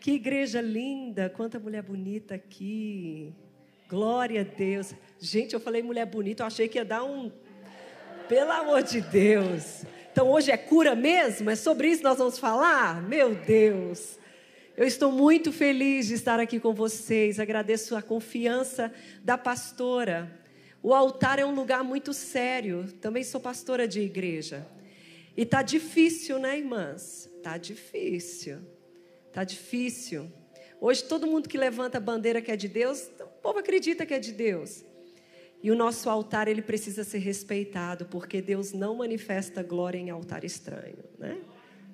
Que 0.00 0.12
igreja 0.12 0.62
linda, 0.62 1.28
quanta 1.28 1.58
mulher 1.58 1.82
bonita 1.82 2.34
aqui. 2.34 3.34
Glória 3.86 4.40
a 4.40 4.44
Deus. 4.44 4.94
Gente, 5.18 5.52
eu 5.52 5.60
falei 5.60 5.82
mulher 5.82 6.06
bonita, 6.06 6.42
eu 6.42 6.46
achei 6.46 6.68
que 6.68 6.78
ia 6.78 6.84
dar 6.86 7.04
um. 7.04 7.30
Pelo 8.26 8.50
amor 8.50 8.82
de 8.82 9.02
Deus. 9.02 9.84
Então 10.10 10.30
hoje 10.30 10.50
é 10.50 10.56
cura 10.56 10.94
mesmo? 10.94 11.50
É 11.50 11.54
sobre 11.54 11.88
isso 11.88 11.98
que 11.98 12.08
nós 12.08 12.16
vamos 12.16 12.38
falar? 12.38 13.02
Meu 13.02 13.34
Deus. 13.34 14.18
Eu 14.74 14.86
estou 14.86 15.12
muito 15.12 15.52
feliz 15.52 16.06
de 16.06 16.14
estar 16.14 16.40
aqui 16.40 16.58
com 16.58 16.72
vocês. 16.72 17.38
Agradeço 17.38 17.94
a 17.94 18.00
confiança 18.00 18.90
da 19.22 19.36
pastora. 19.36 20.40
O 20.82 20.94
altar 20.94 21.38
é 21.38 21.44
um 21.44 21.54
lugar 21.54 21.84
muito 21.84 22.14
sério. 22.14 22.90
Também 23.02 23.22
sou 23.22 23.38
pastora 23.38 23.86
de 23.86 24.00
igreja. 24.00 24.66
E 25.36 25.44
tá 25.44 25.60
difícil, 25.60 26.38
né, 26.38 26.56
irmãs? 26.56 27.28
Tá 27.42 27.58
difícil. 27.58 28.79
Tá 29.32 29.44
difícil. 29.44 30.30
Hoje 30.80 31.04
todo 31.04 31.26
mundo 31.26 31.48
que 31.48 31.58
levanta 31.58 31.98
a 31.98 32.00
bandeira 32.00 32.40
que 32.40 32.50
é 32.50 32.56
de 32.56 32.68
Deus, 32.68 33.08
o 33.20 33.40
povo 33.42 33.58
acredita 33.58 34.04
que 34.04 34.14
é 34.14 34.18
de 34.18 34.32
Deus. 34.32 34.84
E 35.62 35.70
o 35.70 35.76
nosso 35.76 36.08
altar 36.08 36.48
ele 36.48 36.62
precisa 36.62 37.04
ser 37.04 37.18
respeitado, 37.18 38.06
porque 38.06 38.40
Deus 38.40 38.72
não 38.72 38.96
manifesta 38.96 39.62
glória 39.62 39.98
em 39.98 40.08
altar 40.08 40.42
estranho, 40.42 41.04
né? 41.18 41.38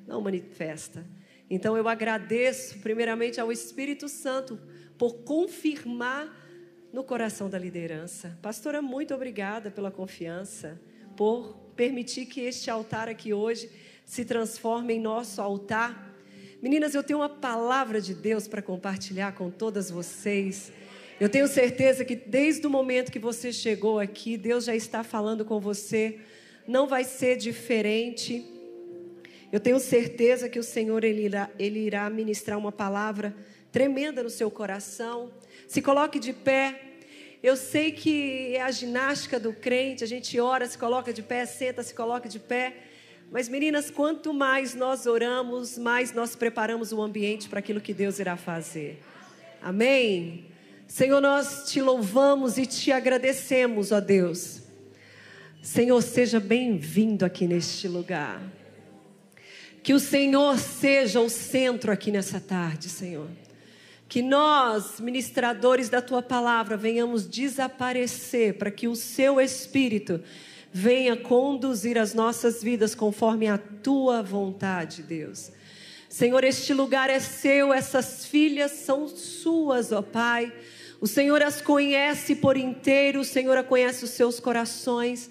Não 0.07 0.21
manifesta. 0.21 1.05
Então 1.51 1.77
eu 1.77 1.89
agradeço 1.89 2.79
primeiramente 2.79 3.41
ao 3.41 3.51
Espírito 3.51 4.09
Santo 4.09 4.59
por 4.97 5.25
confirmar 5.25 6.33
no 6.93 7.03
coração 7.03 7.51
da 7.51 7.59
liderança. 7.59 8.39
Pastora, 8.41 8.81
muito 8.81 9.13
obrigada 9.13 9.71
pela 9.71 9.91
confiança, 9.91 10.81
por 11.17 11.55
permitir 11.75 12.27
que 12.27 12.41
este 12.41 12.71
altar 12.71 13.09
aqui 13.09 13.35
hoje 13.35 13.69
se 14.05 14.25
transforme 14.25 14.95
em 14.95 15.01
nosso 15.01 15.43
altar 15.43 16.06
Meninas, 16.67 16.97
eu 16.97 17.03
tenho 17.05 17.21
uma 17.21 17.29
palavra 17.29 18.01
de 18.01 18.13
Deus 18.13 18.49
para 18.49 18.61
compartilhar 18.61 19.37
com 19.37 19.53
todas 19.53 19.89
vocês. 19.89 20.73
Eu 21.21 21.29
tenho 21.29 21.47
certeza 21.47 22.05
que 22.05 22.17
desde 22.17 22.67
o 22.67 22.71
momento 22.71 23.13
que 23.13 23.21
você 23.21 23.53
chegou 23.53 24.01
aqui, 24.01 24.37
Deus 24.37 24.65
já 24.65 24.75
está 24.75 25.05
falando 25.05 25.45
com 25.45 25.61
você. 25.61 26.19
Não 26.67 26.89
vai 26.89 27.05
ser 27.05 27.37
diferente. 27.37 28.45
Eu 29.53 29.61
tenho 29.61 29.79
certeza 29.79 30.49
que 30.49 30.59
o 30.59 30.63
Senhor 30.65 31.05
ele 31.05 31.27
irá, 31.27 31.49
ele 31.57 31.79
irá 31.79 32.11
ministrar 32.11 32.59
uma 32.59 32.73
palavra 32.73 33.33
tremenda 33.71 34.21
no 34.25 34.29
seu 34.29 34.51
coração. 34.51 35.31
Se 35.69 35.81
coloque 35.81 36.19
de 36.19 36.33
pé. 36.33 36.81
Eu 37.45 37.57
sei 37.57 37.93
que 37.93 38.57
é 38.57 38.63
a 38.63 38.73
ginástica 38.73 39.39
do 39.39 39.53
crente. 39.53 40.03
A 40.03 40.09
gente 40.09 40.41
ora, 40.41 40.67
se 40.67 40.77
coloca 40.77 41.13
de 41.13 41.23
pé, 41.23 41.47
senta, 41.47 41.85
se 41.85 41.95
coloca 41.95 42.29
de 42.29 42.41
pé. 42.41 42.75
Mas 43.31 43.49
meninas, 43.49 43.91
quanto 43.91 44.33
mais 44.33 44.75
nós 44.75 45.07
oramos, 45.07 45.77
mais 45.77 46.13
nós 46.13 46.37
preparamos 46.37 46.93
o 46.93 47.03
ambiente 47.03 47.49
para 47.49 47.59
aquilo 47.59 47.81
que 47.81 47.93
Deus 47.93 48.19
irá 48.19 48.37
fazer. 48.37 49.03
Amém? 49.61 50.47
Senhor, 50.87 51.21
nós 51.21 51.65
te 51.69 51.83
louvamos 51.83 52.57
e 52.57 52.67
te 52.67 52.93
agradecemos, 52.93 53.91
ó 53.91 54.01
Deus. 54.01 54.63
Senhor, 55.61 56.01
seja 56.01 56.39
bem-vindo 56.39 57.25
aqui 57.25 57.49
neste 57.49 57.89
lugar. 57.89 58.41
Que 59.83 59.93
o 59.93 59.99
Senhor 59.99 60.57
seja 60.59 61.21
o 61.21 61.29
centro 61.29 61.91
aqui 61.91 62.13
nessa 62.13 62.39
tarde, 62.39 62.89
Senhor. 62.89 63.29
Que 64.09 64.23
nós, 64.23 65.01
ministradores 65.01 65.89
da 65.89 66.01
tua 66.01 66.23
palavra, 66.23 66.77
venhamos 66.77 67.27
desaparecer 67.27 68.55
para 68.55 68.71
que 68.71 68.87
o 68.87 68.95
seu 68.95 69.41
espírito 69.41 70.23
venha 70.77 71.17
conduzir 71.17 71.97
as 71.97 72.13
nossas 72.13 72.63
vidas 72.63 72.95
conforme 72.95 73.49
a 73.49 73.57
tua 73.57 74.23
vontade, 74.23 75.03
Deus. 75.03 75.51
Senhor, 76.07 76.45
este 76.45 76.75
lugar 76.75 77.09
é 77.09 77.19
seu, 77.19 77.73
essas 77.73 78.27
filhas 78.27 78.73
são 78.73 79.09
suas, 79.09 79.91
ó 79.91 80.03
Pai. 80.03 80.53
O 81.01 81.07
Senhor 81.07 81.43
as 81.43 81.63
conhece 81.63 82.37
por 82.37 82.59
inteiro, 82.59 83.21
o 83.21 83.25
Senhor 83.25 83.65
conhece 83.65 84.05
os 84.05 84.11
seus 84.11 84.39
corações. 84.39 85.31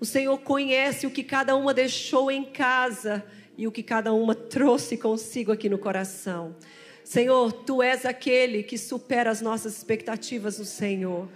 O 0.00 0.06
Senhor 0.06 0.38
conhece 0.38 1.06
o 1.06 1.10
que 1.10 1.22
cada 1.22 1.54
uma 1.54 1.74
deixou 1.74 2.30
em 2.30 2.42
casa 2.42 3.22
e 3.58 3.66
o 3.66 3.72
que 3.72 3.82
cada 3.82 4.14
uma 4.14 4.34
trouxe 4.34 4.96
consigo 4.96 5.52
aqui 5.52 5.68
no 5.68 5.76
coração. 5.76 6.56
Senhor, 7.04 7.52
tu 7.52 7.82
és 7.82 8.06
aquele 8.06 8.62
que 8.62 8.78
supera 8.78 9.30
as 9.30 9.42
nossas 9.42 9.76
expectativas 9.76 10.58
no 10.58 10.64
Senhor 10.64 11.28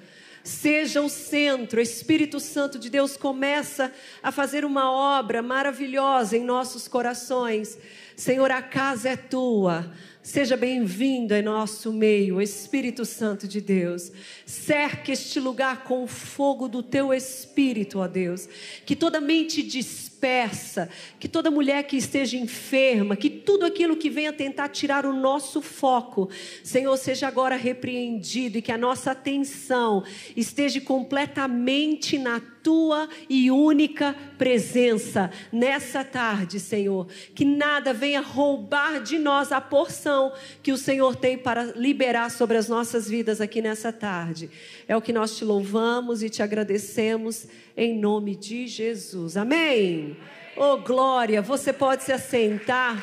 seja 0.43 1.01
o 1.01 1.09
centro. 1.09 1.81
Espírito 1.81 2.41
Santo 2.41 2.79
de 2.79 2.91
Deus 2.91 3.17
começa 3.17 3.93
a 4.23 4.33
fazer 4.33 4.65
uma 4.65 4.91
obra 4.91 5.43
maravilhosa 5.43 6.37
em 6.37 6.45
nossos 6.45 6.89
corações. 6.89 7.79
Senhor, 8.17 8.51
a 8.51 8.63
casa 8.63 9.11
é 9.11 9.17
tua. 9.17 9.93
Seja 10.23 10.55
bem-vindo 10.55 11.35
em 11.35 11.41
nosso 11.41 11.91
meio, 11.95 12.43
Espírito 12.43 13.07
Santo 13.07 13.49
de 13.49 13.59
Deus. 13.59 14.13
Cerque 14.45 15.13
este 15.13 15.41
lugar 15.41 15.85
com 15.85 16.05
o 16.05 16.07
fogo 16.07 16.69
do 16.69 16.83
teu 16.83 17.15
Espírito, 17.15 18.01
ó 18.01 18.07
Deus. 18.07 18.47
Que 18.85 18.95
toda 18.95 19.19
mente 19.19 19.63
dispersa, 19.63 20.91
que 21.19 21.27
toda 21.27 21.51
mulher 21.51 21.85
que 21.85 21.97
esteja 21.97 22.37
enferma, 22.37 23.17
que 23.17 23.31
tudo 23.31 23.65
aquilo 23.65 23.97
que 23.97 24.11
venha 24.11 24.31
tentar 24.31 24.69
tirar 24.69 25.07
o 25.07 25.15
nosso 25.15 25.63
foco, 25.63 26.29
Senhor, 26.63 26.99
seja 26.99 27.27
agora 27.27 27.57
repreendido 27.57 28.59
e 28.59 28.63
que 28.63 28.73
a 28.73 28.79
nossa 28.79 29.13
atenção 29.13 30.05
esteja 30.37 30.83
completamente 30.83 32.19
na 32.19 32.41
tua 32.63 33.09
e 33.29 33.51
única 33.51 34.15
presença 34.39 35.31
nessa 35.53 36.05
tarde, 36.05 36.61
Senhor. 36.61 37.07
Que 37.35 37.45
nada 37.45 37.93
venha 37.93 38.21
roubar 38.21 39.03
de 39.03 39.19
nós 39.19 39.53
a 39.53 39.61
porção 39.61 40.33
que 40.63 40.73
o 40.73 40.77
Senhor 40.77 41.17
tem 41.17 41.37
para 41.37 41.65
liberar 41.77 42.31
sobre 42.31 42.57
as 42.57 42.69
nossas 42.69 43.09
vidas 43.09 43.41
aqui 43.41 43.61
nessa 43.61 43.93
tarde. 43.93 44.51
É 44.87 44.97
o 44.97 45.03
que 45.03 45.13
nós 45.13 45.37
te 45.37 45.45
louvamos 45.45 46.23
e 46.23 46.31
te 46.31 46.43
agradecemos 46.43 47.47
em 47.77 47.99
nome 47.99 48.37
de 48.37 48.67
Jesus. 48.67 49.37
Amém. 49.37 50.17
Oh, 50.57 50.79
glória, 50.79 51.41
você 51.41 51.73
pode 51.73 52.03
se 52.03 52.13
assentar. 52.13 53.03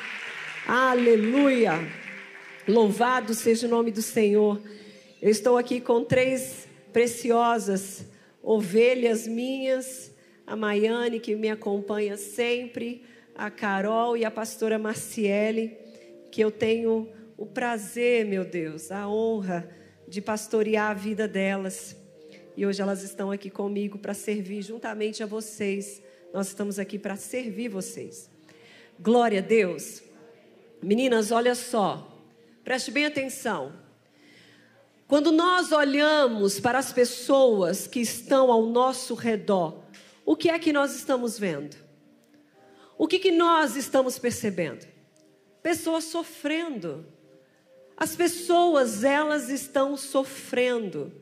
Aleluia. 0.67 1.79
Louvado 2.67 3.33
seja 3.33 3.65
o 3.65 3.69
nome 3.69 3.91
do 3.91 4.01
Senhor. 4.01 4.61
Eu 5.21 5.31
estou 5.31 5.57
aqui 5.57 5.79
com 5.79 6.03
três 6.03 6.67
preciosas 6.91 8.05
ovelhas 8.47 9.27
minhas, 9.27 10.09
a 10.45 10.55
Maiane, 10.55 11.19
que 11.19 11.35
me 11.35 11.49
acompanha 11.49 12.15
sempre, 12.15 13.03
a 13.35 13.51
Carol 13.51 14.15
e 14.15 14.23
a 14.23 14.31
pastora 14.31 14.79
Marciele, 14.79 15.77
que 16.31 16.39
eu 16.39 16.49
tenho 16.49 17.09
o 17.35 17.45
prazer, 17.45 18.25
meu 18.25 18.45
Deus, 18.45 18.89
a 18.89 19.05
honra 19.05 19.69
de 20.07 20.21
pastorear 20.21 20.91
a 20.91 20.93
vida 20.93 21.27
delas. 21.27 21.93
E 22.55 22.65
hoje 22.65 22.81
elas 22.81 23.03
estão 23.03 23.31
aqui 23.31 23.49
comigo 23.49 23.97
para 23.97 24.13
servir 24.13 24.61
juntamente 24.61 25.21
a 25.21 25.25
vocês. 25.25 26.01
Nós 26.33 26.47
estamos 26.47 26.79
aqui 26.79 26.97
para 26.97 27.17
servir 27.17 27.67
vocês. 27.67 28.29
Glória 28.97 29.39
a 29.39 29.43
Deus. 29.43 30.01
Meninas, 30.81 31.33
olha 31.33 31.53
só. 31.53 32.17
Preste 32.63 32.91
bem 32.91 33.05
atenção. 33.05 33.73
Quando 35.07 35.31
nós 35.31 35.71
olhamos 35.71 36.59
para 36.59 36.79
as 36.79 36.91
pessoas 36.91 37.87
que 37.87 38.01
estão 38.01 38.51
ao 38.51 38.65
nosso 38.65 39.13
redor, 39.13 39.83
o 40.25 40.35
que 40.35 40.49
é 40.49 40.59
que 40.59 40.73
nós 40.73 40.93
estamos 40.93 41.39
vendo? 41.39 41.77
O 42.97 43.07
que, 43.07 43.17
que 43.17 43.31
nós 43.31 43.77
estamos 43.77 44.19
percebendo? 44.19 44.85
Pessoas 45.63 46.03
sofrendo. 46.05 47.05
As 47.95 48.15
pessoas, 48.17 49.05
elas 49.05 49.49
estão 49.49 49.95
sofrendo. 49.95 51.13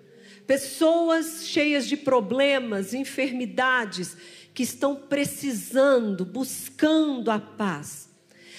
Pessoas 0.47 1.45
cheias 1.45 1.87
de 1.87 1.95
problemas, 1.95 2.93
enfermidades, 2.93 4.17
que 4.53 4.63
estão 4.63 4.95
precisando, 4.95 6.25
buscando 6.25 7.29
a 7.29 7.39
paz. 7.39 8.04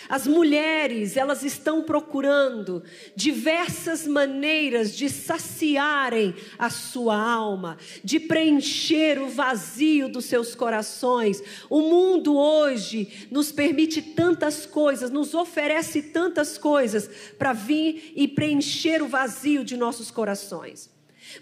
As 0.09 0.27
mulheres, 0.27 1.17
elas 1.17 1.43
estão 1.43 1.83
procurando 1.83 2.83
diversas 3.15 4.07
maneiras 4.07 4.97
de 4.97 5.09
saciarem 5.09 6.35
a 6.59 6.71
sua 6.71 7.17
alma, 7.17 7.77
de 8.05 8.21
preencher 8.21 9.21
o 9.21 9.29
vazio 9.29 10.09
dos 10.09 10.27
seus 10.27 10.55
corações. 10.55 11.43
O 11.69 11.81
mundo 11.83 12.37
hoje 12.37 13.27
nos 13.31 13.51
permite 13.51 14.01
tantas 14.01 14.65
coisas, 14.65 15.11
nos 15.11 15.35
oferece 15.35 16.03
tantas 16.03 16.57
coisas 16.57 17.11
para 17.39 17.53
vir 17.53 18.13
e 18.15 18.29
preencher 18.29 19.03
o 19.03 19.09
vazio 19.09 19.65
de 19.65 19.77
nossos 19.77 20.11
corações. 20.11 20.91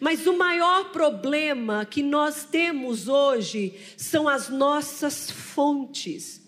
Mas 0.00 0.26
o 0.26 0.36
maior 0.36 0.90
problema 0.90 1.84
que 1.84 2.02
nós 2.02 2.44
temos 2.44 3.08
hoje 3.08 3.74
são 3.96 4.28
as 4.28 4.48
nossas 4.48 5.30
fontes. 5.30 6.43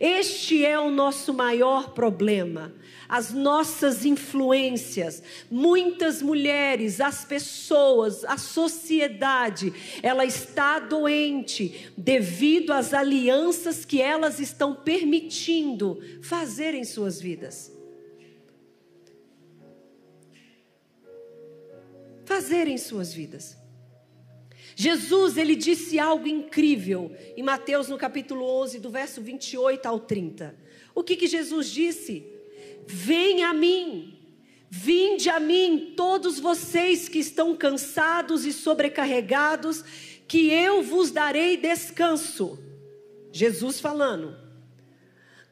Este 0.00 0.64
é 0.64 0.78
o 0.78 0.90
nosso 0.90 1.32
maior 1.32 1.90
problema. 1.92 2.74
As 3.08 3.32
nossas 3.32 4.04
influências, 4.04 5.22
muitas 5.50 6.20
mulheres, 6.20 7.00
as 7.00 7.24
pessoas, 7.24 8.24
a 8.24 8.36
sociedade, 8.36 9.72
ela 10.02 10.24
está 10.24 10.78
doente 10.78 11.92
devido 11.96 12.72
às 12.72 12.92
alianças 12.92 13.84
que 13.84 14.02
elas 14.02 14.40
estão 14.40 14.74
permitindo 14.74 16.00
fazer 16.20 16.74
em 16.74 16.84
suas 16.84 17.20
vidas. 17.20 17.72
Fazer 22.24 22.66
em 22.66 22.76
suas 22.76 23.14
vidas. 23.14 23.65
Jesus, 24.78 25.38
ele 25.38 25.56
disse 25.56 25.98
algo 25.98 26.28
incrível 26.28 27.10
em 27.34 27.42
Mateus 27.42 27.88
no 27.88 27.96
capítulo 27.96 28.44
11, 28.60 28.78
do 28.78 28.90
verso 28.90 29.22
28 29.22 29.86
ao 29.86 29.98
30. 29.98 30.54
O 30.94 31.02
que 31.02 31.16
que 31.16 31.26
Jesus 31.26 31.70
disse? 31.70 32.26
Venha 32.86 33.48
a 33.48 33.54
mim, 33.54 34.18
vinde 34.68 35.30
a 35.30 35.40
mim, 35.40 35.94
todos 35.96 36.38
vocês 36.38 37.08
que 37.08 37.18
estão 37.18 37.56
cansados 37.56 38.44
e 38.44 38.52
sobrecarregados, 38.52 39.82
que 40.28 40.50
eu 40.50 40.82
vos 40.82 41.10
darei 41.10 41.56
descanso. 41.56 42.58
Jesus 43.32 43.80
falando. 43.80 44.36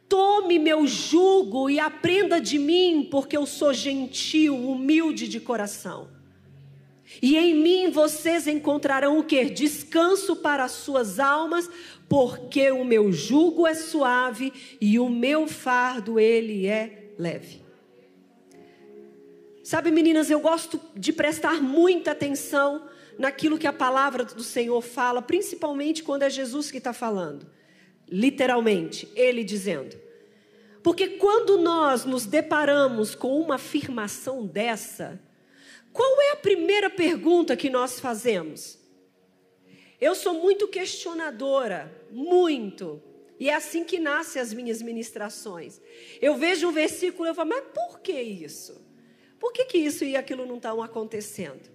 Tome 0.07 0.59
meu 0.59 0.87
jugo 0.87 1.71
e 1.71 1.81
aprenda 1.81 2.39
de 2.39 2.59
mim, 2.59 3.09
porque 3.11 3.39
eu 3.39 3.47
sou 3.47 3.73
gentil, 3.73 4.55
humilde 4.55 5.27
de 5.27 5.41
coração 5.41 6.14
e 7.21 7.37
em 7.37 7.55
mim 7.55 7.91
vocês 7.91 8.47
encontrarão 8.47 9.19
o 9.19 9.25
que? 9.25 9.45
Descanso 9.47 10.37
para 10.37 10.65
as 10.65 10.73
suas 10.73 11.19
almas, 11.19 11.69
porque 12.09 12.71
o 12.71 12.85
meu 12.85 13.13
jugo 13.13 13.67
é 13.67 13.75
suave 13.75 14.53
e 14.81 14.99
o 14.99 15.09
meu 15.09 15.47
fardo 15.47 16.19
ele 16.19 16.67
é 16.67 17.13
leve. 17.19 17.63
Sabe, 19.63 19.91
meninas, 19.91 20.31
eu 20.31 20.41
gosto 20.41 20.79
de 20.95 21.13
prestar 21.13 21.63
muita 21.63 22.11
atenção 22.11 22.87
naquilo 23.19 23.59
que 23.59 23.67
a 23.67 23.73
palavra 23.73 24.25
do 24.25 24.43
Senhor 24.43 24.81
fala, 24.83 25.23
principalmente 25.23 26.03
quando 26.03 26.23
é 26.23 26.31
Jesus 26.31 26.71
que 26.71 26.79
está 26.79 26.93
falando. 26.93 27.47
Literalmente, 28.07 29.09
ele 29.15 29.43
dizendo. 29.43 29.97
Porque 30.83 31.09
quando 31.09 31.57
nós 31.57 32.05
nos 32.05 32.27
deparamos 32.27 33.15
com 33.15 33.41
uma 33.41 33.55
afirmação 33.55 34.47
dessa, 34.47 35.19
qual 35.95 36.21
é 36.23 36.33
a 36.33 36.37
primeira 36.37 36.91
pergunta 36.91 37.57
que 37.57 37.71
nós 37.71 38.01
fazemos? 38.01 38.77
Eu 40.01 40.17
sou 40.17 40.35
muito 40.35 40.67
questionadora, 40.67 41.89
muito. 42.11 43.01
E 43.39 43.49
é 43.49 43.55
assim 43.55 43.85
que 43.85 44.01
nascem 44.01 44.43
as 44.43 44.53
minhas 44.53 44.83
ministrações. 44.83 45.81
Eu 46.21 46.35
vejo 46.35 46.69
um 46.69 46.73
versículo 46.73 47.29
e 47.29 47.31
eu 47.31 47.35
falo, 47.35 47.51
mas 47.51 47.65
por 47.73 48.01
que 48.01 48.21
isso? 48.21 48.85
Por 49.39 49.53
que, 49.53 49.67
que 49.67 49.79
isso 49.79 50.05
e 50.05 50.17
aquilo 50.17 50.45
não 50.45 50.57
estão 50.57 50.83
acontecendo? 50.83 51.71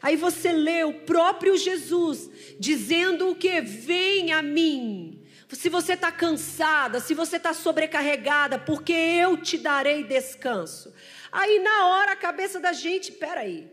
Aí 0.00 0.16
você 0.16 0.52
lê 0.52 0.82
o 0.84 1.00
próprio 1.00 1.54
Jesus 1.58 2.30
dizendo 2.58 3.28
o 3.28 3.34
que? 3.34 3.60
Vem 3.60 4.32
a 4.32 4.40
mim. 4.40 5.22
Se 5.50 5.68
você 5.68 5.92
está 5.94 6.10
cansada, 6.10 6.98
se 6.98 7.12
você 7.12 7.36
está 7.36 7.52
sobrecarregada, 7.52 8.58
porque 8.58 8.92
eu 8.92 9.36
te 9.36 9.58
darei 9.58 10.02
descanso. 10.02 10.94
Aí 11.32 11.58
na 11.60 11.86
hora 11.86 12.12
a 12.12 12.16
cabeça 12.16 12.58
da 12.58 12.72
gente, 12.72 13.12
peraí. 13.12 13.70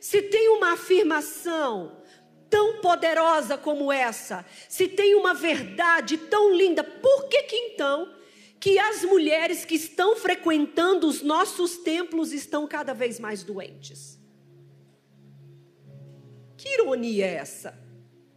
Se 0.00 0.22
tem 0.22 0.48
uma 0.48 0.72
afirmação 0.72 2.00
tão 2.48 2.80
poderosa 2.80 3.56
como 3.56 3.92
essa, 3.92 4.44
se 4.68 4.88
tem 4.88 5.14
uma 5.14 5.32
verdade 5.32 6.18
tão 6.18 6.54
linda, 6.54 6.82
por 6.82 7.28
que 7.28 7.44
que 7.44 7.56
então 7.56 8.12
que 8.58 8.78
as 8.78 9.02
mulheres 9.04 9.64
que 9.64 9.74
estão 9.74 10.16
frequentando 10.16 11.06
os 11.06 11.22
nossos 11.22 11.78
templos 11.78 12.32
estão 12.32 12.66
cada 12.66 12.92
vez 12.92 13.18
mais 13.18 13.42
doentes? 13.42 14.18
Que 16.56 16.74
ironia 16.74 17.24
é 17.24 17.34
essa? 17.36 17.78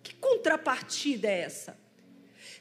Que 0.01 0.15
contrapartida 0.15 1.27
é 1.27 1.41
essa? 1.41 1.77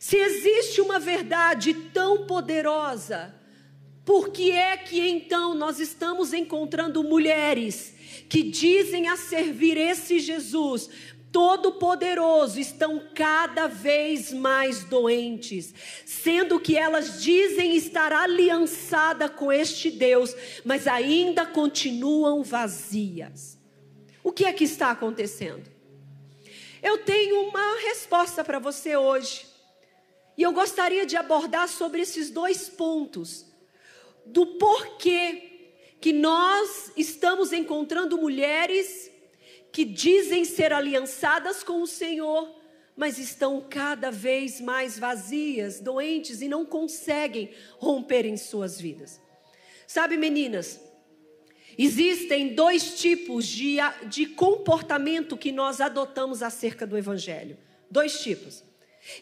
Se 0.01 0.17
existe 0.17 0.81
uma 0.81 0.99
verdade 0.99 1.73
tão 1.73 2.27
poderosa, 2.27 3.33
por 4.05 4.31
que 4.31 4.51
é 4.51 4.77
que 4.77 5.01
então 5.01 5.55
nós 5.55 5.79
estamos 5.79 6.33
encontrando 6.33 7.05
mulheres 7.05 7.95
que 8.29 8.43
dizem 8.43 9.09
a 9.09 9.17
servir 9.17 9.77
esse 9.77 10.19
Jesus 10.19 10.89
Todo-Poderoso 11.33 12.61
estão 12.61 13.03
cada 13.15 13.67
vez 13.67 14.31
mais 14.31 14.85
doentes, 14.85 15.75
sendo 16.05 16.61
que 16.61 16.77
elas 16.77 17.23
dizem 17.23 17.75
estar 17.75 18.13
aliançada 18.13 19.31
com 19.31 19.51
este 19.51 19.91
Deus, 19.91 20.37
mas 20.63 20.87
ainda 20.87 21.47
continuam 21.47 22.43
vazias. 22.43 23.59
O 24.23 24.31
que 24.31 24.45
é 24.45 24.53
que 24.53 24.65
está 24.65 24.91
acontecendo? 24.91 25.71
Eu 26.83 26.99
tenho 26.99 27.49
uma 27.49 27.81
resposta 27.81 28.45
para 28.45 28.59
você 28.59 28.95
hoje. 28.95 29.47
E 30.37 30.43
eu 30.43 30.53
gostaria 30.53 31.07
de 31.07 31.17
abordar 31.17 31.69
sobre 31.69 32.03
esses 32.03 32.31
dois 32.31 32.69
pontos 32.69 33.52
do 34.25 34.47
porquê 34.59 35.51
que 36.01 36.13
nós 36.13 36.93
estamos 36.97 37.53
encontrando 37.53 38.19
mulheres 38.19 39.11
que 39.71 39.85
dizem 39.85 40.45
ser 40.45 40.73
aliançadas 40.73 41.63
com 41.63 41.81
o 41.81 41.87
Senhor, 41.87 42.55
mas 42.97 43.19
estão 43.19 43.65
cada 43.71 44.11
vez 44.11 44.61
mais 44.61 44.99
vazias, 44.99 45.81
doentes 45.81 46.43
e 46.43 46.49
não 46.49 46.67
conseguem 46.67 47.51
romper 47.79 48.27
em 48.27 48.37
suas 48.37 48.81
vidas. 48.81 49.21
Sabe, 49.87 50.17
meninas, 50.17 50.81
existem 51.79 52.55
dois 52.55 52.99
tipos 53.01 53.47
de, 53.47 53.77
de 54.09 54.27
comportamento 54.27 55.37
que 55.37 55.53
nós 55.53 55.81
adotamos 55.81 56.43
acerca 56.43 56.87
do 56.87 56.99
Evangelho. 56.99 57.57
Dois 57.91 58.21
tipos. 58.21 58.63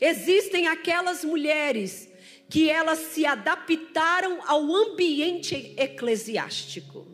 Existem 0.00 0.66
aquelas 0.66 1.24
mulheres 1.24 2.09
que 2.50 2.68
elas 2.68 2.98
se 2.98 3.24
adaptaram 3.24 4.40
ao 4.44 4.74
ambiente 4.74 5.72
eclesiástico. 5.78 7.06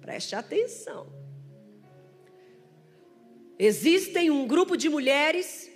Preste 0.00 0.34
atenção. 0.34 1.12
Existem 3.58 4.30
um 4.30 4.46
grupo 4.46 4.74
de 4.74 4.88
mulheres 4.88 5.70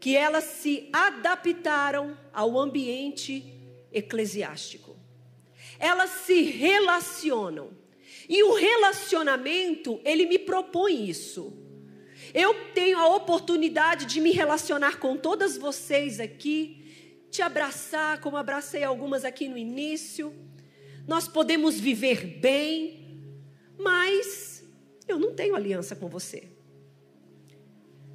que 0.00 0.16
elas 0.16 0.44
se 0.44 0.88
adaptaram 0.92 2.18
ao 2.32 2.58
ambiente 2.58 3.54
eclesiástico. 3.92 4.96
Elas 5.78 6.10
se 6.10 6.42
relacionam. 6.42 7.70
E 8.28 8.42
o 8.42 8.54
relacionamento, 8.54 10.00
ele 10.04 10.26
me 10.26 10.40
propõe 10.40 11.08
isso. 11.08 11.56
Eu 12.34 12.72
tenho 12.74 12.98
a 12.98 13.14
oportunidade 13.14 14.06
de 14.06 14.20
me 14.20 14.32
relacionar 14.32 14.98
com 14.98 15.16
todas 15.16 15.56
vocês 15.56 16.18
aqui 16.18 16.85
te 17.36 17.42
abraçar, 17.42 18.18
como 18.22 18.38
abracei 18.38 18.82
algumas 18.82 19.22
aqui 19.22 19.46
no 19.46 19.58
início. 19.58 20.34
Nós 21.06 21.28
podemos 21.28 21.78
viver 21.78 22.24
bem, 22.38 23.22
mas 23.78 24.64
eu 25.06 25.18
não 25.18 25.34
tenho 25.34 25.54
aliança 25.54 25.94
com 25.94 26.08
você. 26.08 26.48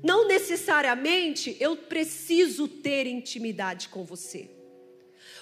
Não 0.01 0.27
necessariamente 0.27 1.55
eu 1.59 1.77
preciso 1.77 2.67
ter 2.67 3.05
intimidade 3.05 3.89
com 3.89 4.03
você. 4.03 4.49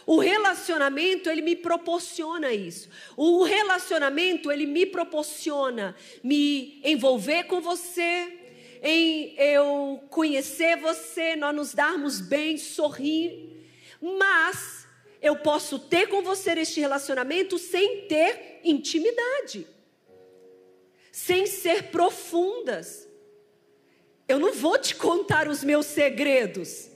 O 0.05 0.19
relacionamento, 0.19 1.29
ele 1.29 1.41
me 1.41 1.55
proporciona 1.55 2.51
isso. 2.51 2.89
O 3.15 3.43
relacionamento, 3.43 4.51
ele 4.51 4.65
me 4.65 4.85
proporciona 4.85 5.95
me 6.21 6.81
envolver 6.83 7.43
com 7.45 7.61
você, 7.61 8.37
em 8.83 9.35
eu 9.37 10.03
conhecer 10.09 10.75
você, 10.75 11.37
nós 11.37 11.55
nos 11.55 11.73
darmos 11.73 12.19
bem, 12.19 12.57
sorrir. 12.57 13.58
Mas 14.01 14.87
eu 15.21 15.35
posso 15.35 15.77
ter 15.79 16.07
com 16.07 16.21
você 16.21 16.51
este 16.51 16.79
relacionamento 16.79 17.57
sem 17.57 18.07
ter 18.07 18.61
intimidade, 18.63 19.67
sem 21.11 21.45
ser 21.45 21.91
profundas. 21.91 23.07
Eu 24.27 24.39
não 24.39 24.53
vou 24.53 24.77
te 24.77 24.95
contar 24.95 25.47
os 25.47 25.63
meus 25.63 25.85
segredos, 25.85 26.89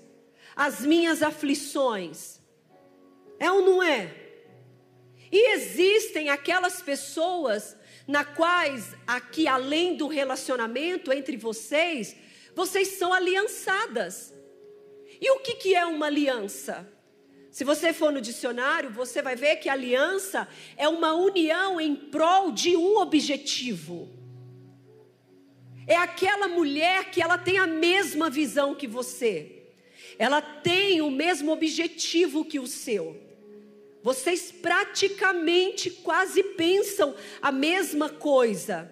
as 0.56 0.82
minhas 0.86 1.22
aflições. 1.22 2.40
É 3.40 3.52
ou 3.52 3.62
não 3.62 3.84
é? 3.84 4.14
E 5.32 5.54
existem 5.54 6.30
aquelas 6.30 6.82
pessoas 6.82 7.76
na 8.08 8.24
quais 8.24 8.96
aqui 9.08 9.48
além 9.48 9.96
do 9.96 10.08
relacionamento 10.08 11.12
entre 11.12 11.38
vocês, 11.38 12.16
vocês 12.56 12.90
são 12.90 13.14
aliançadas. 13.14 14.33
E 15.24 15.32
o 15.32 15.40
que, 15.40 15.54
que 15.56 15.74
é 15.74 15.86
uma 15.86 16.08
aliança? 16.08 16.86
Se 17.50 17.64
você 17.64 17.94
for 17.94 18.12
no 18.12 18.20
dicionário, 18.20 18.90
você 18.90 19.22
vai 19.22 19.38
ver 19.38 19.56
que 19.56 19.70
aliança 19.70 20.46
é 20.76 20.90
uma 20.90 21.14
união 21.14 21.80
em 21.80 21.96
prol 21.96 22.52
de 22.52 22.76
um 22.76 22.98
objetivo. 22.98 24.10
É 25.88 25.96
aquela 25.96 26.50
mulher 26.50 27.10
que 27.10 27.22
ela 27.22 27.38
tem 27.38 27.58
a 27.58 27.66
mesma 27.66 28.30
visão 28.30 28.76
que 28.76 28.86
você. 28.86 29.64
Ela 30.20 30.42
tem 30.42 31.02
o 31.02 31.10
mesmo 31.10 31.54
objetivo 31.54 32.44
que 32.44 32.60
o 32.60 32.68
seu. 32.68 33.18
Vocês 34.02 34.52
praticamente 34.52 35.90
quase 35.90 36.44
pensam 36.44 37.16
a 37.42 37.50
mesma 37.50 38.10
coisa. 38.10 38.92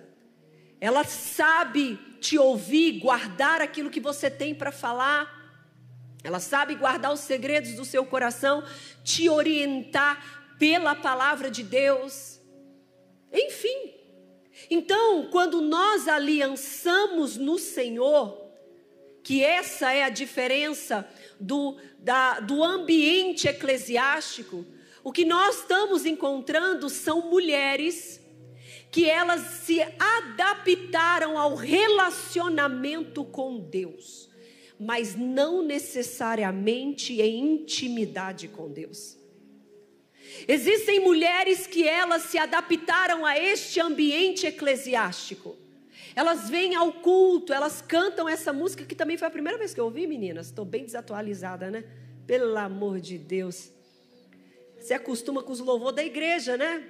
Ela 0.80 1.04
sabe 1.04 2.00
te 2.22 2.38
ouvir, 2.38 3.00
guardar 3.00 3.62
aquilo 3.62 3.90
que 3.90 4.00
você 4.00 4.32
tem 4.32 4.56
para 4.56 4.72
falar. 4.72 5.40
Ela 6.24 6.40
sabe 6.40 6.75
guardar 6.75 7.12
os 7.12 7.22
segredos 7.22 7.74
do 7.74 7.86
seu 7.86 8.06
coração, 8.06 8.63
te 9.04 9.30
orientar 9.30 10.56
pela 10.60 10.96
palavra 10.96 11.50
de 11.50 11.63
Deus. 11.63 12.40
Enfim. 13.34 13.96
Então, 14.70 15.28
quando 15.32 15.62
nós 15.62 16.08
aliançamos 16.08 17.38
no 17.38 17.58
Senhor, 17.58 18.42
que 19.24 19.44
essa 19.44 19.92
é 19.92 20.04
a 20.04 20.10
diferença 20.10 21.08
do, 21.40 21.78
da, 22.00 22.40
do 22.40 22.63
ambiente 22.63 23.48
eclesiástico, 23.48 24.66
o 25.04 25.12
que 25.12 25.25
nós 25.25 25.60
estamos 25.60 26.06
encontrando 26.06 26.90
são 26.90 27.30
mulheres 27.30 28.22
que 28.92 29.10
elas 29.10 29.42
se 29.63 29.82
adaptaram 29.82 31.38
ao 31.38 31.56
relacionamento 31.56 33.24
com 33.24 33.58
Deus, 33.58 34.30
mas 34.84 35.16
não 35.16 35.62
necessariamente 35.62 37.22
em 37.22 37.54
intimidade 37.54 38.48
com 38.48 38.68
Deus. 38.68 39.16
Existem 40.48 41.00
mulheres 41.00 41.68
que 41.68 41.88
elas 41.88 42.24
se 42.24 42.40
adaptaram 42.40 43.24
a 43.24 43.38
este 43.38 43.80
ambiente 43.80 44.48
eclesiástico. 44.48 45.56
Elas 46.16 46.50
vêm 46.50 46.74
ao 46.74 46.92
culto, 46.94 47.54
elas 47.54 47.80
cantam 47.80 48.28
essa 48.28 48.52
música 48.52 48.84
que 48.84 48.96
também 48.96 49.18
foi 49.18 49.28
a 49.28 49.32
primeira 49.32 49.56
vez 49.56 49.72
que 49.72 49.80
eu 49.80 49.86
ouvi, 49.86 50.08
meninas. 50.08 50.48
Estou 50.48 50.66
bem 50.66 50.84
desatualizada, 50.84 51.70
né? 51.70 51.84
Pelo 52.26 52.58
amor 52.58 53.00
de 53.00 53.20
Deus. 53.20 53.72
Você 54.80 54.96
acostuma 54.96 55.44
com 55.44 55.52
os 55.52 55.60
louvores 55.60 55.96
da 55.96 56.04
igreja, 56.04 56.58
né? 56.58 56.84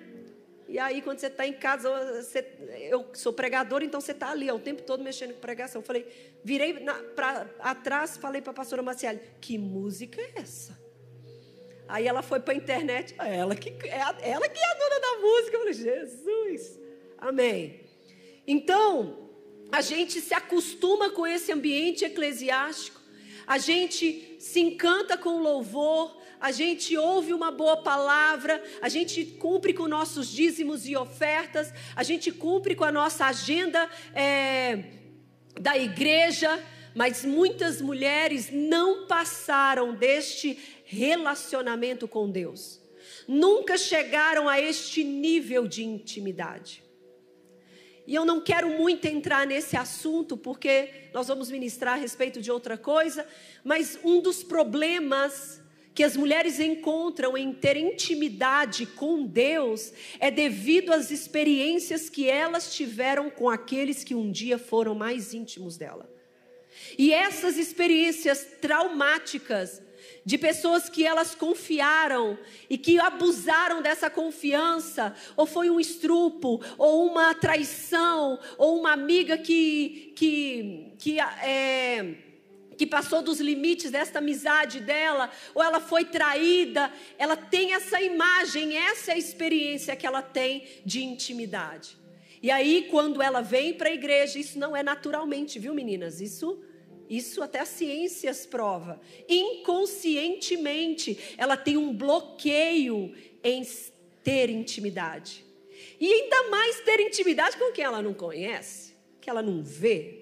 E 0.72 0.80
aí, 0.80 1.02
quando 1.02 1.20
você 1.20 1.28
está 1.28 1.46
em 1.46 1.52
casa, 1.52 1.90
você, 2.24 2.48
eu 2.90 3.06
sou 3.14 3.34
pregador, 3.34 3.84
então 3.84 4.00
você 4.00 4.14
está 4.14 4.32
ali 4.32 4.50
ó, 4.50 4.56
o 4.56 4.60
tempo 4.60 4.84
todo 4.84 5.04
mexendo 5.04 5.34
com 5.34 5.42
pregação. 5.42 5.82
Eu 5.82 5.86
falei, 5.86 6.08
virei 6.46 6.74
para 7.14 7.46
atrás, 7.60 8.16
falei 8.16 8.42
para 8.42 8.52
a 8.52 8.54
pastora 8.54 8.82
Marciale, 8.82 9.20
que 9.42 9.58
música 9.58 10.22
é 10.22 10.32
essa? 10.36 10.80
Aí 11.90 12.08
ela 12.08 12.22
foi 12.22 12.40
para 12.40 12.54
a 12.54 12.56
internet, 12.56 13.14
ah, 13.18 13.28
ela 13.28 13.54
que, 13.54 13.68
é 13.86 14.00
ela 14.22 14.48
que 14.48 14.58
é 14.58 14.66
a 14.66 14.74
dona 14.76 15.00
da 15.02 15.20
música. 15.20 15.58
Eu 15.58 15.60
falei, 15.60 15.74
Jesus, 15.74 16.80
amém. 17.18 17.82
Então, 18.48 19.30
a 19.70 19.82
gente 19.82 20.22
se 20.22 20.34
acostuma 20.34 21.10
com 21.10 21.28
esse 21.28 21.52
ambiente 21.52 22.06
eclesiástico, 22.06 23.02
a 23.46 23.58
gente 23.58 24.38
se 24.40 24.62
encanta 24.62 25.18
com 25.18 25.32
o 25.32 25.44
louvor, 25.44 26.21
a 26.42 26.52
gente 26.52 26.98
ouve 26.98 27.34
uma 27.34 27.52
boa 27.52 27.78
palavra, 27.78 28.62
a 28.82 28.90
gente 28.90 29.24
cumpre 29.24 29.74
com 29.74 29.88
nossos 29.88 30.28
dízimos 30.28 30.88
e 30.88 30.98
ofertas, 30.98 31.72
a 31.96 32.02
gente 32.02 32.32
cumpre 32.32 32.74
com 32.74 32.84
a 32.84 32.92
nossa 32.92 33.28
agenda 33.28 33.88
é, 34.16 34.86
da 35.60 35.78
igreja, 35.78 36.60
mas 36.96 37.24
muitas 37.24 37.80
mulheres 37.80 38.50
não 38.52 39.06
passaram 39.06 39.94
deste 39.94 40.58
relacionamento 40.84 42.08
com 42.08 42.28
Deus, 42.28 42.82
nunca 43.28 43.78
chegaram 43.78 44.50
a 44.50 44.60
este 44.60 45.04
nível 45.04 45.68
de 45.68 45.84
intimidade. 45.84 46.84
E 48.08 48.16
eu 48.16 48.26
não 48.26 48.42
quero 48.42 48.68
muito 48.68 49.06
entrar 49.06 49.46
nesse 49.46 49.78
assunto, 49.78 50.36
porque 50.36 50.90
nós 51.14 51.28
vamos 51.28 51.52
ministrar 51.52 51.94
a 51.94 51.98
respeito 51.98 52.42
de 52.42 52.52
outra 52.52 52.76
coisa, 52.76 53.28
mas 53.64 54.00
um 54.04 54.20
dos 54.20 54.44
problemas 54.44 55.61
que 55.94 56.04
as 56.04 56.16
mulheres 56.16 56.60
encontram 56.60 57.38
em 57.38 57.54
ter 57.54 57.76
intimidade 57.76 58.86
com 58.86 59.26
Deus 59.26 59.92
é 60.20 60.32
devido 60.32 60.92
às 60.94 61.12
experiências 61.12 62.10
que 62.10 62.30
elas 62.30 62.74
tiveram 62.74 63.30
com 63.30 63.50
aqueles 63.50 64.04
que 64.04 64.16
um 64.16 64.32
dia 64.32 64.58
foram 64.58 64.96
mais 64.96 65.34
íntimos 65.34 65.78
dela. 65.78 66.10
E 66.98 67.14
essas 67.14 67.58
experiências 67.58 68.48
traumáticas 68.62 69.82
de 70.26 70.38
pessoas 70.38 70.88
que 70.88 71.06
elas 71.06 71.36
confiaram 71.36 72.38
e 72.70 72.78
que 72.78 73.00
abusaram 73.00 73.82
dessa 73.82 74.10
confiança, 74.10 75.16
ou 75.36 75.46
foi 75.46 75.70
um 75.70 75.80
estrupo, 75.80 76.62
ou 76.78 77.08
uma 77.08 77.34
traição, 77.34 78.40
ou 78.58 78.80
uma 78.80 78.92
amiga 78.92 79.38
que 79.38 80.14
que 80.16 80.94
que 80.98 81.20
é, 81.20 82.31
que 82.82 82.88
passou 82.88 83.22
dos 83.22 83.40
limites 83.40 83.92
desta 83.92 84.18
amizade 84.18 84.80
dela, 84.80 85.30
ou 85.54 85.62
ela 85.62 85.80
foi 85.80 86.04
traída, 86.04 86.92
ela 87.16 87.38
tem 87.38 87.76
essa 87.76 88.02
imagem, 88.02 88.76
essa 88.76 89.12
é 89.12 89.14
a 89.14 89.18
experiência 89.20 89.96
que 89.96 90.08
ela 90.08 90.24
tem 90.24 90.64
de 90.84 91.04
intimidade. 91.04 91.96
E 92.42 92.50
aí, 92.50 92.88
quando 92.90 93.22
ela 93.22 93.40
vem 93.40 93.76
para 93.76 93.90
a 93.90 93.94
igreja, 93.94 94.40
isso 94.40 94.58
não 94.58 94.76
é 94.76 94.82
naturalmente, 94.82 95.60
viu, 95.60 95.76
meninas? 95.76 96.20
Isso, 96.20 96.60
isso 97.08 97.44
até 97.44 97.60
a 97.60 97.66
ciências 97.66 98.48
prova. 98.48 99.00
Inconscientemente, 99.30 101.36
ela 101.38 101.56
tem 101.56 101.78
um 101.78 101.94
bloqueio 101.94 103.14
em 103.44 103.62
ter 104.24 104.50
intimidade. 104.50 105.46
E 106.00 106.12
ainda 106.12 106.50
mais 106.50 106.80
ter 106.80 107.00
intimidade 107.00 107.58
com 107.58 107.72
quem 107.72 107.86
ela 107.86 108.02
não 108.02 108.16
conhece, 108.16 108.96
que 109.22 109.30
ela 109.30 109.44
não 109.44 109.62
vê, 109.62 110.21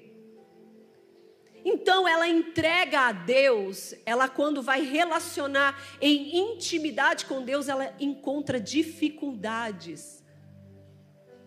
então 1.64 2.08
ela 2.08 2.28
entrega 2.28 3.02
a 3.02 3.12
Deus, 3.12 3.94
ela 4.06 4.28
quando 4.30 4.62
vai 4.62 4.82
relacionar 4.82 5.82
em 6.02 6.38
intimidade 6.38 7.26
com 7.26 7.44
Deus, 7.44 7.68
ela 7.68 7.94
encontra 8.00 8.60
dificuldades 8.60 10.24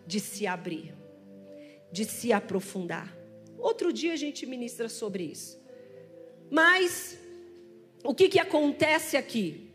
de 0.05 0.19
se 0.19 0.45
abrir, 0.45 0.95
de 1.91 2.05
se 2.05 2.31
aprofundar. 2.31 3.15
Outro 3.57 3.91
dia 3.93 4.13
a 4.13 4.17
gente 4.17 4.45
ministra 4.45 4.89
sobre 4.89 5.23
isso. 5.23 5.61
Mas 6.51 7.17
o 8.03 8.13
que, 8.13 8.29
que 8.29 8.39
acontece 8.39 9.15
aqui? 9.17 9.71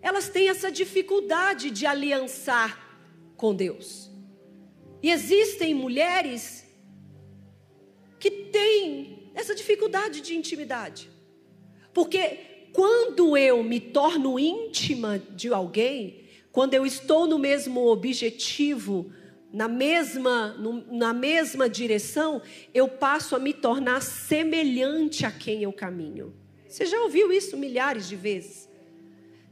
Elas 0.00 0.28
têm 0.28 0.48
essa 0.48 0.70
dificuldade 0.70 1.70
de 1.70 1.86
aliançar 1.86 2.88
com 3.36 3.54
Deus. 3.54 4.10
E 5.02 5.10
existem 5.10 5.74
mulheres 5.74 6.67
que 8.18 8.30
tem 8.30 9.30
essa 9.34 9.54
dificuldade 9.54 10.20
de 10.20 10.36
intimidade. 10.36 11.10
Porque 11.92 12.68
quando 12.72 13.36
eu 13.36 13.62
me 13.62 13.80
torno 13.80 14.38
íntima 14.38 15.18
de 15.18 15.52
alguém, 15.52 16.24
quando 16.52 16.74
eu 16.74 16.84
estou 16.84 17.26
no 17.26 17.38
mesmo 17.38 17.86
objetivo, 17.86 19.12
na 19.52 19.68
mesma, 19.68 20.48
no, 20.58 20.84
na 20.92 21.12
mesma 21.12 21.68
direção, 21.68 22.42
eu 22.74 22.88
passo 22.88 23.34
a 23.34 23.38
me 23.38 23.52
tornar 23.52 24.02
semelhante 24.02 25.24
a 25.24 25.30
quem 25.30 25.62
eu 25.62 25.72
caminho. 25.72 26.34
Você 26.68 26.84
já 26.84 27.00
ouviu 27.02 27.32
isso 27.32 27.56
milhares 27.56 28.08
de 28.08 28.16
vezes? 28.16 28.68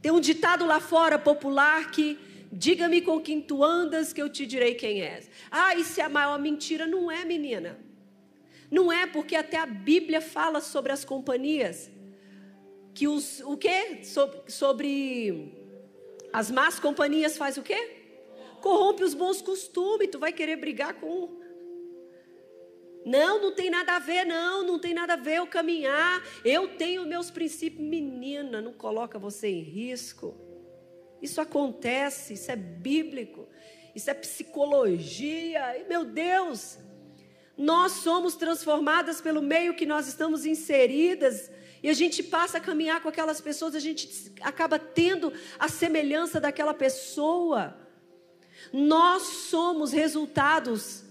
Tem 0.01 0.11
um 0.11 0.19
ditado 0.19 0.65
lá 0.65 0.79
fora 0.79 1.17
popular 1.17 1.89
que 1.89 2.19
diga-me 2.51 3.01
com 3.01 3.19
quem 3.19 3.41
tu 3.41 3.63
andas 3.63 4.13
que 4.13 4.21
eu 4.21 4.29
te 4.29 4.45
direi 4.45 4.75
quem 4.75 5.01
és. 5.01 5.29
Ah, 5.49 5.75
isso 5.75 5.99
é 5.99 6.03
a 6.03 6.09
maior 6.09 6.39
mentira, 6.39 6.85
não 6.85 7.11
é, 7.11 7.25
menina? 7.25 7.86
Não 8.69 8.91
é 8.91 9.07
porque 9.07 9.35
até 9.35 9.57
a 9.57 9.65
Bíblia 9.65 10.21
fala 10.21 10.61
sobre 10.61 10.91
as 10.91 11.05
companhias. 11.05 11.89
Que 12.93 13.07
os, 13.07 13.41
o 13.41 13.55
quê? 13.55 14.01
Sobre, 14.47 15.53
as 16.33 16.51
más 16.51 16.79
companhias 16.79 17.37
faz 17.37 17.57
o 17.57 17.63
quê? 17.63 17.95
Corrompe 18.61 19.03
os 19.03 19.13
bons 19.13 19.41
costumes. 19.41 20.09
Tu 20.11 20.19
vai 20.19 20.33
querer 20.33 20.57
brigar 20.57 20.95
com 20.95 21.37
não, 23.07 23.41
não 23.41 23.55
tem 23.55 23.69
nada 23.69 23.95
a 23.95 23.99
ver, 23.99 24.25
não, 24.25 24.65
não 24.65 24.77
tem 24.77 24.93
nada 24.93 25.13
a 25.13 25.15
ver 25.15 25.37
eu 25.37 25.47
caminhar. 25.47 26.21
Eu 26.43 26.75
tenho 26.75 27.05
meus 27.05 27.31
princípios. 27.31 27.81
Menina, 27.81 28.61
não 28.61 28.73
coloca 28.73 29.17
você 29.17 29.47
em 29.47 29.61
risco. 29.61 30.35
Isso 31.21 31.39
acontece, 31.39 32.33
isso 32.33 32.51
é 32.51 32.57
bíblico, 32.57 33.47
isso 33.95 34.09
é 34.09 34.13
psicologia. 34.13 35.85
Meu 35.87 36.03
Deus, 36.03 36.77
nós 37.57 37.93
somos 37.93 38.35
transformadas 38.35 39.19
pelo 39.19 39.41
meio 39.41 39.73
que 39.73 39.85
nós 39.85 40.07
estamos 40.07 40.45
inseridas 40.45 41.49
e 41.81 41.89
a 41.89 41.93
gente 41.93 42.23
passa 42.23 42.57
a 42.57 42.61
caminhar 42.61 43.01
com 43.01 43.09
aquelas 43.09 43.41
pessoas, 43.41 43.75
a 43.75 43.79
gente 43.79 44.31
acaba 44.41 44.77
tendo 44.77 45.31
a 45.57 45.67
semelhança 45.67 46.39
daquela 46.39 46.73
pessoa. 46.73 47.77
Nós 48.73 49.23
somos 49.23 49.91
resultados 49.91 51.03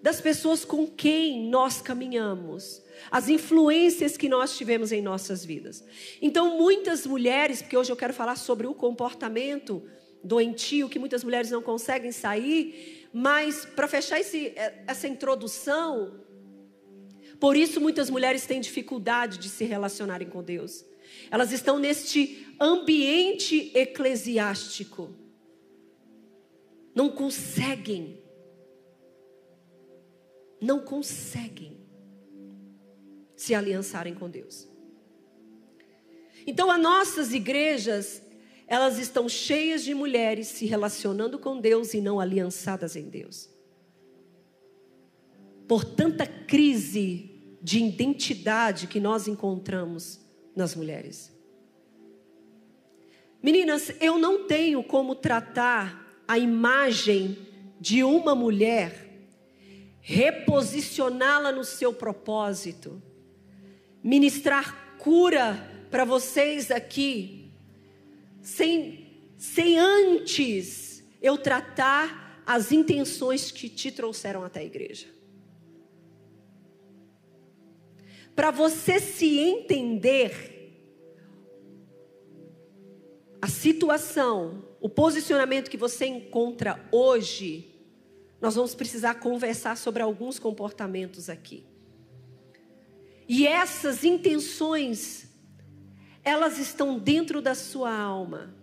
das 0.00 0.20
pessoas 0.20 0.64
com 0.64 0.86
quem 0.86 1.48
nós 1.48 1.82
caminhamos, 1.82 2.82
as 3.10 3.28
influências 3.28 4.16
que 4.16 4.28
nós 4.28 4.56
tivemos 4.56 4.92
em 4.92 5.02
nossas 5.02 5.44
vidas. 5.44 5.84
Então, 6.22 6.56
muitas 6.56 7.04
mulheres, 7.04 7.60
porque 7.60 7.76
hoje 7.76 7.90
eu 7.90 7.96
quero 7.96 8.14
falar 8.14 8.36
sobre 8.36 8.66
o 8.66 8.74
comportamento 8.74 9.82
doentio 10.22 10.88
que 10.88 10.98
muitas 10.98 11.24
mulheres 11.24 11.50
não 11.50 11.62
conseguem 11.62 12.12
sair, 12.12 12.97
mas 13.18 13.64
para 13.64 13.88
fechar 13.88 14.20
esse, 14.20 14.52
essa 14.86 15.08
introdução, 15.08 16.24
por 17.40 17.56
isso 17.56 17.80
muitas 17.80 18.08
mulheres 18.08 18.46
têm 18.46 18.60
dificuldade 18.60 19.38
de 19.38 19.48
se 19.48 19.64
relacionarem 19.64 20.28
com 20.28 20.40
Deus. 20.40 20.84
Elas 21.28 21.50
estão 21.50 21.80
neste 21.80 22.46
ambiente 22.60 23.72
eclesiástico. 23.76 25.12
Não 26.94 27.08
conseguem. 27.08 28.22
Não 30.60 30.78
conseguem 30.78 31.76
se 33.34 33.52
aliançarem 33.52 34.14
com 34.14 34.30
Deus. 34.30 34.68
Então, 36.46 36.70
as 36.70 36.80
nossas 36.80 37.32
igrejas, 37.32 38.22
elas 38.68 38.98
estão 38.98 39.28
cheias 39.28 39.82
de 39.82 39.94
mulheres 39.94 40.46
se 40.46 40.66
relacionando 40.66 41.38
com 41.38 41.60
Deus 41.60 41.94
e 41.94 42.00
não 42.00 42.20
aliançadas 42.20 42.94
em 42.94 43.08
Deus 43.08 43.48
por 45.68 45.84
tanta 45.84 46.26
crise 46.26 47.30
de 47.62 47.84
identidade 47.84 48.86
que 48.86 48.98
nós 48.98 49.28
encontramos 49.28 50.18
nas 50.56 50.74
mulheres. 50.74 51.30
Meninas, 53.42 53.92
eu 54.00 54.18
não 54.18 54.46
tenho 54.46 54.82
como 54.82 55.14
tratar 55.14 56.22
a 56.26 56.38
imagem 56.38 57.36
de 57.78 58.02
uma 58.02 58.34
mulher, 58.34 59.28
reposicioná-la 60.00 61.52
no 61.52 61.62
seu 61.62 61.92
propósito, 61.92 63.00
ministrar 64.02 64.96
cura 64.98 65.86
para 65.90 66.04
vocês 66.04 66.70
aqui, 66.70 67.47
sem, 68.40 69.32
sem 69.36 69.78
antes 69.78 71.04
eu 71.20 71.36
tratar 71.36 72.42
as 72.46 72.72
intenções 72.72 73.50
que 73.50 73.68
te 73.68 73.90
trouxeram 73.90 74.44
até 74.44 74.60
a 74.60 74.64
igreja. 74.64 75.18
para 78.38 78.52
você 78.52 79.00
se 79.00 79.36
entender 79.40 80.72
a 83.42 83.48
situação, 83.48 84.64
o 84.80 84.88
posicionamento 84.88 85.68
que 85.68 85.76
você 85.76 86.06
encontra 86.06 86.88
hoje, 86.92 87.74
nós 88.40 88.54
vamos 88.54 88.76
precisar 88.76 89.16
conversar 89.16 89.76
sobre 89.76 90.04
alguns 90.04 90.38
comportamentos 90.38 91.28
aqui. 91.28 91.66
E 93.28 93.44
essas 93.44 94.04
intenções, 94.04 95.27
elas 96.28 96.58
estão 96.58 96.98
dentro 96.98 97.40
da 97.40 97.54
sua 97.54 97.90
alma. 97.90 98.54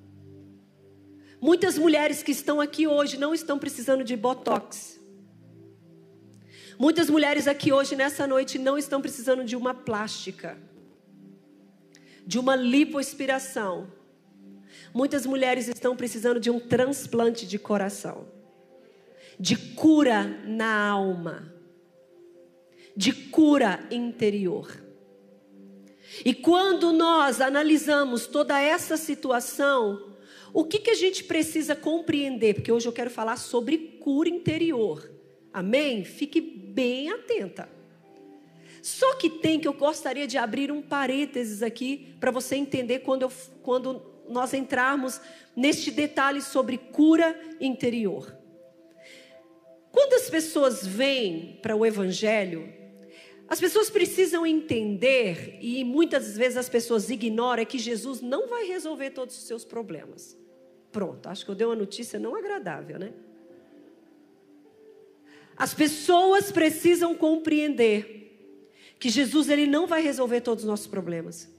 Muitas 1.42 1.78
mulheres 1.78 2.22
que 2.22 2.32
estão 2.32 2.62
aqui 2.62 2.88
hoje 2.88 3.18
não 3.18 3.34
estão 3.34 3.58
precisando 3.58 4.04
de 4.04 4.16
botox. 4.16 5.00
Muitas 6.78 7.10
mulheres 7.10 7.48
aqui 7.48 7.74
hoje, 7.74 7.96
nessa 7.96 8.28
noite, 8.28 8.60
não 8.60 8.78
estão 8.78 9.02
precisando 9.02 9.44
de 9.44 9.56
uma 9.56 9.74
plástica, 9.74 10.58
de 12.26 12.38
uma 12.38 12.56
lipoaspiração. 12.56 13.92
Muitas 14.94 15.26
mulheres 15.26 15.68
estão 15.68 15.96
precisando 15.96 16.40
de 16.40 16.52
um 16.52 16.60
transplante 16.60 17.48
de 17.48 17.58
coração, 17.58 18.28
de 19.40 19.56
cura 19.56 20.24
na 20.46 20.88
alma, 20.88 21.52
de 22.96 23.12
cura 23.12 23.80
interior. 23.90 24.85
E 26.24 26.34
quando 26.34 26.94
nós 26.94 27.42
analisamos 27.42 28.28
toda 28.28 28.60
essa 28.60 28.96
situação, 28.96 30.16
o 30.54 30.64
que, 30.64 30.80
que 30.80 30.92
a 30.92 30.96
gente 30.96 31.24
precisa 31.24 31.76
compreender? 31.76 32.56
Porque 32.56 32.72
hoje 32.72 32.88
eu 32.88 32.94
quero 32.94 33.10
falar 33.10 33.38
sobre 33.38 33.78
cura 34.00 34.30
interior. 34.30 35.12
Amém? 35.52 36.04
Fique 36.06 36.40
bem 36.40 37.10
atenta. 37.10 37.68
Só 38.82 39.16
que 39.16 39.30
tem 39.30 39.60
que 39.60 39.68
eu 39.68 39.74
gostaria 39.74 40.28
de 40.28 40.38
abrir 40.38 40.72
um 40.72 40.82
parênteses 40.82 41.64
aqui 41.64 42.16
para 42.20 42.30
você 42.30 42.56
entender 42.56 43.00
quando, 43.00 43.24
eu, 43.24 43.32
quando 43.64 44.02
nós 44.30 44.54
entrarmos 44.54 45.20
neste 45.56 45.90
detalhe 45.90 46.42
sobre 46.42 46.78
cura 46.78 47.40
interior. 47.60 48.38
Quando 49.92 50.14
as 50.14 50.30
pessoas 50.30 50.86
vêm 50.86 51.60
para 51.62 51.76
o 51.76 51.86
Evangelho, 51.86 52.72
as 53.48 53.60
pessoas 53.60 53.90
precisam 53.90 54.46
entender, 54.46 55.60
e 55.62 55.84
muitas 55.84 56.36
vezes 56.36 56.58
as 56.58 56.68
pessoas 56.68 57.10
ignoram, 57.10 57.62
é 57.62 57.66
que 57.66 57.78
Jesus 57.78 58.22
não 58.22 58.48
vai 58.48 58.66
resolver 58.66 59.12
todos 59.12 59.38
os 59.38 59.44
seus 59.44 59.64
problemas. 59.64 60.36
Pronto, 60.92 61.28
acho 61.28 61.46
que 61.46 61.52
eu 61.52 61.56
dei 61.56 61.68
uma 61.68 61.76
notícia 61.76 62.18
não 62.18 62.36
agradável, 62.36 62.98
né? 62.98 63.14
As 65.56 65.74
pessoas 65.74 66.52
precisam 66.52 67.16
compreender 67.16 68.16
que 69.00 69.10
Jesus 69.10 69.50
ele 69.50 69.68
não 69.68 69.86
vai 69.86 70.02
resolver 70.02 70.42
todos 70.42 70.64
os 70.64 70.70
nossos 70.70 70.88
problemas. 70.88 71.50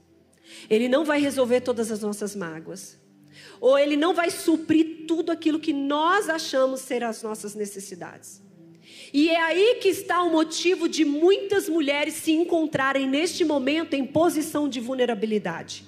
Ele 0.69 0.87
não 0.87 1.05
vai 1.05 1.19
resolver 1.19 1.61
todas 1.61 1.91
as 1.91 2.01
nossas 2.01 2.35
mágoas. 2.35 2.99
Ou 3.59 3.77
ele 3.77 3.95
não 3.95 4.13
vai 4.13 4.29
suprir 4.29 5.05
tudo 5.07 5.31
aquilo 5.31 5.59
que 5.59 5.73
nós 5.73 6.29
achamos 6.29 6.81
ser 6.81 7.03
as 7.03 7.23
nossas 7.23 7.55
necessidades. 7.55 8.41
E 9.13 9.29
é 9.29 9.41
aí 9.41 9.77
que 9.81 9.89
está 9.89 10.21
o 10.21 10.29
motivo 10.29 10.87
de 10.87 11.05
muitas 11.05 11.69
mulheres 11.69 12.15
se 12.15 12.31
encontrarem 12.31 13.07
neste 13.07 13.45
momento 13.45 13.93
em 13.93 14.05
posição 14.05 14.67
de 14.67 14.79
vulnerabilidade. 14.79 15.85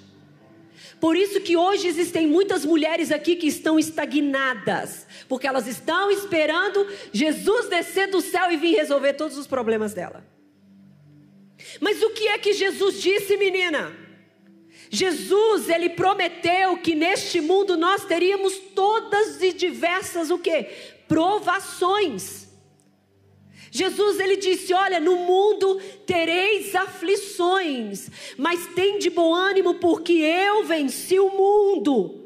Por 1.00 1.16
isso 1.16 1.40
que 1.40 1.56
hoje 1.56 1.88
existem 1.88 2.26
muitas 2.26 2.64
mulheres 2.64 3.10
aqui 3.10 3.34
que 3.34 3.46
estão 3.46 3.78
estagnadas, 3.78 5.06
porque 5.28 5.46
elas 5.46 5.66
estão 5.66 6.10
esperando 6.10 6.86
Jesus 7.10 7.68
descer 7.68 8.10
do 8.10 8.20
céu 8.20 8.52
e 8.52 8.56
vir 8.56 8.74
resolver 8.74 9.14
todos 9.14 9.38
os 9.38 9.46
problemas 9.46 9.94
dela. 9.94 10.22
Mas 11.80 12.02
o 12.02 12.10
que 12.10 12.28
é 12.28 12.38
que 12.38 12.52
Jesus 12.52 13.00
disse, 13.00 13.36
menina? 13.36 13.96
Jesus, 14.90 15.68
ele 15.70 15.90
prometeu 15.90 16.76
que 16.76 16.94
neste 16.94 17.40
mundo 17.40 17.76
nós 17.76 18.04
teríamos 18.04 18.58
todas 18.74 19.42
e 19.42 19.52
diversas 19.52 20.30
o 20.30 20.38
quê? 20.38 20.68
Provações. 21.06 22.49
Jesus 23.70 24.18
ele 24.18 24.36
disse: 24.36 24.74
Olha, 24.74 24.98
no 24.98 25.16
mundo 25.16 25.80
tereis 26.04 26.74
aflições, 26.74 28.10
mas 28.36 28.66
tem 28.74 28.98
de 28.98 29.08
bom 29.08 29.34
ânimo, 29.34 29.74
porque 29.74 30.12
eu 30.12 30.64
venci 30.64 31.18
o 31.18 31.30
mundo. 31.30 32.16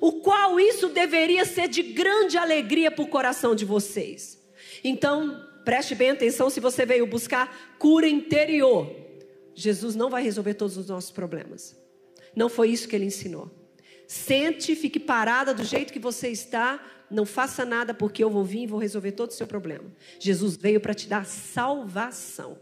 O 0.00 0.12
qual 0.20 0.58
isso 0.58 0.88
deveria 0.88 1.44
ser 1.44 1.68
de 1.68 1.82
grande 1.82 2.36
alegria 2.36 2.90
para 2.90 3.04
o 3.04 3.08
coração 3.08 3.54
de 3.54 3.64
vocês. 3.64 4.42
Então, 4.82 5.42
preste 5.64 5.94
bem 5.94 6.10
atenção 6.10 6.50
se 6.50 6.60
você 6.60 6.86
veio 6.86 7.06
buscar 7.06 7.76
cura 7.78 8.06
interior. 8.06 8.90
Jesus 9.54 9.94
não 9.96 10.10
vai 10.10 10.22
resolver 10.22 10.54
todos 10.54 10.76
os 10.76 10.88
nossos 10.88 11.10
problemas. 11.10 11.76
Não 12.34 12.48
foi 12.48 12.68
isso 12.68 12.86
que 12.86 12.94
ele 12.94 13.06
ensinou. 13.06 13.50
Sente, 14.06 14.76
fique 14.76 15.00
parada 15.00 15.52
do 15.52 15.64
jeito 15.64 15.92
que 15.92 15.98
você 15.98 16.28
está, 16.28 16.78
não 17.10 17.24
faça 17.24 17.64
nada 17.64 17.94
porque 17.94 18.22
eu 18.22 18.30
vou 18.30 18.44
vir 18.44 18.62
e 18.62 18.66
vou 18.66 18.78
resolver 18.78 19.12
todo 19.12 19.30
o 19.30 19.34
seu 19.34 19.46
problema. 19.46 19.84
Jesus 20.18 20.56
veio 20.56 20.80
para 20.80 20.94
te 20.94 21.08
dar 21.08 21.24
salvação. 21.24 22.58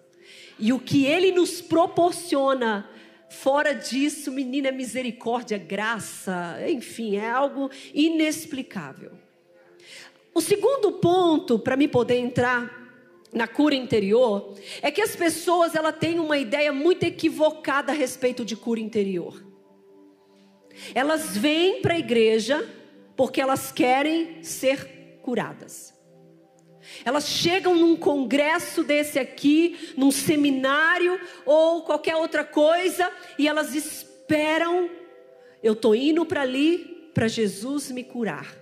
E 0.59 0.73
o 0.73 0.79
que 0.79 1.05
ele 1.05 1.33
nos 1.33 1.61
proporciona 1.61 2.89
fora 3.29 3.73
disso, 3.73 4.31
menina, 4.31 4.69
é 4.69 4.73
misericórdia, 4.73 5.59
graça, 5.59 6.59
enfim, 6.69 7.17
é 7.17 7.31
algo 7.31 7.71
inexplicável. 7.93 9.13
O 10.35 10.41
segundo 10.41 10.93
ponto 10.93 11.59
para 11.59 11.77
me 11.77 11.89
poder 11.89 12.17
entrar 12.17 12.83
na 13.33 13.49
cura 13.49 13.75
interior 13.75 14.55
é 14.81 14.91
que 14.91 15.01
as 15.01 15.17
pessoas 15.17 15.75
ela 15.75 15.93
têm 15.93 16.21
uma 16.21 16.39
ideia 16.39 16.73
muito 16.73 17.03
equivocada 17.03 17.93
a 17.93 17.95
respeito 17.95 18.45
de 18.45 18.57
cura 18.57 18.81
interior. 18.81 19.45
Elas 20.95 21.37
vêm 21.37 21.81
para 21.81 21.95
a 21.95 21.99
igreja 21.99 22.69
porque 23.17 23.41
elas 23.41 23.71
querem 23.73 24.43
ser 24.43 25.19
curadas. 25.23 25.95
Elas 27.05 27.27
chegam 27.29 27.75
num 27.75 27.97
congresso 27.97 28.83
desse 28.83 29.19
aqui, 29.19 29.95
num 29.97 30.11
seminário 30.11 31.19
ou 31.47 31.83
qualquer 31.83 32.17
outra 32.17 32.45
coisa, 32.45 33.11
e 33.39 33.49
elas 33.49 33.75
esperam, 33.75 34.91
eu 35.63 35.73
estou 35.73 35.95
indo 35.95 36.27
para 36.27 36.43
ali 36.43 37.11
para 37.15 37.29
Jesus 37.29 37.91
me 37.91 38.05
curar. 38.05 38.55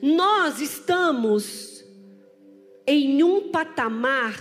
Nós 0.00 0.60
estamos 0.60 1.84
em 2.86 3.22
um 3.22 3.50
patamar, 3.50 4.36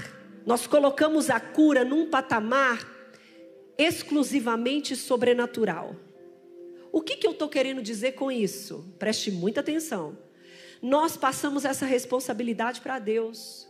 nós 0.45 0.67
colocamos 0.67 1.29
a 1.29 1.39
cura 1.39 1.83
num 1.83 2.09
patamar 2.09 2.79
exclusivamente 3.77 4.95
sobrenatural. 4.95 5.95
O 6.91 7.01
que, 7.01 7.17
que 7.17 7.27
eu 7.27 7.31
estou 7.31 7.47
querendo 7.47 7.81
dizer 7.81 8.13
com 8.13 8.31
isso? 8.31 8.93
Preste 8.97 9.31
muita 9.31 9.59
atenção. 9.59 10.17
Nós 10.81 11.17
passamos 11.17 11.65
essa 11.65 11.85
responsabilidade 11.85 12.81
para 12.81 12.99
Deus. 12.99 13.67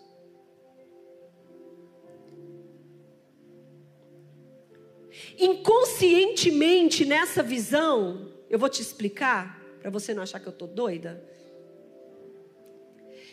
Inconscientemente, 5.37 7.05
nessa 7.05 7.41
visão, 7.41 8.31
eu 8.49 8.59
vou 8.59 8.69
te 8.69 8.81
explicar, 8.81 9.59
para 9.81 9.89
você 9.89 10.13
não 10.13 10.23
achar 10.23 10.39
que 10.39 10.47
eu 10.47 10.51
estou 10.51 10.67
doida. 10.67 11.23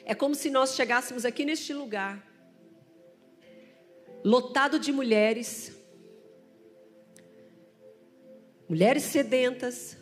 É 0.05 0.15
como 0.15 0.35
se 0.35 0.51
nós 0.51 0.75
chegássemos 0.75 1.25
aqui 1.25 1.45
neste 1.45 1.73
lugar, 1.73 2.25
lotado 4.25 4.79
de 4.79 4.93
mulheres, 4.93 5.76
mulheres 8.69 9.05
sedentas, 9.05 9.97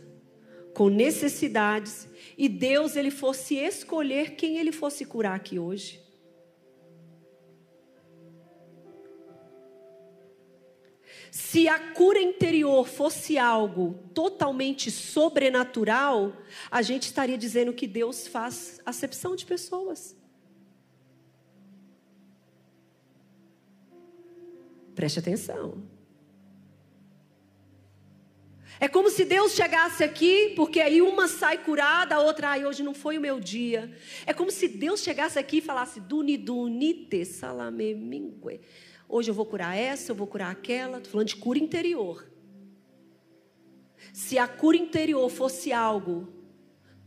com 0.74 0.88
necessidades, 0.88 2.08
e 2.36 2.48
Deus 2.48 2.96
ele 2.96 3.10
fosse 3.10 3.54
escolher 3.56 4.34
quem 4.34 4.58
ele 4.58 4.72
fosse 4.72 5.04
curar 5.04 5.36
aqui 5.36 5.58
hoje. 5.58 6.02
Se 11.30 11.68
a 11.68 11.92
cura 11.92 12.20
interior 12.20 12.86
fosse 12.86 13.36
algo 13.36 13.94
totalmente 14.14 14.88
sobrenatural, 14.90 16.32
a 16.70 16.80
gente 16.80 17.04
estaria 17.04 17.36
dizendo 17.36 17.72
que 17.72 17.88
Deus 17.88 18.28
faz 18.28 18.80
acepção 18.86 19.34
de 19.34 19.44
pessoas. 19.44 20.16
Preste 24.94 25.18
atenção. 25.18 25.82
É 28.84 28.88
como 28.96 29.08
se 29.08 29.24
Deus 29.24 29.52
chegasse 29.54 30.04
aqui, 30.04 30.52
porque 30.54 30.78
aí 30.78 31.00
uma 31.00 31.26
sai 31.26 31.56
curada, 31.56 32.16
a 32.16 32.20
outra, 32.20 32.50
ai, 32.50 32.66
hoje 32.66 32.82
não 32.82 32.92
foi 32.92 33.16
o 33.16 33.20
meu 33.20 33.40
dia. 33.40 33.90
É 34.26 34.34
como 34.34 34.50
se 34.50 34.68
Deus 34.68 35.00
chegasse 35.00 35.38
aqui 35.38 35.56
e 35.56 35.60
falasse, 35.62 36.00
duni 36.00 36.36
dunite 36.36 37.24
salame 37.24 37.94
mingue. 37.94 38.60
Hoje 39.08 39.30
eu 39.30 39.34
vou 39.34 39.46
curar 39.46 39.74
essa, 39.74 40.12
eu 40.12 40.14
vou 40.14 40.26
curar 40.26 40.50
aquela. 40.50 40.98
Estou 40.98 41.12
falando 41.12 41.28
de 41.28 41.36
cura 41.36 41.58
interior. 41.58 42.30
Se 44.12 44.36
a 44.36 44.46
cura 44.46 44.76
interior 44.76 45.30
fosse 45.30 45.72
algo 45.72 46.28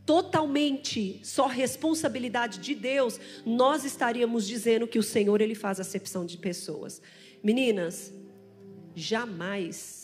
totalmente 0.04 1.20
só 1.22 1.46
responsabilidade 1.46 2.58
de 2.58 2.74
Deus, 2.74 3.20
nós 3.46 3.84
estaríamos 3.84 4.48
dizendo 4.48 4.88
que 4.88 4.98
o 4.98 5.02
Senhor 5.04 5.40
ele 5.40 5.54
faz 5.54 5.78
acepção 5.78 6.26
de 6.26 6.38
pessoas. 6.38 7.00
Meninas, 7.40 8.12
jamais 8.96 9.97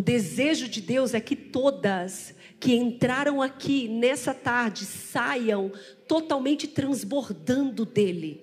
o 0.00 0.02
desejo 0.02 0.66
de 0.66 0.80
Deus 0.80 1.12
é 1.12 1.20
que 1.20 1.36
todas 1.36 2.34
que 2.58 2.74
entraram 2.74 3.42
aqui 3.42 3.86
nessa 3.86 4.32
tarde 4.32 4.86
saiam 4.86 5.70
totalmente 6.08 6.66
transbordando 6.66 7.84
dele. 7.84 8.42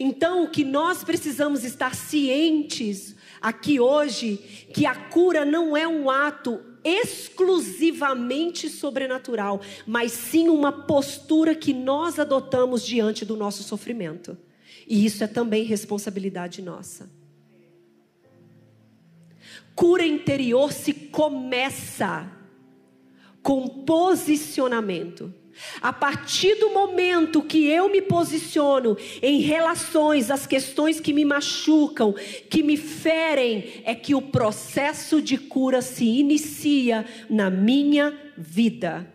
Então, 0.00 0.44
o 0.44 0.50
que 0.50 0.64
nós 0.64 1.04
precisamos 1.04 1.62
estar 1.62 1.94
cientes 1.94 3.16
aqui 3.38 3.78
hoje, 3.78 4.38
que 4.72 4.86
a 4.86 4.94
cura 4.94 5.44
não 5.44 5.76
é 5.76 5.86
um 5.86 6.08
ato 6.08 6.58
exclusivamente 6.82 8.70
sobrenatural, 8.70 9.60
mas 9.86 10.12
sim 10.12 10.48
uma 10.48 10.72
postura 10.72 11.54
que 11.54 11.74
nós 11.74 12.18
adotamos 12.18 12.82
diante 12.82 13.26
do 13.26 13.36
nosso 13.36 13.62
sofrimento. 13.62 14.38
E 14.86 15.04
isso 15.04 15.22
é 15.22 15.26
também 15.26 15.64
responsabilidade 15.64 16.62
nossa 16.62 17.17
cura 19.78 20.04
interior 20.04 20.72
se 20.72 20.92
começa 20.92 22.28
com 23.40 23.68
posicionamento. 23.68 25.32
A 25.80 25.92
partir 25.92 26.56
do 26.56 26.70
momento 26.70 27.40
que 27.40 27.64
eu 27.68 27.88
me 27.88 28.02
posiciono 28.02 28.96
em 29.22 29.40
relações 29.40 30.32
às 30.32 30.48
questões 30.48 30.98
que 30.98 31.12
me 31.12 31.24
machucam, 31.24 32.12
que 32.50 32.60
me 32.60 32.76
ferem, 32.76 33.82
é 33.84 33.94
que 33.94 34.16
o 34.16 34.22
processo 34.22 35.22
de 35.22 35.38
cura 35.38 35.80
se 35.80 36.04
inicia 36.04 37.06
na 37.30 37.48
minha 37.48 38.18
vida. 38.36 39.06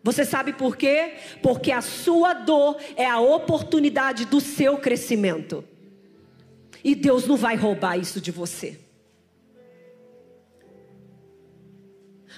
Você 0.00 0.24
sabe 0.24 0.52
por 0.52 0.76
quê? 0.76 1.14
Porque 1.42 1.72
a 1.72 1.80
sua 1.80 2.34
dor 2.34 2.76
é 2.94 3.06
a 3.06 3.18
oportunidade 3.18 4.26
do 4.26 4.40
seu 4.40 4.76
crescimento. 4.76 5.64
E 6.84 6.94
Deus 6.94 7.26
não 7.26 7.36
vai 7.36 7.56
roubar 7.56 7.98
isso 7.98 8.20
de 8.20 8.30
você. 8.30 8.83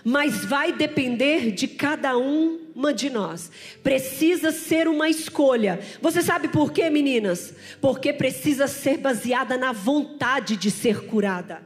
Mas 0.09 0.45
vai 0.45 0.73
depender 0.73 1.51
de 1.51 1.67
cada 1.67 2.17
uma 2.17 2.95
de 2.95 3.11
nós. 3.11 3.51
Precisa 3.83 4.53
ser 4.53 4.87
uma 4.87 5.09
escolha. 5.09 5.81
Você 6.01 6.23
sabe 6.23 6.47
por 6.47 6.71
quê, 6.71 6.89
meninas? 6.89 7.53
Porque 7.81 8.13
precisa 8.13 8.69
ser 8.69 8.99
baseada 8.99 9.57
na 9.57 9.73
vontade 9.73 10.57
de 10.57 10.71
ser 10.71 11.07
curada, 11.07 11.61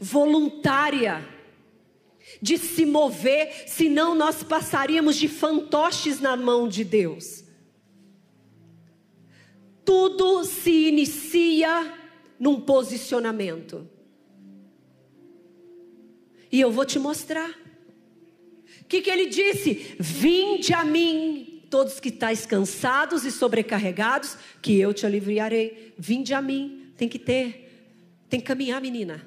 voluntária, 0.00 1.24
de 2.42 2.58
se 2.58 2.84
mover, 2.84 3.68
senão 3.68 4.16
nós 4.16 4.42
passaríamos 4.42 5.14
de 5.14 5.28
fantoches 5.28 6.18
na 6.18 6.36
mão 6.36 6.66
de 6.66 6.82
Deus. 6.82 7.44
Tudo 9.84 10.42
se 10.42 10.88
inicia 10.88 11.96
num 12.40 12.60
posicionamento. 12.60 13.88
E 16.52 16.60
eu 16.60 16.70
vou 16.70 16.84
te 16.84 16.98
mostrar. 16.98 17.48
O 18.82 18.84
que, 18.84 19.00
que 19.00 19.10
ele 19.10 19.26
disse? 19.26 19.96
Vinde 19.98 20.74
a 20.74 20.84
mim, 20.84 21.64
todos 21.70 21.98
que 21.98 22.10
estáis 22.10 22.44
cansados 22.44 23.24
e 23.24 23.30
sobrecarregados, 23.30 24.36
que 24.60 24.78
eu 24.78 24.92
te 24.92 25.06
aliviarei. 25.06 25.94
Vinde 25.96 26.34
a 26.34 26.42
mim. 26.42 26.92
Tem 26.94 27.08
que 27.08 27.18
ter, 27.18 27.88
tem 28.28 28.38
que 28.38 28.46
caminhar, 28.46 28.82
menina. 28.82 29.26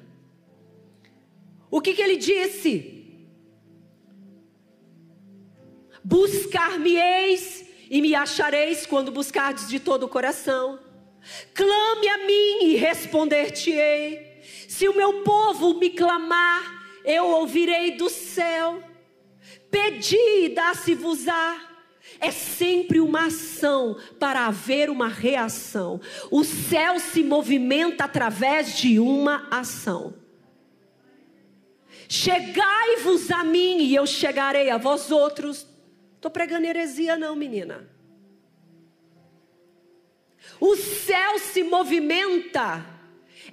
O 1.68 1.80
que, 1.80 1.94
que 1.94 2.00
ele 2.00 2.16
disse? 2.16 3.04
Buscar-me-eis 6.04 7.66
e 7.90 8.00
me 8.00 8.14
achareis 8.14 8.86
quando 8.86 9.10
buscardes 9.10 9.68
de 9.68 9.80
todo 9.80 10.04
o 10.04 10.08
coração. 10.08 10.78
Clame 11.52 12.08
a 12.08 12.18
mim 12.24 12.66
e 12.66 12.76
responder-te-ei. 12.76 14.40
Se 14.68 14.88
o 14.88 14.96
meu 14.96 15.24
povo 15.24 15.74
me 15.74 15.90
clamar, 15.90 16.75
eu 17.06 17.26
ouvirei 17.28 17.92
do 17.92 18.10
céu, 18.10 18.82
pedi 19.70 20.44
e 20.44 20.48
dá-se-vos-á. 20.48 21.62
É 22.18 22.30
sempre 22.30 22.98
uma 23.00 23.26
ação 23.26 23.96
para 24.18 24.46
haver 24.46 24.90
uma 24.90 25.08
reação. 25.08 26.00
O 26.30 26.44
céu 26.44 26.98
se 26.98 27.22
movimenta 27.22 28.04
através 28.04 28.76
de 28.76 28.98
uma 28.98 29.46
ação. 29.50 30.14
Chegai-vos 32.08 33.30
a 33.30 33.44
mim 33.44 33.78
e 33.78 33.94
eu 33.94 34.06
chegarei 34.06 34.70
a 34.70 34.78
vós 34.78 35.10
outros. 35.10 35.66
Estou 36.14 36.30
pregando 36.30 36.66
heresia, 36.66 37.16
não, 37.16 37.36
menina. 37.36 37.88
O 40.58 40.76
céu 40.76 41.38
se 41.38 41.62
movimenta 41.62 42.95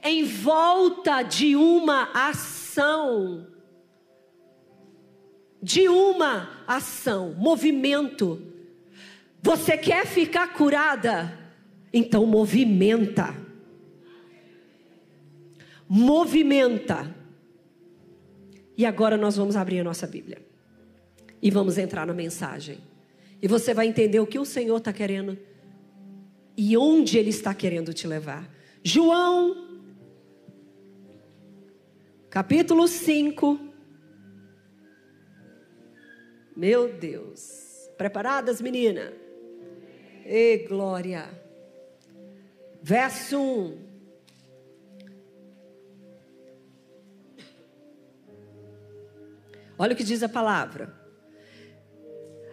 em 0.04 0.24
volta 0.24 1.24
de 1.24 1.56
uma 1.56 2.10
ação. 2.13 3.48
De 5.62 5.88
uma 5.88 6.63
ação, 6.68 7.34
movimento. 7.38 8.42
Você 9.42 9.78
quer 9.78 10.06
ficar 10.06 10.54
curada? 10.54 11.39
Então 11.94 12.26
movimenta. 12.26 13.36
Movimenta. 15.88 17.16
E 18.78 18.86
agora 18.86 19.16
nós 19.16 19.38
vamos 19.38 19.56
abrir 19.56 19.80
a 19.80 19.84
nossa 19.84 20.08
Bíblia. 20.08 20.46
E 21.42 21.52
vamos 21.52 21.78
entrar 21.78 22.06
na 22.06 22.13
mensagem. 22.13 22.80
E 23.42 23.48
você 23.48 23.74
vai 23.74 23.88
entender 23.88 24.20
o 24.20 24.28
que 24.28 24.39
o 24.39 24.46
Senhor 24.46 24.78
está 24.78 24.92
querendo 24.92 25.38
e 26.58 26.78
onde 26.78 27.18
Ele 27.18 27.30
está 27.30 27.54
querendo 27.54 27.94
te 27.94 28.08
levar. 28.08 28.50
João 28.84 29.62
capítulo 32.34 32.88
5. 32.88 33.60
Meu 36.58 36.91
Deus. 36.91 37.91
Preparadas, 37.96 38.60
menina? 38.60 39.13
E 40.26 40.65
glória. 40.67 41.30
Verso 42.82 43.39
1. 43.39 43.78
Olha 49.78 49.93
o 49.93 49.96
que 49.96 50.04
diz 50.04 50.24
a 50.24 50.30
palavra. 50.30 50.91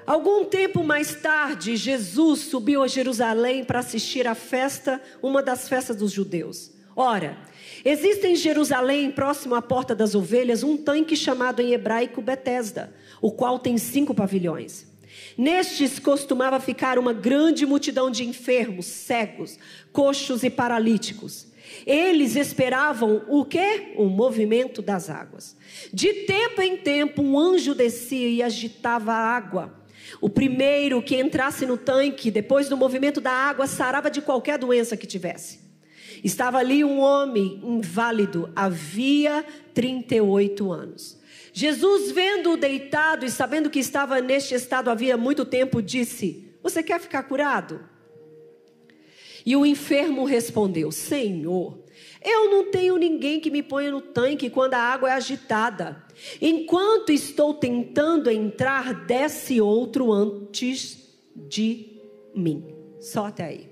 Algum 0.07 0.45
tempo 0.45 0.85
mais 0.85 1.15
tarde, 1.23 1.75
Jesus 1.75 2.41
subiu 2.41 2.83
a 2.83 2.87
Jerusalém 2.87 3.65
para 3.65 3.79
assistir 3.79 4.27
à 4.27 4.35
festa, 4.35 5.01
uma 5.23 5.43
das 5.43 5.71
festas 5.71 5.97
dos 5.97 6.13
judeus. 6.13 6.79
Ora, 6.95 7.39
existe 7.85 8.27
em 8.27 8.35
Jerusalém, 8.35 9.11
próximo 9.11 9.55
à 9.55 9.63
Porta 9.63 9.95
das 9.95 10.15
Ovelhas, 10.15 10.63
um 10.63 10.77
tanque 10.77 11.17
chamado 11.17 11.61
em 11.61 11.73
hebraico 11.73 12.21
Betesda, 12.21 12.93
o 13.21 13.31
qual 13.31 13.59
tem 13.59 13.79
cinco 13.79 14.15
pavilhões. 14.15 14.87
Nestes 15.37 15.99
costumava 15.99 16.59
ficar 16.61 16.99
uma 16.99 17.13
grande 17.13 17.65
multidão 17.65 18.11
de 18.11 18.25
enfermos, 18.25 18.87
cegos, 18.87 19.59
coxos 19.93 20.43
e 20.43 20.51
paralíticos. 20.51 21.47
Eles 21.87 22.37
esperavam 22.37 23.23
o 23.29 23.45
quê? 23.45 23.93
O 23.97 24.07
movimento 24.07 24.83
das 24.83 25.09
águas. 25.09 25.57
De 25.93 26.13
tempo 26.25 26.61
em 26.61 26.77
tempo, 26.77 27.23
um 27.23 27.39
anjo 27.39 27.75
descia 27.75 28.29
e 28.29 28.43
agitava 28.43 29.13
a 29.13 29.37
água. 29.37 29.81
O 30.21 30.29
primeiro 30.29 31.03
que 31.03 31.21
entrasse 31.21 31.65
no 31.65 31.77
tanque, 31.77 32.31
depois 32.31 32.69
do 32.69 32.77
movimento 32.77 33.21
da 33.21 33.31
água, 33.31 33.67
sarava 33.67 34.11
de 34.11 34.21
qualquer 34.21 34.59
doença 34.59 34.97
que 34.97 35.07
tivesse. 35.07 35.70
Estava 36.23 36.59
ali 36.59 36.85
um 36.85 37.01
homem 37.01 37.61
inválido, 37.65 38.51
havia 38.55 39.45
38 39.75 40.71
anos. 40.73 41.19
Jesus, 41.53 42.11
vendo-o 42.13 42.57
deitado 42.57 43.25
e 43.25 43.31
sabendo 43.31 43.71
que 43.71 43.79
estava 43.79 44.21
neste 44.21 44.55
estado 44.55 44.91
havia 44.91 45.17
muito 45.17 45.45
tempo, 45.45 45.83
disse: 45.83 46.49
Você 46.63 46.83
quer 46.83 47.01
ficar 47.01 47.25
curado? 47.25 47.81
E 49.45 49.57
o 49.57 49.67
enfermo 49.67 50.25
respondeu: 50.25 50.93
Senhor, 50.93 51.79
eu 52.23 52.51
não 52.51 52.71
tenho 52.71 52.97
ninguém 52.97 53.41
que 53.41 53.51
me 53.51 53.63
ponha 53.63 53.91
no 53.91 54.01
tanque 54.01 54.51
quando 54.51 54.75
a 54.75 54.79
água 54.79 55.09
é 55.09 55.13
agitada. 55.13 56.05
Enquanto 56.41 57.11
estou 57.11 57.55
tentando 57.55 58.31
entrar, 58.31 59.07
desce 59.07 59.61
outro 59.61 60.13
antes 60.13 61.19
de 61.35 62.01
mim. 62.35 62.75
Só 63.01 63.27
até 63.27 63.45
aí. 63.45 63.71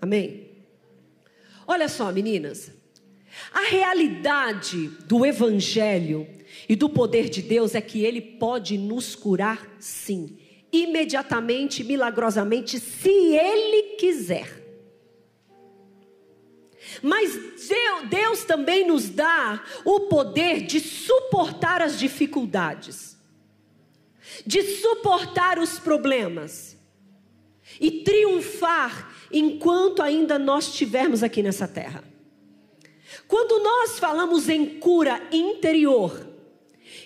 Amém? 0.00 0.43
Olha 1.66 1.88
só, 1.88 2.10
meninas. 2.12 2.70
A 3.52 3.62
realidade 3.62 4.88
do 5.06 5.24
Evangelho 5.24 6.26
e 6.68 6.76
do 6.76 6.88
poder 6.88 7.28
de 7.28 7.42
Deus 7.42 7.74
é 7.74 7.80
que 7.80 8.04
Ele 8.04 8.20
pode 8.20 8.78
nos 8.78 9.14
curar, 9.14 9.76
sim, 9.78 10.38
imediatamente, 10.72 11.82
milagrosamente, 11.82 12.78
se 12.78 13.08
Ele 13.08 13.96
quiser. 13.96 14.62
Mas 17.02 17.38
Deus 18.08 18.44
também 18.44 18.86
nos 18.86 19.08
dá 19.08 19.64
o 19.84 20.00
poder 20.00 20.62
de 20.62 20.80
suportar 20.80 21.82
as 21.82 21.98
dificuldades, 21.98 23.16
de 24.46 24.62
suportar 24.62 25.58
os 25.58 25.78
problemas 25.78 26.76
e 27.80 28.02
triunfar 28.02 29.13
enquanto 29.32 30.02
ainda 30.02 30.38
nós 30.38 30.68
estivermos 30.68 31.22
aqui 31.22 31.42
nessa 31.42 31.66
terra. 31.66 32.04
Quando 33.26 33.62
nós 33.62 33.98
falamos 33.98 34.48
em 34.48 34.78
cura 34.78 35.20
interior 35.32 36.26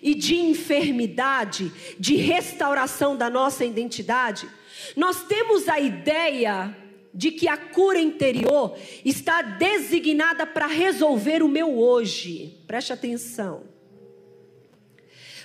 e 0.03 0.15
de 0.15 0.37
enfermidade, 0.37 1.73
de 1.99 2.17
restauração 2.17 3.17
da 3.17 3.29
nossa 3.29 3.65
identidade, 3.65 4.49
nós 4.97 5.25
temos 5.25 5.69
a 5.69 5.79
ideia 5.79 6.77
de 7.13 7.31
que 7.31 7.49
a 7.49 7.57
cura 7.57 7.99
interior 7.99 8.77
está 9.05 9.43
designada 9.43 10.47
para 10.47 10.67
resolver 10.67 11.43
o 11.43 11.49
meu 11.49 11.79
hoje. 11.79 12.63
Preste 12.67 12.93
atenção. 12.93 13.65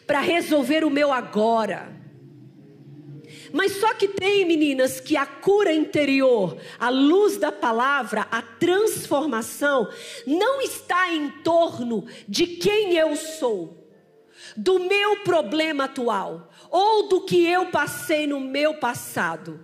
Para 0.06 0.20
resolver 0.20 0.84
o 0.84 0.90
meu 0.90 1.12
agora. 1.12 2.03
Mas 3.54 3.74
só 3.74 3.94
que 3.94 4.10
tem, 4.10 4.44
meninas, 4.44 5.00
que 5.00 5.16
a 5.16 5.26
cura 5.26 5.72
interior, 5.72 6.58
a 6.78 6.90
luz 6.90 7.38
da 7.38 7.52
palavra, 7.52 8.28
a 8.30 8.42
transformação, 8.42 9.88
não 10.28 10.60
está 10.60 11.14
em 11.14 11.30
torno 11.44 12.06
de 12.28 12.48
quem 12.48 12.98
eu 12.98 13.16
sou, 13.16 13.88
do 14.58 14.80
meu 14.80 15.18
problema 15.18 15.86
atual, 15.86 16.52
ou 16.70 17.08
do 17.08 17.22
que 17.22 17.46
eu 17.46 17.68
passei 17.68 18.28
no 18.28 18.40
meu 18.40 18.74
passado 18.74 19.64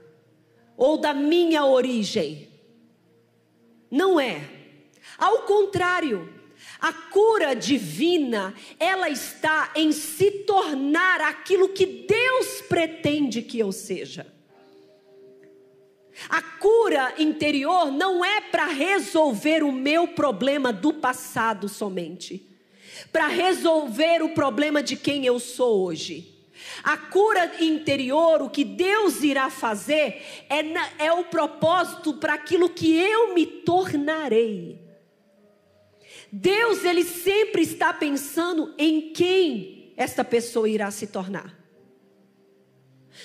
ou 0.79 0.97
da 0.97 1.13
minha 1.13 1.65
origem. 1.65 2.47
Não 3.91 4.17
é. 4.17 4.49
Ao 5.17 5.39
contrário, 5.39 6.33
a 6.79 6.93
cura 6.93 7.53
divina, 7.53 8.53
ela 8.79 9.09
está 9.09 9.71
em 9.75 9.91
se 9.91 10.31
tornar 10.31 11.19
aquilo 11.21 11.69
que 11.69 11.85
Deus 11.85 12.61
pretende 12.61 13.41
que 13.41 13.59
eu 13.59 13.71
seja. 13.71 14.25
A 16.29 16.41
cura 16.41 17.13
interior 17.17 17.91
não 17.91 18.23
é 18.23 18.41
para 18.41 18.65
resolver 18.65 19.63
o 19.63 19.71
meu 19.71 20.07
problema 20.07 20.71
do 20.71 20.93
passado 20.93 21.67
somente, 21.67 22.47
para 23.11 23.27
resolver 23.27 24.21
o 24.23 24.33
problema 24.33 24.81
de 24.81 24.95
quem 24.95 25.25
eu 25.25 25.37
sou 25.39 25.83
hoje. 25.83 26.35
A 26.83 26.95
cura 26.97 27.51
interior, 27.59 28.41
o 28.41 28.49
que 28.49 28.63
Deus 28.63 29.21
irá 29.21 29.49
fazer, 29.49 30.45
é, 30.49 30.63
na, 30.63 30.89
é 30.97 31.11
o 31.11 31.25
propósito 31.25 32.13
para 32.15 32.33
aquilo 32.33 32.69
que 32.69 32.97
eu 32.97 33.33
me 33.33 33.45
tornarei. 33.45 34.88
Deus, 36.31 36.83
Ele 36.83 37.03
sempre 37.03 37.61
está 37.61 37.93
pensando 37.93 38.73
em 38.77 39.11
quem 39.13 39.93
esta 39.97 40.23
pessoa 40.23 40.69
irá 40.69 40.89
se 40.91 41.07
tornar. 41.07 41.57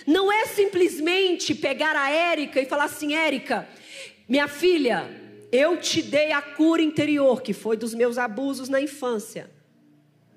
Não 0.06 0.32
é 0.32 0.46
simplesmente 0.46 1.54
pegar 1.54 1.94
a 1.94 2.10
Érica 2.10 2.60
e 2.60 2.66
falar 2.66 2.84
assim: 2.84 3.14
Érica, 3.14 3.68
minha 4.28 4.48
filha, 4.48 5.08
eu 5.52 5.76
te 5.78 6.02
dei 6.02 6.32
a 6.32 6.42
cura 6.42 6.82
interior, 6.82 7.42
que 7.42 7.52
foi 7.52 7.76
dos 7.76 7.94
meus 7.94 8.18
abusos 8.18 8.68
na 8.68 8.80
infância. 8.80 9.50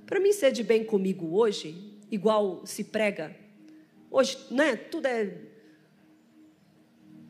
Para 0.05 0.19
mim 0.19 0.31
ser 0.31 0.51
de 0.51 0.63
bem 0.63 0.83
comigo 0.83 1.35
hoje, 1.35 1.97
igual 2.11 2.65
se 2.65 2.83
prega. 2.83 3.35
Hoje, 4.11 4.37
né, 4.51 4.75
tudo 4.75 5.05
é 5.05 5.33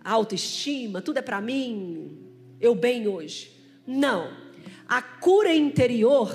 autoestima, 0.03 1.01
tudo 1.01 1.17
é 1.17 1.21
para 1.21 1.41
mim, 1.41 2.27
eu 2.59 2.75
bem 2.75 3.07
hoje. 3.07 3.51
Não. 3.85 4.46
A 4.87 5.01
cura 5.01 5.53
interior 5.53 6.33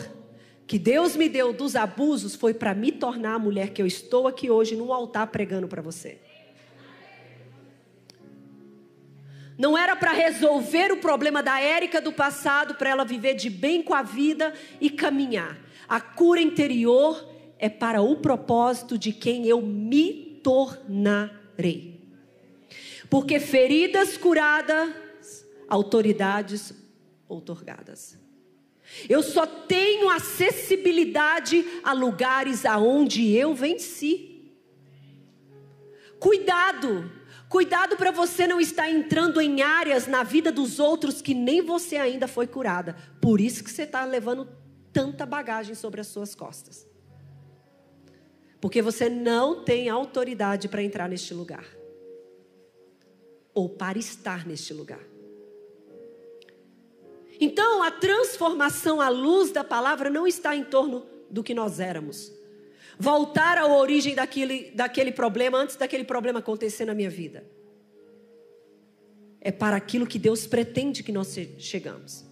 que 0.67 0.79
Deus 0.79 1.17
me 1.17 1.29
deu 1.29 1.53
dos 1.53 1.75
abusos 1.77 2.35
foi 2.35 2.55
para 2.55 2.75
me 2.75 2.93
tornar 2.93 3.35
a 3.35 3.39
mulher 3.39 3.71
que 3.71 3.81
eu 3.81 3.87
estou 3.87 4.27
aqui 4.27 4.51
hoje 4.51 4.77
no 4.77 4.93
altar 4.93 5.27
pregando 5.29 5.69
para 5.69 5.83
você. 5.83 6.19
Não 9.59 9.77
era 9.77 9.95
para 9.95 10.13
resolver 10.13 10.93
o 10.93 10.97
problema 10.97 11.43
da 11.43 11.61
Érica 11.61 12.01
do 12.01 12.13
passado, 12.13 12.75
para 12.75 12.91
ela 12.91 13.05
viver 13.05 13.35
de 13.35 13.51
bem 13.51 13.83
com 13.83 13.95
a 13.95 14.03
vida 14.03 14.53
e 14.81 14.91
caminhar. 14.91 15.59
A 15.89 16.01
cura 16.01 16.41
interior 16.41 17.29
é 17.59 17.69
para 17.69 18.01
o 18.03 18.17
propósito 18.17 18.99
de 18.99 19.13
quem 19.13 19.47
eu 19.47 19.61
me 19.61 20.41
tornarei. 20.43 22.01
Porque 23.11 23.39
feridas 23.39 24.17
curadas, 24.17 25.47
autoridades 25.69 26.75
outorgadas. 27.29 28.22
Eu 29.09 29.23
só 29.23 29.47
tenho 29.47 30.09
acessibilidade 30.09 31.65
a 31.83 31.93
lugares 31.93 32.65
aonde 32.65 33.33
eu 33.33 33.55
venci. 33.55 34.53
Cuidado, 36.19 37.11
cuidado 37.49 37.97
para 37.97 38.11
você 38.11 38.47
não 38.47 38.61
estar 38.61 38.89
entrando 38.89 39.41
em 39.41 39.63
áreas 39.63 40.07
na 40.07 40.23
vida 40.23 40.53
dos 40.53 40.79
outros 40.79 41.21
que 41.21 41.35
nem 41.35 41.61
você 41.63 41.97
ainda 41.97 42.29
foi 42.29 42.47
curada. 42.47 42.97
Por 43.21 43.41
isso 43.41 43.65
que 43.65 43.71
você 43.71 43.83
está 43.83 44.05
levando 44.05 44.49
tanta 44.93 45.27
bagagem 45.27 45.75
sobre 45.75 46.01
as 46.01 46.07
suas 46.07 46.35
costas. 46.35 46.87
Porque 48.61 48.81
você 48.81 49.09
não 49.09 49.65
tem 49.65 49.89
autoridade 49.89 50.69
para 50.69 50.83
entrar 50.83 51.09
neste 51.09 51.35
lugar. 51.35 51.67
Ou 53.53 53.69
para 53.69 53.99
estar 53.99 54.47
neste 54.47 54.73
lugar. 54.73 55.12
Então, 57.45 57.83
a 57.83 57.91
transformação 57.91 59.01
à 59.01 59.09
luz 59.09 59.51
da 59.51 59.65
palavra 59.65 60.09
não 60.09 60.29
está 60.29 60.55
em 60.55 60.63
torno 60.63 61.05
do 61.29 61.43
que 61.43 61.53
nós 61.53 61.81
éramos. 61.81 62.33
Voltar 62.97 63.59
à 63.59 63.67
origem 63.67 64.15
daquele, 64.15 64.71
daquele 64.71 65.11
problema 65.11 65.59
antes 65.59 65.75
daquele 65.75 66.05
problema 66.05 66.39
acontecer 66.39 66.85
na 66.85 66.95
minha 66.95 67.11
vida. 67.11 67.45
É 69.41 69.51
para 69.51 69.75
aquilo 69.75 70.07
que 70.07 70.21
Deus 70.21 70.47
pretende 70.47 71.03
que 71.03 71.11
nós 71.11 71.37
chegamos. 71.59 72.25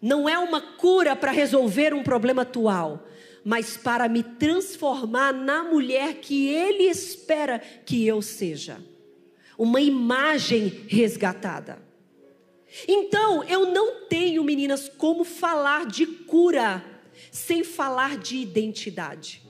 Não 0.00 0.28
é 0.28 0.38
uma 0.38 0.60
cura 0.60 1.16
para 1.16 1.32
resolver 1.32 1.92
um 1.92 2.04
problema 2.04 2.42
atual, 2.42 3.04
mas 3.44 3.76
para 3.76 4.08
me 4.08 4.22
transformar 4.22 5.32
na 5.32 5.64
mulher 5.64 6.20
que 6.20 6.46
Ele 6.48 6.84
espera 6.84 7.58
que 7.58 8.06
eu 8.06 8.22
seja. 8.22 8.80
Uma 9.58 9.80
imagem 9.80 10.84
resgatada. 10.86 11.90
Então, 12.88 13.44
eu 13.44 13.72
não 13.72 14.06
tenho, 14.06 14.42
meninas, 14.42 14.88
como 14.88 15.24
falar 15.24 15.86
de 15.86 16.06
cura 16.06 16.84
sem 17.30 17.62
falar 17.62 18.16
de 18.16 18.36
identidade. 18.36 19.42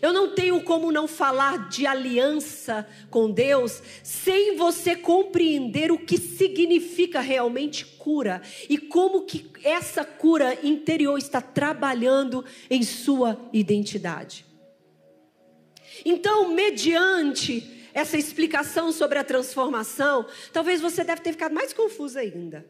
Eu 0.00 0.12
não 0.12 0.34
tenho 0.34 0.62
como 0.62 0.92
não 0.92 1.08
falar 1.08 1.68
de 1.68 1.86
aliança 1.86 2.86
com 3.10 3.30
Deus 3.30 3.82
sem 4.02 4.56
você 4.56 4.94
compreender 4.94 5.90
o 5.90 5.98
que 5.98 6.18
significa 6.18 7.20
realmente 7.20 7.84
cura 7.84 8.42
e 8.68 8.76
como 8.76 9.22
que 9.24 9.50
essa 9.64 10.04
cura 10.04 10.58
interior 10.62 11.18
está 11.18 11.40
trabalhando 11.40 12.44
em 12.68 12.82
sua 12.82 13.38
identidade. 13.52 14.44
Então, 16.04 16.52
mediante 16.52 17.79
essa 17.92 18.16
explicação 18.16 18.92
sobre 18.92 19.18
a 19.18 19.24
transformação, 19.24 20.26
talvez 20.52 20.80
você 20.80 21.04
deve 21.04 21.20
ter 21.20 21.32
ficado 21.32 21.54
mais 21.54 21.72
confuso 21.72 22.18
ainda. 22.18 22.66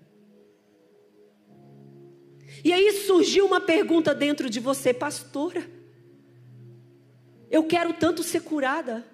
E 2.65 2.73
aí 2.73 2.93
surgiu 2.93 3.47
uma 3.47 3.61
pergunta 3.61 4.15
dentro 4.15 4.51
de 4.51 4.61
você, 4.61 4.93
pastora. 4.93 5.65
Eu 7.51 7.65
quero 7.65 7.93
tanto 7.93 8.23
ser 8.23 8.43
curada. 8.43 9.05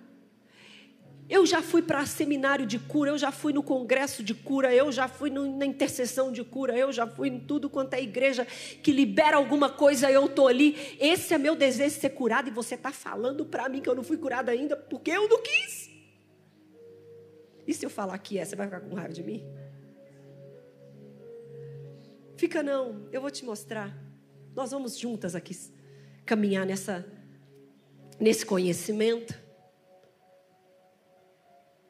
Eu 1.28 1.44
já 1.44 1.60
fui 1.60 1.82
para 1.82 2.06
seminário 2.06 2.64
de 2.64 2.78
cura, 2.78 3.10
eu 3.10 3.18
já 3.18 3.32
fui 3.32 3.52
no 3.52 3.60
congresso 3.60 4.22
de 4.22 4.32
cura, 4.32 4.72
eu 4.72 4.92
já 4.92 5.08
fui 5.08 5.28
no, 5.28 5.56
na 5.56 5.66
intercessão 5.66 6.30
de 6.30 6.44
cura, 6.44 6.78
eu 6.78 6.92
já 6.92 7.04
fui 7.04 7.28
em 7.28 7.40
tudo 7.40 7.68
quanto 7.68 7.94
é 7.94 8.02
igreja 8.02 8.46
que 8.80 8.92
libera 8.92 9.36
alguma 9.36 9.68
coisa, 9.68 10.08
eu 10.08 10.26
estou 10.26 10.46
ali. 10.46 10.96
Esse 11.00 11.34
é 11.34 11.38
meu 11.38 11.56
desejo 11.56 11.96
de 11.96 12.00
ser 12.00 12.10
curado 12.10 12.48
e 12.48 12.52
você 12.52 12.76
está 12.76 12.92
falando 12.92 13.44
para 13.44 13.68
mim 13.68 13.80
que 13.80 13.88
eu 13.88 13.94
não 13.94 14.04
fui 14.04 14.16
curada 14.16 14.52
ainda 14.52 14.76
porque 14.76 15.10
eu 15.10 15.28
não 15.28 15.42
quis. 15.42 15.85
E 17.66 17.74
se 17.74 17.84
eu 17.84 17.90
falar 17.90 18.16
que 18.18 18.38
é, 18.38 18.44
você 18.44 18.54
vai 18.54 18.66
ficar 18.66 18.80
com 18.80 18.94
raiva 18.94 19.12
de 19.12 19.22
mim? 19.22 19.44
Fica 22.36 22.62
não, 22.62 23.08
eu 23.10 23.20
vou 23.20 23.30
te 23.30 23.44
mostrar. 23.44 23.96
Nós 24.54 24.70
vamos 24.70 24.98
juntas 24.98 25.34
aqui 25.34 25.56
caminhar 26.24 26.66
nessa 26.66 27.04
nesse 28.18 28.44
conhecimento. 28.44 29.38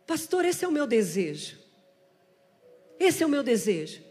Pastor, 0.06 0.44
esse 0.44 0.64
é 0.64 0.68
o 0.68 0.72
meu 0.72 0.86
desejo. 0.86 1.58
Esse 2.98 3.22
é 3.22 3.26
o 3.26 3.28
meu 3.28 3.42
desejo. 3.42 4.02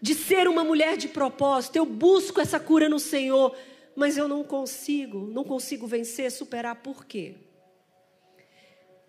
De 0.00 0.14
ser 0.14 0.48
uma 0.48 0.64
mulher 0.64 0.96
de 0.96 1.08
propósito. 1.08 1.76
Eu 1.76 1.86
busco 1.86 2.40
essa 2.40 2.60
cura 2.60 2.88
no 2.88 2.98
Senhor, 2.98 3.56
mas 3.96 4.16
eu 4.16 4.28
não 4.28 4.44
consigo, 4.44 5.26
não 5.26 5.44
consigo 5.44 5.86
vencer, 5.86 6.30
superar. 6.30 6.76
Por 6.76 7.04
quê? 7.04 7.36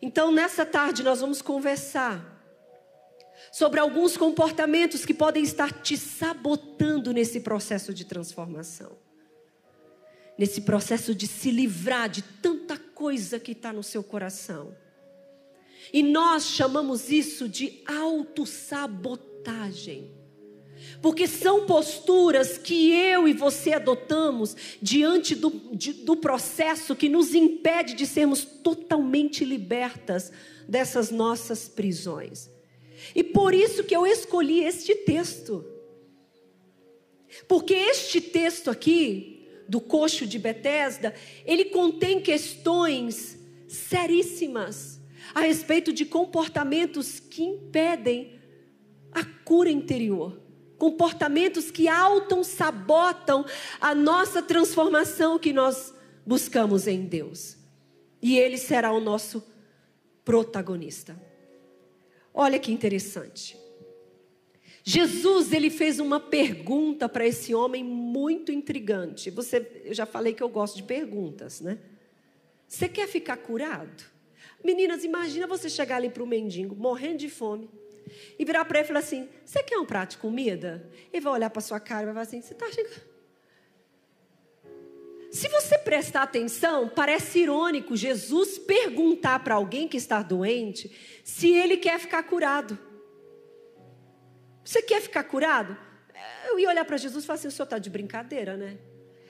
Então, 0.01 0.31
nessa 0.31 0.65
tarde, 0.65 1.03
nós 1.03 1.21
vamos 1.21 1.41
conversar 1.41 2.27
sobre 3.51 3.79
alguns 3.79 4.17
comportamentos 4.17 5.05
que 5.05 5.13
podem 5.13 5.43
estar 5.43 5.81
te 5.81 5.97
sabotando 5.97 7.11
nesse 7.11 7.41
processo 7.41 7.93
de 7.93 8.05
transformação 8.05 8.97
nesse 10.41 10.61
processo 10.61 11.13
de 11.13 11.27
se 11.27 11.51
livrar 11.51 12.09
de 12.09 12.23
tanta 12.23 12.75
coisa 12.75 13.39
que 13.39 13.51
está 13.51 13.71
no 13.71 13.83
seu 13.83 14.03
coração. 14.03 14.75
E 15.93 16.01
nós 16.01 16.45
chamamos 16.45 17.11
isso 17.11 17.47
de 17.47 17.83
autossabotagem. 17.85 20.11
Porque 21.01 21.27
são 21.27 21.65
posturas 21.65 22.57
que 22.57 22.91
eu 22.91 23.27
e 23.27 23.33
você 23.33 23.73
adotamos 23.73 24.55
diante 24.81 25.35
do, 25.35 25.49
de, 25.73 25.93
do 25.93 26.15
processo 26.15 26.95
que 26.95 27.09
nos 27.09 27.33
impede 27.33 27.93
de 27.93 28.05
sermos 28.05 28.43
totalmente 28.43 29.43
libertas 29.43 30.31
dessas 30.67 31.11
nossas 31.11 31.67
prisões. 31.67 32.49
E 33.15 33.23
por 33.23 33.53
isso 33.53 33.83
que 33.83 33.95
eu 33.95 34.05
escolhi 34.05 34.63
este 34.63 34.95
texto. 34.95 35.65
Porque 37.47 37.73
este 37.73 38.21
texto 38.21 38.69
aqui, 38.69 39.47
do 39.67 39.79
coxo 39.79 40.25
de 40.25 40.37
Betesda, 40.37 41.13
ele 41.45 41.65
contém 41.65 42.21
questões 42.21 43.39
seríssimas 43.67 44.99
a 45.33 45.41
respeito 45.41 45.93
de 45.93 46.05
comportamentos 46.05 47.19
que 47.19 47.43
impedem 47.43 48.39
a 49.11 49.23
cura 49.23 49.69
interior. 49.69 50.40
Comportamentos 50.81 51.69
que 51.69 51.87
autam, 51.87 52.43
sabotam 52.43 53.45
a 53.79 53.93
nossa 53.93 54.41
transformação 54.41 55.37
que 55.37 55.53
nós 55.53 55.93
buscamos 56.25 56.87
em 56.87 57.05
Deus. 57.05 57.55
E 58.19 58.39
ele 58.39 58.57
será 58.57 58.91
o 58.91 58.99
nosso 58.99 59.43
protagonista. 60.25 61.15
Olha 62.33 62.57
que 62.57 62.71
interessante. 62.71 63.55
Jesus 64.83 65.53
ele 65.53 65.69
fez 65.69 65.99
uma 65.99 66.19
pergunta 66.19 67.07
para 67.07 67.27
esse 67.27 67.53
homem 67.53 67.83
muito 67.83 68.51
intrigante. 68.51 69.29
Você, 69.29 69.83
eu 69.85 69.93
já 69.93 70.07
falei 70.07 70.33
que 70.33 70.41
eu 70.41 70.49
gosto 70.49 70.77
de 70.77 70.81
perguntas, 70.81 71.61
né? 71.61 71.77
Você 72.67 72.89
quer 72.89 73.07
ficar 73.07 73.37
curado? 73.37 74.03
Meninas, 74.63 75.03
imagina 75.03 75.45
você 75.45 75.69
chegar 75.69 75.97
ali 75.97 76.09
para 76.09 76.23
o 76.23 76.27
mendigo, 76.27 76.75
morrendo 76.75 77.19
de 77.19 77.29
fome, 77.29 77.69
e 78.37 78.45
virar 78.45 78.65
para 78.65 78.79
ele 78.79 78.85
e 78.85 78.87
falar 78.87 78.99
assim: 78.99 79.29
Você 79.45 79.63
quer 79.63 79.77
um 79.77 79.85
prato 79.85 80.11
de 80.11 80.17
comida? 80.17 80.89
Ele 81.11 81.21
vai 81.21 81.33
olhar 81.33 81.49
para 81.49 81.61
sua 81.61 81.79
cara 81.79 82.03
e 82.03 82.05
vai 82.05 82.13
falar 82.13 82.23
assim: 82.23 82.41
Você 82.41 82.53
está 82.53 82.71
chegando. 82.71 83.11
Se 85.31 85.47
você 85.47 85.77
prestar 85.77 86.23
atenção, 86.23 86.89
parece 86.89 87.39
irônico 87.39 87.95
Jesus 87.95 88.59
perguntar 88.59 89.39
para 89.39 89.55
alguém 89.55 89.87
que 89.87 89.95
está 89.95 90.21
doente 90.21 90.91
se 91.23 91.49
ele 91.53 91.77
quer 91.77 91.99
ficar 91.99 92.21
curado. 92.23 92.77
Você 94.63 94.81
quer 94.81 95.01
ficar 95.01 95.23
curado? 95.23 95.77
Eu 96.47 96.59
ia 96.59 96.69
olhar 96.69 96.83
para 96.83 96.97
Jesus 96.97 97.23
e 97.23 97.27
falar 97.27 97.39
assim: 97.39 97.47
o 97.47 97.51
senhor 97.51 97.63
está 97.63 97.79
de 97.79 97.89
brincadeira, 97.89 98.57
né? 98.57 98.77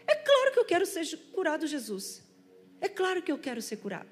É 0.07 0.15
claro 0.15 0.51
que 0.51 0.59
eu 0.59 0.65
quero 0.65 0.85
ser 0.85 1.05
curado, 1.31 1.67
Jesus. 1.67 2.23
É 2.81 2.89
claro 2.89 3.21
que 3.21 3.31
eu 3.31 3.37
quero 3.37 3.61
ser 3.61 3.77
curado. 3.77 4.09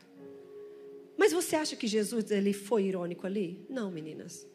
Mas 1.17 1.33
você 1.33 1.55
acha 1.55 1.75
que 1.75 1.87
Jesus 1.87 2.31
ele 2.31 2.53
foi 2.53 2.83
irônico 2.83 3.25
ali? 3.25 3.65
Não, 3.69 3.91
meninas. 3.91 4.47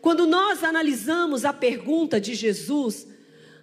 Quando 0.00 0.26
nós 0.26 0.62
analisamos 0.62 1.44
a 1.44 1.52
pergunta 1.52 2.20
de 2.20 2.34
Jesus, 2.34 3.06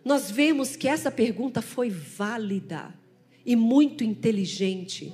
nós 0.03 0.29
vemos 0.29 0.75
que 0.75 0.87
essa 0.87 1.11
pergunta 1.11 1.61
foi 1.61 1.89
válida 1.89 2.93
e 3.45 3.55
muito 3.55 4.03
inteligente. 4.03 5.13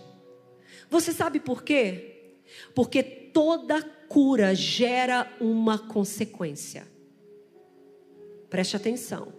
Você 0.89 1.12
sabe 1.12 1.39
por 1.39 1.63
quê? 1.63 2.33
Porque 2.73 3.03
toda 3.03 3.81
cura 4.07 4.55
gera 4.55 5.31
uma 5.39 5.77
consequência. 5.77 6.88
Preste 8.49 8.75
atenção. 8.75 9.31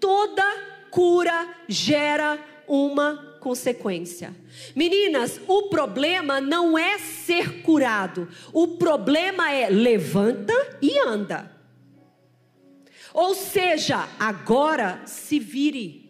Toda 0.00 0.42
cura 0.90 1.56
gera 1.68 2.44
uma 2.66 3.29
consequência. 3.40 4.34
Meninas, 4.76 5.40
o 5.48 5.64
problema 5.64 6.40
não 6.40 6.78
é 6.78 6.98
ser 6.98 7.62
curado, 7.62 8.28
o 8.52 8.76
problema 8.76 9.50
é 9.50 9.68
levanta 9.68 10.54
e 10.80 10.98
anda. 10.98 11.58
Ou 13.12 13.34
seja, 13.34 14.08
agora 14.18 15.02
se 15.06 15.40
vire. 15.40 16.08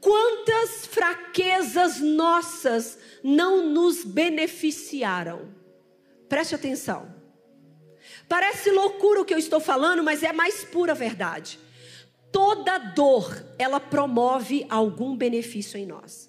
Quantas 0.00 0.86
fraquezas 0.86 2.00
nossas 2.00 2.98
não 3.22 3.66
nos 3.68 4.04
beneficiaram? 4.04 5.54
Preste 6.28 6.54
atenção. 6.54 7.14
Parece 8.28 8.70
loucura 8.70 9.20
o 9.20 9.24
que 9.24 9.34
eu 9.34 9.38
estou 9.38 9.60
falando, 9.60 10.02
mas 10.02 10.22
é 10.22 10.32
mais 10.32 10.64
pura 10.64 10.94
verdade. 10.94 11.58
Toda 12.34 12.78
dor, 12.78 13.46
ela 13.56 13.78
promove 13.78 14.66
algum 14.68 15.16
benefício 15.16 15.78
em 15.78 15.86
nós. 15.86 16.28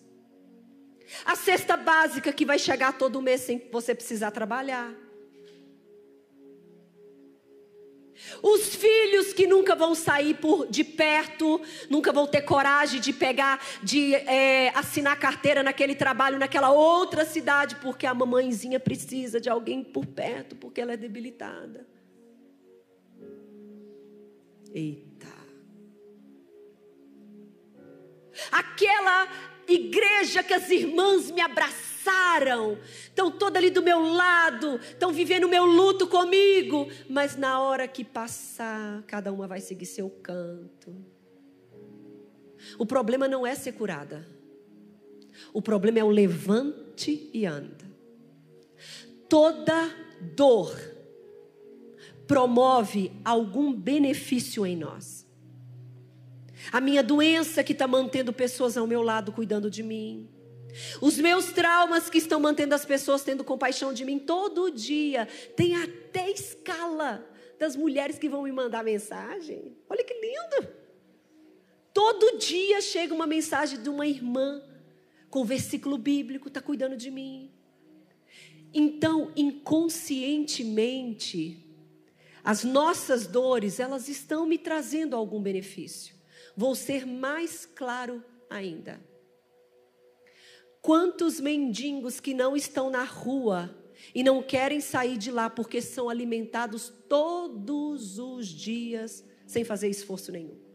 A 1.26 1.36
cesta 1.36 1.76
básica 1.76 2.32
que 2.32 2.46
vai 2.46 2.60
chegar 2.60 2.96
todo 2.96 3.24
mês 3.24 3.42
sem 3.42 3.58
você 3.72 3.96
precisar 3.96 4.30
trabalhar. 4.30 4.94
Os 8.40 8.76
filhos 8.76 9.34
que 9.34 9.48
nunca 9.48 9.76
vão 9.76 9.96
sair 9.96 10.36
por, 10.36 10.68
de 10.68 10.84
perto, 10.84 11.60
nunca 11.90 12.14
vão 12.14 12.28
ter 12.28 12.44
coragem 12.44 13.02
de 13.02 13.12
pegar, 13.12 13.60
de 13.82 14.14
é, 14.14 14.70
assinar 14.76 15.20
carteira 15.20 15.64
naquele 15.64 15.96
trabalho, 15.96 16.38
naquela 16.38 16.70
outra 16.70 17.26
cidade, 17.26 17.78
porque 17.78 18.06
a 18.06 18.14
mamãezinha 18.14 18.80
precisa 18.80 19.42
de 19.42 19.50
alguém 19.50 19.84
por 19.84 20.06
perto, 20.06 20.56
porque 20.56 20.80
ela 20.80 20.94
é 20.94 20.98
debilitada. 20.98 21.88
Eita. 24.72 25.35
Aquela 28.52 29.28
igreja 29.68 30.44
que 30.44 30.54
as 30.54 30.70
irmãs 30.70 31.32
me 31.32 31.42
abraçaram, 31.42 32.78
estão 33.04 33.32
todas 33.32 33.58
ali 33.58 33.70
do 33.70 33.82
meu 33.82 34.00
lado, 34.00 34.76
estão 34.76 35.12
vivendo 35.12 35.46
o 35.46 35.50
meu 35.50 35.66
luto 35.66 36.08
comigo, 36.08 36.88
mas 37.10 37.36
na 37.36 37.60
hora 37.60 37.88
que 37.88 38.04
passar, 38.04 39.04
cada 39.04 39.32
uma 39.32 39.48
vai 39.48 39.60
seguir 39.60 39.86
seu 39.86 40.10
canto. 40.10 40.96
O 42.78 42.86
problema 42.86 43.28
não 43.28 43.46
é 43.46 43.56
ser 43.56 43.74
curada, 43.74 44.28
o 45.54 45.62
problema 45.62 46.00
é 46.00 46.04
o 46.04 46.10
levante 46.10 47.30
e 47.34 47.46
anda. 47.46 47.86
Toda 49.28 49.90
dor 50.22 50.76
promove 52.28 53.12
algum 53.24 53.74
benefício 53.74 54.66
em 54.66 54.76
nós. 54.76 55.25
A 56.72 56.82
minha 56.82 57.04
doença 57.04 57.64
que 57.64 57.74
está 57.74 57.88
mantendo 57.88 58.34
pessoas 58.34 58.78
ao 58.78 58.88
meu 58.88 59.02
lado 59.02 59.32
cuidando 59.32 59.70
de 59.70 59.84
mim. 59.84 60.30
Os 61.02 61.18
meus 61.18 61.52
traumas 61.52 62.10
que 62.10 62.18
estão 62.18 62.40
mantendo 62.40 62.74
as 62.76 62.86
pessoas 62.86 63.24
tendo 63.24 63.44
compaixão 63.44 63.94
de 63.94 64.04
mim 64.04 64.20
todo 64.20 64.72
dia. 64.72 65.28
Tem 65.56 65.76
até 65.76 66.30
escala 66.30 67.26
das 67.58 67.76
mulheres 67.76 68.20
que 68.20 68.30
vão 68.30 68.44
me 68.44 68.52
mandar 68.52 68.84
mensagem. 68.84 69.76
Olha 69.90 70.04
que 70.04 70.14
lindo! 70.14 70.68
Todo 71.94 72.38
dia 72.38 72.82
chega 72.82 73.14
uma 73.14 73.26
mensagem 73.26 73.82
de 73.82 73.90
uma 73.90 74.06
irmã 74.06 74.62
com 75.30 75.46
versículo 75.46 75.98
bíblico, 75.98 76.50
está 76.50 76.62
cuidando 76.62 76.98
de 76.98 77.10
mim. 77.10 77.54
Então, 78.74 79.32
inconscientemente, 79.36 81.66
as 82.44 82.66
nossas 82.66 83.28
dores, 83.28 83.80
elas 83.80 84.10
estão 84.10 84.46
me 84.46 84.58
trazendo 84.58 85.16
algum 85.16 85.42
benefício. 85.42 86.15
Vou 86.56 86.76
ser 86.76 87.06
mais 87.06 87.66
claro 87.66 88.24
ainda. 88.50 89.00
Quantos 90.82 91.40
mendigos 91.40 92.20
que 92.20 92.34
não 92.34 92.56
estão 92.56 92.90
na 92.90 93.04
rua 93.04 93.76
e 94.14 94.24
não 94.24 94.44
querem 94.44 94.80
sair 94.80 95.18
de 95.18 95.32
lá 95.32 95.50
porque 95.50 95.82
são 95.82 96.10
alimentados 96.10 96.94
todos 97.10 98.20
os 98.20 98.48
dias 98.48 99.24
sem 99.48 99.64
fazer 99.64 99.90
esforço 99.90 100.32
nenhum? 100.32 100.66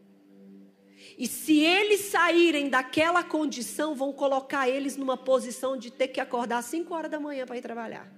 E 1.16 1.26
se 1.26 1.58
eles 1.60 2.00
saírem 2.02 2.68
daquela 2.68 3.22
condição, 3.22 3.94
vão 3.94 4.12
colocar 4.12 4.68
eles 4.68 4.96
numa 4.96 5.16
posição 5.16 5.76
de 5.76 5.90
ter 5.90 6.08
que 6.08 6.20
acordar 6.20 6.58
às 6.58 6.66
5 6.66 6.92
horas 6.92 7.10
da 7.10 7.20
manhã 7.20 7.46
para 7.46 7.56
ir 7.56 7.62
trabalhar. 7.62 8.12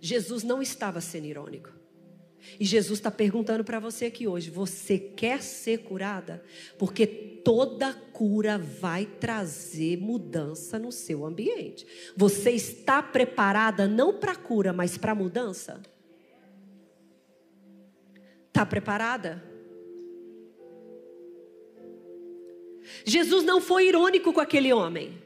Jesus 0.00 0.42
não 0.42 0.60
estava 0.60 1.00
sendo 1.00 1.26
irônico. 1.26 1.77
E 2.58 2.64
Jesus 2.64 2.98
está 2.98 3.10
perguntando 3.10 3.64
para 3.64 3.80
você 3.80 4.06
aqui 4.06 4.26
hoje: 4.26 4.50
você 4.50 4.98
quer 4.98 5.42
ser 5.42 5.78
curada? 5.78 6.42
Porque 6.78 7.06
toda 7.06 7.92
cura 8.12 8.58
vai 8.58 9.06
trazer 9.06 9.96
mudança 9.96 10.78
no 10.78 10.92
seu 10.92 11.24
ambiente. 11.24 11.86
Você 12.16 12.50
está 12.50 13.02
preparada 13.02 13.88
não 13.88 14.18
para 14.18 14.36
cura, 14.36 14.72
mas 14.72 14.96
para 14.96 15.14
mudança? 15.14 15.80
Está 18.48 18.64
preparada? 18.66 19.42
Jesus 23.04 23.44
não 23.44 23.60
foi 23.60 23.88
irônico 23.88 24.32
com 24.32 24.40
aquele 24.40 24.72
homem. 24.72 25.22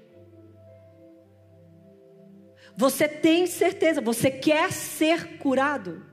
Você 2.77 3.07
tem 3.07 3.47
certeza, 3.47 4.01
você 4.01 4.31
quer 4.31 4.73
ser 4.73 5.39
curado? 5.39 6.12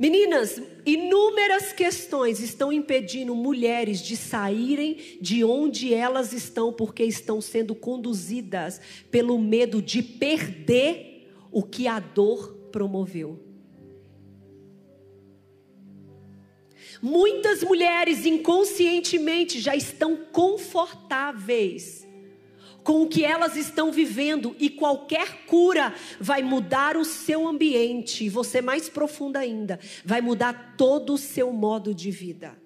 Meninas, 0.00 0.58
inúmeras 0.86 1.74
questões 1.74 2.40
estão 2.40 2.72
impedindo 2.72 3.34
mulheres 3.34 4.00
de 4.00 4.16
saírem 4.16 4.96
de 5.20 5.44
onde 5.44 5.92
elas 5.92 6.32
estão, 6.32 6.72
porque 6.72 7.04
estão 7.04 7.38
sendo 7.38 7.74
conduzidas 7.74 8.80
pelo 9.10 9.38
medo 9.38 9.82
de 9.82 10.02
perder 10.02 11.30
o 11.52 11.62
que 11.62 11.86
a 11.86 12.00
dor 12.00 12.54
promoveu. 12.72 13.38
Muitas 17.02 17.62
mulheres 17.62 18.24
inconscientemente 18.24 19.60
já 19.60 19.76
estão 19.76 20.16
confortáveis 20.16 22.08
com 22.90 23.02
o 23.02 23.08
que 23.08 23.24
elas 23.24 23.54
estão 23.54 23.92
vivendo 23.92 24.56
e 24.58 24.68
qualquer 24.68 25.46
cura 25.46 25.94
vai 26.18 26.42
mudar 26.42 26.96
o 26.96 27.04
seu 27.04 27.46
ambiente, 27.46 28.24
e 28.24 28.28
você 28.28 28.60
mais 28.60 28.88
profunda 28.88 29.38
ainda, 29.38 29.78
vai 30.04 30.20
mudar 30.20 30.74
todo 30.76 31.14
o 31.14 31.16
seu 31.16 31.52
modo 31.52 31.94
de 31.94 32.10
vida. 32.10 32.58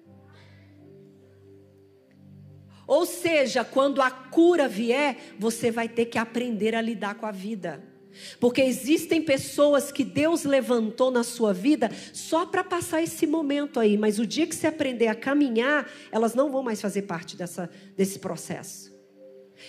Ou 2.87 3.05
seja, 3.05 3.63
quando 3.63 4.01
a 4.01 4.09
cura 4.09 4.67
vier, 4.67 5.35
você 5.37 5.69
vai 5.69 5.87
ter 5.87 6.05
que 6.05 6.17
aprender 6.17 6.73
a 6.73 6.81
lidar 6.81 7.13
com 7.13 7.27
a 7.27 7.31
vida. 7.31 7.83
Porque 8.39 8.61
existem 8.61 9.21
pessoas 9.21 9.91
que 9.91 10.03
Deus 10.03 10.43
levantou 10.43 11.11
na 11.11 11.23
sua 11.23 11.53
vida 11.53 11.91
só 12.11 12.47
para 12.47 12.63
passar 12.63 13.03
esse 13.03 13.27
momento 13.27 13.79
aí, 13.79 13.95
mas 13.95 14.17
o 14.17 14.25
dia 14.25 14.47
que 14.47 14.55
você 14.55 14.65
aprender 14.65 15.07
a 15.07 15.13
caminhar, 15.13 15.87
elas 16.11 16.33
não 16.33 16.51
vão 16.51 16.63
mais 16.63 16.81
fazer 16.81 17.03
parte 17.03 17.37
dessa, 17.37 17.69
desse 17.95 18.17
processo. 18.17 18.94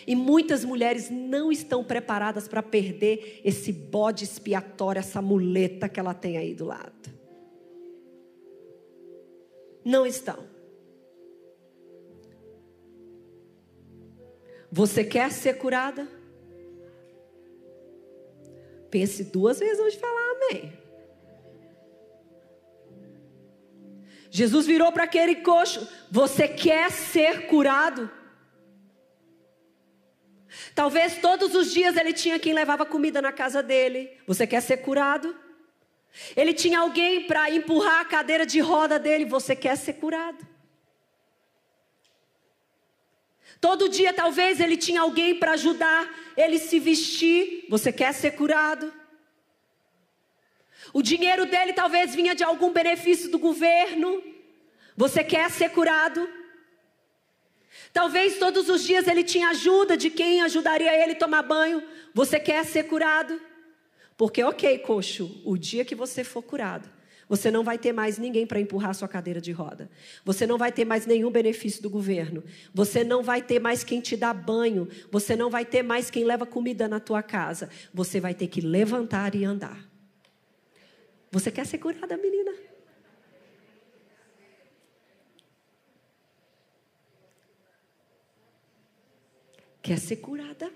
E 0.06 0.16
muitas 0.16 0.64
mulheres 0.64 1.08
não 1.10 1.52
estão 1.52 1.84
preparadas 1.84 2.48
para 2.48 2.62
perder 2.62 3.40
esse 3.44 3.72
bode 3.72 4.24
expiatório, 4.24 4.98
essa 4.98 5.22
muleta 5.22 5.88
que 5.88 6.00
ela 6.00 6.14
tem 6.14 6.36
aí 6.36 6.54
do 6.54 6.64
lado. 6.64 6.92
Não 9.84 10.04
estão. 10.04 10.56
Você 14.72 15.04
quer 15.04 15.30
ser 15.30 15.58
curada? 15.58 16.08
Pense 18.90 19.24
duas 19.24 19.58
vezes 19.58 19.78
antes 19.78 19.94
de 19.94 20.00
falar 20.00 20.32
amém. 20.32 20.72
Jesus 24.30 24.66
virou 24.66 24.92
para 24.92 25.04
aquele 25.04 25.36
coxo: 25.36 25.88
Você 26.10 26.46
quer 26.46 26.90
ser 26.90 27.46
curado? 27.46 28.10
Talvez 30.76 31.16
todos 31.16 31.54
os 31.54 31.72
dias 31.72 31.96
ele 31.96 32.12
tinha 32.12 32.38
quem 32.38 32.52
levava 32.52 32.84
comida 32.84 33.22
na 33.22 33.32
casa 33.32 33.62
dele. 33.62 34.10
Você 34.26 34.46
quer 34.46 34.60
ser 34.60 34.76
curado? 34.76 35.34
Ele 36.36 36.52
tinha 36.52 36.80
alguém 36.80 37.26
para 37.26 37.50
empurrar 37.50 38.00
a 38.00 38.04
cadeira 38.04 38.44
de 38.44 38.60
roda 38.60 38.98
dele. 38.98 39.24
Você 39.24 39.56
quer 39.56 39.74
ser 39.78 39.94
curado? 39.94 40.46
Todo 43.58 43.88
dia, 43.88 44.12
talvez, 44.12 44.60
ele 44.60 44.76
tinha 44.76 45.00
alguém 45.00 45.38
para 45.38 45.52
ajudar 45.52 46.14
ele 46.36 46.58
se 46.58 46.78
vestir. 46.78 47.64
Você 47.70 47.90
quer 47.90 48.12
ser 48.12 48.32
curado? 48.32 48.92
O 50.92 51.00
dinheiro 51.00 51.46
dele 51.46 51.72
talvez 51.72 52.14
vinha 52.14 52.34
de 52.34 52.44
algum 52.44 52.70
benefício 52.70 53.30
do 53.30 53.38
governo. 53.38 54.22
Você 54.94 55.24
quer 55.24 55.50
ser 55.50 55.70
curado? 55.70 56.28
Talvez 57.92 58.38
todos 58.38 58.68
os 58.68 58.84
dias 58.84 59.06
ele 59.06 59.24
tinha 59.24 59.48
ajuda 59.48 59.96
de 59.96 60.10
quem 60.10 60.42
ajudaria 60.42 60.94
ele 61.02 61.12
a 61.12 61.16
tomar 61.16 61.42
banho. 61.42 61.82
Você 62.14 62.38
quer 62.38 62.64
ser 62.64 62.84
curado? 62.84 63.40
Porque, 64.16 64.42
ok, 64.42 64.78
coxo, 64.78 65.42
o 65.44 65.56
dia 65.56 65.84
que 65.84 65.94
você 65.94 66.24
for 66.24 66.42
curado, 66.42 66.88
você 67.28 67.50
não 67.50 67.64
vai 67.64 67.76
ter 67.76 67.92
mais 67.92 68.18
ninguém 68.18 68.46
para 68.46 68.60
empurrar 68.60 68.94
sua 68.94 69.08
cadeira 69.08 69.40
de 69.40 69.50
roda. 69.50 69.90
Você 70.24 70.46
não 70.46 70.56
vai 70.56 70.70
ter 70.70 70.84
mais 70.84 71.06
nenhum 71.06 71.30
benefício 71.30 71.82
do 71.82 71.90
governo. 71.90 72.42
Você 72.72 73.02
não 73.02 73.22
vai 73.22 73.42
ter 73.42 73.58
mais 73.58 73.82
quem 73.82 74.00
te 74.00 74.16
dá 74.16 74.32
banho. 74.32 74.88
Você 75.10 75.34
não 75.34 75.50
vai 75.50 75.64
ter 75.64 75.82
mais 75.82 76.08
quem 76.08 76.24
leva 76.24 76.46
comida 76.46 76.86
na 76.86 77.00
tua 77.00 77.22
casa. 77.22 77.68
Você 77.92 78.20
vai 78.20 78.32
ter 78.32 78.46
que 78.46 78.60
levantar 78.60 79.34
e 79.34 79.44
andar. 79.44 79.84
Você 81.32 81.50
quer 81.50 81.66
ser 81.66 81.78
curada, 81.78 82.16
menina? 82.16 82.52
Quer 89.86 90.00
ser 90.00 90.16
curada? 90.16 90.68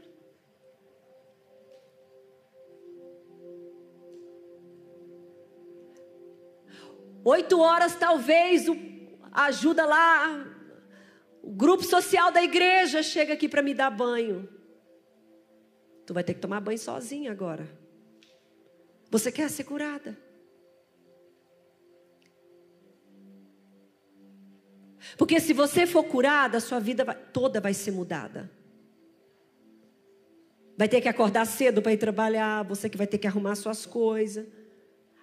Oito 7.24 7.58
horas, 7.58 7.96
talvez, 7.96 8.66
ajuda 9.32 9.84
lá. 9.84 10.46
O 11.42 11.50
grupo 11.50 11.82
social 11.82 12.30
da 12.30 12.40
igreja 12.40 13.02
chega 13.02 13.34
aqui 13.34 13.48
para 13.48 13.62
me 13.62 13.74
dar 13.74 13.90
banho. 13.90 14.48
Tu 16.06 16.14
vai 16.14 16.22
ter 16.22 16.34
que 16.34 16.40
tomar 16.40 16.60
banho 16.60 16.78
sozinha 16.78 17.32
agora. 17.32 17.68
Você 19.10 19.32
quer 19.32 19.50
ser 19.50 19.64
curada? 19.64 20.16
Porque 25.18 25.40
se 25.40 25.52
você 25.52 25.84
for 25.84 26.04
curada, 26.04 26.58
a 26.58 26.60
sua 26.60 26.78
vida 26.78 27.04
vai, 27.04 27.16
toda 27.16 27.60
vai 27.60 27.74
ser 27.74 27.90
mudada. 27.90 28.59
Vai 30.80 30.88
ter 30.88 31.02
que 31.02 31.08
acordar 31.10 31.44
cedo 31.44 31.82
para 31.82 31.92
ir 31.92 31.98
trabalhar, 31.98 32.64
você 32.64 32.88
que 32.88 32.96
vai 32.96 33.06
ter 33.06 33.18
que 33.18 33.26
arrumar 33.26 33.54
suas 33.54 33.84
coisas 33.84 34.46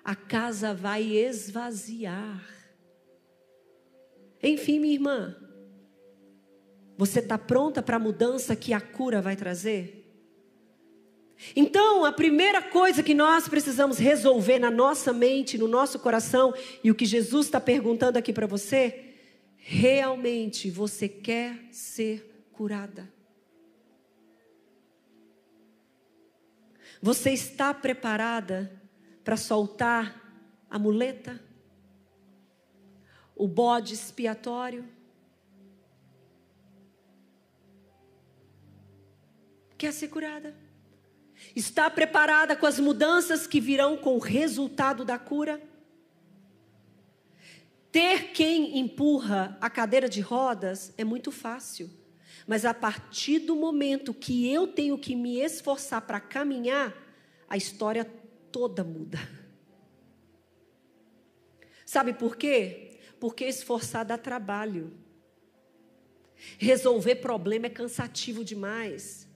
a 0.07 0.15
casa 0.15 0.73
vai 0.73 1.03
esvaziar. 1.03 2.41
Enfim, 4.41 4.79
minha 4.79 4.93
irmã, 4.93 5.35
você 6.95 7.19
está 7.19 7.37
pronta 7.37 7.83
para 7.83 7.97
a 7.97 7.99
mudança 7.99 8.55
que 8.55 8.71
a 8.71 8.79
cura 8.79 9.21
vai 9.21 9.35
trazer? 9.35 10.05
Então, 11.53 12.05
a 12.05 12.13
primeira 12.13 12.61
coisa 12.61 13.03
que 13.03 13.13
nós 13.13 13.49
precisamos 13.49 13.97
resolver 13.97 14.59
na 14.59 14.71
nossa 14.71 15.11
mente, 15.11 15.57
no 15.57 15.67
nosso 15.67 15.99
coração, 15.99 16.53
e 16.81 16.89
o 16.89 16.95
que 16.95 17.05
Jesus 17.05 17.47
está 17.47 17.59
perguntando 17.59 18.17
aqui 18.17 18.31
para 18.31 18.47
você, 18.47 19.13
realmente 19.57 20.71
você 20.71 21.09
quer 21.09 21.67
ser 21.69 22.47
curada? 22.53 23.16
Você 27.01 27.31
está 27.31 27.73
preparada 27.73 28.71
para 29.23 29.37
soltar 29.37 30.23
a 30.69 30.79
muleta, 30.79 31.39
o 33.35 33.47
bode 33.47 33.93
expiatório. 33.93 34.87
Quer 39.77 39.93
ser 39.93 40.07
curada? 40.07 40.55
Está 41.55 41.89
preparada 41.89 42.55
com 42.55 42.65
as 42.65 42.79
mudanças 42.79 43.45
que 43.45 43.61
virão 43.61 43.95
com 43.95 44.15
o 44.15 44.19
resultado 44.19 45.05
da 45.05 45.19
cura? 45.19 45.61
Ter 47.91 48.31
quem 48.31 48.79
empurra 48.79 49.57
a 49.61 49.69
cadeira 49.69 50.09
de 50.09 50.19
rodas 50.19 50.93
é 50.97 51.03
muito 51.03 51.31
fácil. 51.31 51.89
Mas 52.47 52.63
a 52.63 52.73
partir 52.73 53.39
do 53.39 53.57
momento 53.57 54.13
que 54.13 54.49
eu 54.49 54.65
tenho 54.65 54.97
que 54.97 55.15
me 55.15 55.37
esforçar 55.37 56.01
para 56.01 56.21
caminhar, 56.21 56.95
a 57.49 57.57
história 57.57 58.05
toda 58.49 58.85
muda. 58.85 59.19
Sabe 61.85 62.13
por 62.13 62.37
quê? 62.37 62.99
Porque 63.19 63.43
esforçar 63.43 64.05
dá 64.05 64.17
trabalho. 64.17 64.93
Resolver 66.57 67.15
problema 67.15 67.65
é 67.65 67.69
cansativo 67.69 68.45
demais. 68.45 69.27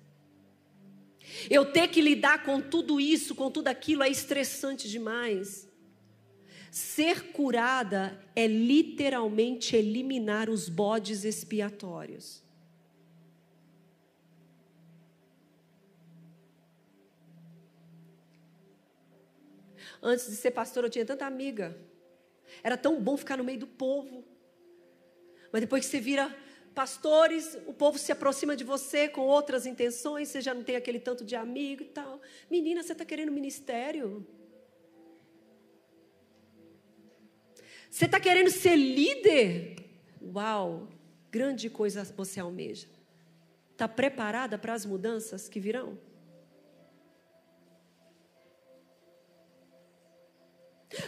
Eu 1.50 1.66
ter 1.66 1.90
que 1.90 2.00
lidar 2.00 2.44
com 2.44 2.62
tudo 2.62 3.00
isso, 3.00 3.36
com 3.36 3.52
tudo 3.52 3.68
aquilo, 3.68 4.04
é 4.04 4.10
estressante 4.10 4.90
demais. 4.90 5.68
Ser 6.70 7.32
curada 7.32 8.22
é 8.36 8.48
literalmente 8.48 9.76
eliminar 9.76 10.50
os 10.50 10.70
bodes 10.70 11.26
expiatórios. 11.26 12.42
Antes 20.02 20.30
de 20.30 20.36
ser 20.36 20.52
pastor, 20.52 20.84
eu 20.84 20.90
tinha 20.90 21.06
tanta 21.06 21.26
amiga. 21.26 21.78
Era 22.64 22.76
tão 22.76 23.00
bom 23.02 23.16
ficar 23.16 23.38
no 23.38 23.44
meio 23.44 23.60
do 23.60 23.68
povo. 23.68 24.24
Mas 25.52 25.62
depois 25.62 25.86
que 25.86 25.92
você 25.92 26.00
vira 26.00 26.36
pastores, 26.74 27.58
o 27.68 27.74
povo 27.74 27.98
se 27.98 28.12
aproxima 28.12 28.56
de 28.56 28.64
você 28.64 29.08
com 29.08 29.22
outras 29.22 29.66
intenções, 29.66 30.30
você 30.30 30.42
já 30.42 30.54
não 30.54 30.64
tem 30.64 30.76
aquele 30.76 31.00
tanto 31.00 31.24
de 31.24 31.36
amigo 31.36 31.84
e 31.84 31.88
tal. 31.88 32.22
Menina, 32.50 32.82
você 32.82 32.94
está 32.94 33.06
querendo 33.06 33.32
ministério? 33.32 34.26
Você 37.90 38.06
está 38.06 38.20
querendo 38.20 38.50
ser 38.50 38.76
líder? 38.76 39.76
Uau, 40.22 40.88
grande 41.30 41.70
coisa 41.70 42.04
você 42.04 42.40
almeja. 42.40 42.88
Está 43.72 43.88
preparada 43.88 44.58
para 44.58 44.74
as 44.74 44.86
mudanças 44.86 45.50
que 45.50 45.60
virão? 45.60 45.98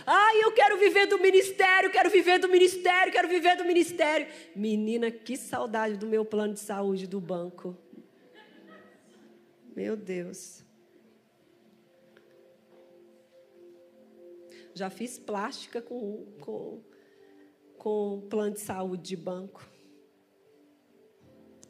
Ai, 0.05 0.43
eu 0.43 0.51
quero 0.53 0.77
viver 0.77 1.07
do 1.07 1.19
ministério, 1.19 1.91
quero 1.91 2.09
viver 2.09 2.39
do 2.39 2.47
ministério, 2.47 3.11
quero 3.11 3.27
viver 3.27 3.57
do 3.57 3.65
ministério. 3.65 4.27
Menina, 4.55 5.11
que 5.11 5.35
saudade 5.35 5.97
do 5.97 6.07
meu 6.07 6.23
plano 6.23 6.53
de 6.53 6.59
saúde 6.59 7.05
do 7.05 7.19
banco. 7.19 7.77
Meu 9.75 9.95
Deus. 9.97 10.63
Já 14.73 14.89
fiz 14.89 15.19
plástica 15.19 15.81
com, 15.81 16.25
com, 16.39 16.81
com 17.77 18.27
plano 18.29 18.53
de 18.53 18.59
saúde 18.59 19.03
de 19.03 19.17
banco. 19.17 19.67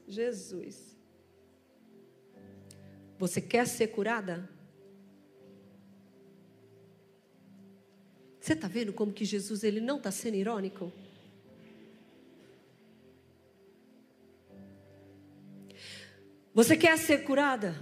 Jesus. 0.08 0.98
Você 3.18 3.42
quer 3.42 3.68
ser 3.68 3.88
curada? 3.88 4.50
Você 8.44 8.52
está 8.52 8.68
vendo 8.68 8.92
como 8.92 9.14
que 9.14 9.24
Jesus 9.24 9.64
ele 9.64 9.80
não 9.80 9.96
está 9.96 10.12
sendo 10.12 10.36
irônico? 10.36 10.92
Você 16.54 16.76
quer 16.76 16.98
ser 16.98 17.20
curada? 17.20 17.74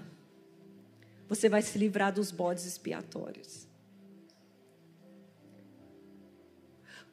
Você 1.27 1.49
vai 1.49 1.63
se 1.63 1.79
livrar 1.79 2.13
dos 2.13 2.29
bodes 2.29 2.67
expiatórios. 2.67 3.67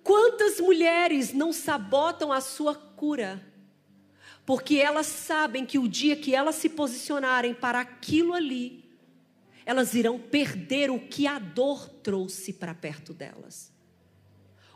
Quantas 0.03 0.61
mulheres 0.61 1.33
não 1.33 1.51
sabotam 1.51 2.31
a 2.31 2.43
sua 2.43 2.75
cura? 2.75 3.43
Porque 4.45 4.77
elas 4.77 5.07
sabem 5.07 5.65
que 5.65 5.79
o 5.79 5.89
dia 5.89 6.17
que 6.17 6.35
elas 6.35 6.57
se 6.57 6.69
posicionarem 6.69 7.55
para 7.55 7.81
aquilo 7.81 8.35
ali, 8.35 8.88
elas 9.69 9.93
irão 9.93 10.19
perder 10.19 10.91
o 10.91 10.99
que 10.99 11.27
a 11.27 11.39
dor 11.39 11.91
trouxe 12.03 12.55
para 12.55 12.75
perto 12.75 13.13
delas, 13.13 13.71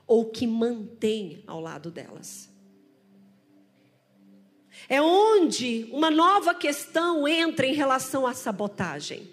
ou 0.07 0.29
que 0.29 0.47
mantém 0.47 1.43
ao 1.47 1.59
lado 1.63 1.91
delas. 1.91 2.51
É 4.91 5.01
onde 5.01 5.89
uma 5.93 6.11
nova 6.11 6.55
questão 6.55 7.27
entra 7.27 7.67
em 7.67 7.73
relação 7.73 8.27
à 8.27 8.35
sabotagem. 8.35 9.27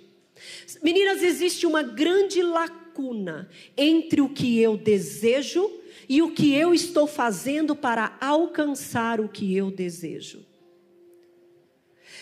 Meninas, 0.82 1.22
existe 1.22 1.68
uma 1.68 1.84
grande 1.84 2.42
lacuna 2.42 3.50
entre 3.76 4.22
o 4.22 4.30
que 4.30 4.62
eu 4.62 4.78
desejo 4.78 5.70
e 6.08 6.22
o 6.22 6.32
que 6.34 6.54
eu 6.54 6.74
estou 6.74 7.06
fazendo 7.06 7.76
para 7.76 8.18
alcançar 8.22 9.20
o 9.20 9.28
que 9.28 9.54
eu 9.54 9.70
desejo. 9.70 10.48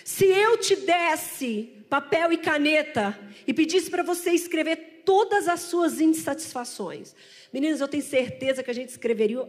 Se 0.03 0.25
eu 0.25 0.57
te 0.57 0.75
desse 0.75 1.76
papel 1.89 2.33
e 2.33 2.37
caneta 2.37 3.17
e 3.45 3.53
pedisse 3.53 3.89
para 3.89 4.03
você 4.03 4.31
escrever 4.31 5.03
todas 5.05 5.47
as 5.47 5.61
suas 5.61 6.01
insatisfações, 6.01 7.15
meninas, 7.53 7.79
eu 7.79 7.87
tenho 7.87 8.03
certeza 8.03 8.61
que 8.61 8.69
a 8.69 8.73
gente 8.73 8.89
escreveria 8.89 9.47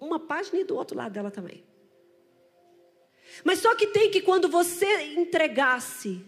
uma 0.00 0.18
página 0.18 0.58
e 0.58 0.64
do 0.64 0.76
outro 0.76 0.96
lado 0.96 1.12
dela 1.12 1.30
também. 1.30 1.64
Mas 3.44 3.60
só 3.60 3.74
que 3.74 3.86
tem 3.86 4.10
que 4.10 4.20
quando 4.20 4.48
você 4.48 5.14
entregasse 5.14 6.24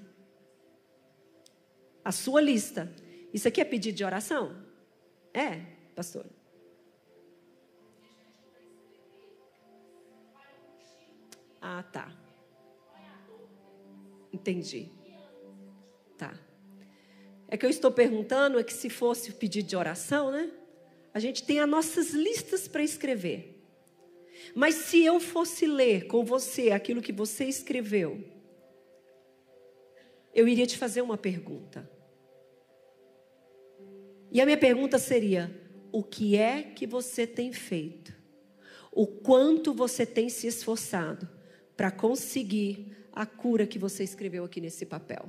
a 2.05 2.13
sua 2.13 2.41
lista, 2.41 2.93
isso 3.33 3.49
aqui 3.49 3.61
é 3.61 3.65
pedido 3.65 3.97
de 3.97 4.05
oração? 4.05 4.65
É, 5.33 5.61
pastor. 5.95 6.25
Ah, 11.61 11.83
tá. 11.83 12.13
Entendi. 14.33 14.94
Tá. 16.17 16.39
É 17.49 17.57
que 17.57 17.65
eu 17.65 17.71
estou 17.71 17.91
perguntando 17.91 18.59
é 18.59 18.65
que 18.65 18.73
se 18.73 18.89
fosse 18.89 19.31
o 19.31 19.35
pedido 19.35 19.69
de 19.69 19.77
oração, 19.77 20.31
né? 20.31 20.51
A 21.13 21.19
gente 21.21 21.45
tem 21.45 21.61
as 21.61 21.69
nossas 21.69 22.11
listas 22.11 22.67
para 22.67 22.83
escrever. 22.83 23.63
Mas 24.55 24.75
se 24.75 25.05
eu 25.05 25.21
fosse 25.21 25.67
ler 25.67 26.07
com 26.07 26.25
você 26.25 26.71
aquilo 26.71 27.01
que 27.01 27.13
você 27.13 27.45
escreveu, 27.45 28.25
eu 30.35 30.49
iria 30.49 30.67
te 30.67 30.77
fazer 30.77 31.03
uma 31.03 31.17
pergunta. 31.17 31.89
E 34.33 34.41
a 34.41 34.45
minha 34.45 34.59
pergunta 34.59 34.99
seria: 34.99 35.55
o 35.93 36.03
que 36.03 36.37
é 36.37 36.63
que 36.63 36.87
você 36.87 37.27
tem 37.27 37.53
feito? 37.53 38.13
O 38.91 39.07
quanto 39.07 39.73
você 39.73 40.05
tem 40.05 40.29
se 40.29 40.47
esforçado 40.47 41.29
para 41.77 41.91
conseguir 41.91 42.97
a 43.13 43.25
cura 43.25 43.67
que 43.67 43.79
você 43.79 44.03
escreveu 44.03 44.45
aqui 44.45 44.61
nesse 44.61 44.85
papel. 44.85 45.29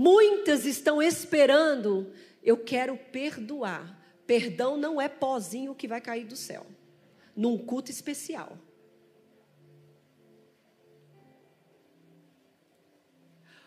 Muitas 0.00 0.64
estão 0.64 1.02
esperando, 1.02 2.12
eu 2.40 2.56
quero 2.56 2.96
perdoar. 2.96 4.00
Perdão 4.28 4.76
não 4.76 5.00
é 5.00 5.08
pozinho 5.08 5.74
que 5.74 5.88
vai 5.88 6.00
cair 6.00 6.24
do 6.24 6.36
céu, 6.36 6.64
num 7.34 7.58
culto 7.58 7.90
especial. 7.90 8.56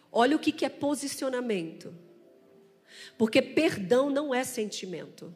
Olha 0.10 0.38
o 0.38 0.40
que, 0.40 0.54
que 0.54 0.64
é 0.64 0.70
posicionamento. 0.70 1.94
Porque 3.18 3.42
perdão 3.42 4.10
não 4.10 4.34
é 4.34 4.46
sentimento. 4.46 5.36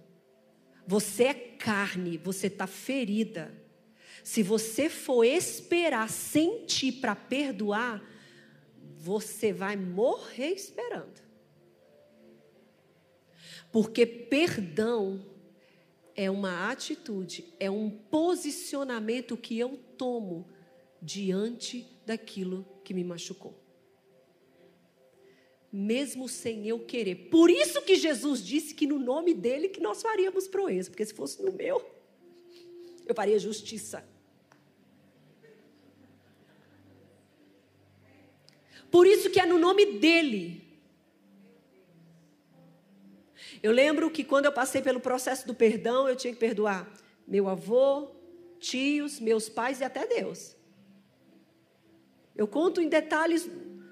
Você 0.87 1.25
é 1.25 1.33
carne, 1.33 2.15
você 2.15 2.47
está 2.47 2.67
ferida. 2.67 3.53
Se 4.23 4.41
você 4.41 4.87
for 4.87 5.25
esperar 5.25 6.09
sentir 6.09 7.01
para 7.01 7.17
perdoar, 7.17 8.01
você 9.05 9.53
vai 9.53 9.75
morrer 9.75 10.49
esperando. 10.49 11.21
Porque 13.71 14.03
perdão 14.03 15.23
é 16.15 16.31
uma 16.31 16.71
atitude, 16.71 17.53
é 17.59 17.69
um 17.69 17.87
posicionamento 17.87 19.37
que 19.37 19.59
eu 19.59 19.77
tomo 19.95 20.47
diante 20.99 21.87
daquilo 22.03 22.65
que 22.83 22.95
me 22.95 23.03
machucou. 23.03 23.53
Mesmo 25.71 26.27
sem 26.27 26.65
eu 26.67 26.79
querer. 26.79 27.29
Por 27.29 27.51
isso 27.51 27.83
que 27.83 27.95
Jesus 27.95 28.43
disse 28.43 28.73
que 28.73 28.87
no 28.87 28.97
nome 28.97 29.35
dele 29.35 29.69
que 29.69 29.81
nós 29.81 30.01
faríamos 30.01 30.47
proeza, 30.47 30.89
porque 30.89 31.05
se 31.05 31.13
fosse 31.13 31.43
no 31.43 31.51
meu, 31.51 31.85
eu 33.05 33.13
faria 33.13 33.37
justiça. 33.37 34.03
Por 38.95 39.05
isso 39.05 39.29
que 39.29 39.34
no 39.45 39.57
nome 39.57 39.85
dele. 39.99 40.63
Eu 43.61 43.71
lembro 43.71 44.09
que 44.11 44.23
quando 44.23 44.45
eu 44.45 44.51
passei 44.51 44.81
pelo 44.81 44.99
processo 44.99 45.47
do 45.47 45.53
perdão, 45.53 46.07
eu 46.07 46.15
tinha 46.15 46.33
que 46.33 46.39
perdoar 46.39 46.87
meu 47.27 47.49
avô, 47.49 48.09
tios, 48.59 49.19
meus 49.19 49.49
pais 49.49 49.79
e 49.81 49.83
até 49.83 50.05
Deus. 50.05 50.55
Eu 52.35 52.47
conto 52.47 52.81
em 52.81 52.87
detalhes 52.87 53.49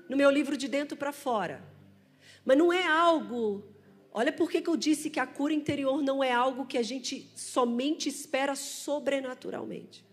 no 0.09 0.17
meu 0.17 0.29
livro 0.29 0.55
de 0.57 0.67
dentro 0.67 0.95
para 0.97 1.11
fora. 1.11 1.63
Mas 2.45 2.57
não 2.57 2.71
é 2.71 2.85
algo. 2.85 3.63
Olha 4.11 4.31
por 4.31 4.51
que 4.51 4.67
eu 4.67 4.75
disse 4.75 5.09
que 5.09 5.19
a 5.19 5.25
cura 5.25 5.53
interior 5.53 6.01
não 6.01 6.23
é 6.23 6.31
algo 6.31 6.65
que 6.65 6.77
a 6.77 6.83
gente 6.83 7.31
somente 7.35 8.09
espera 8.09 8.55
sobrenaturalmente. 8.55 10.05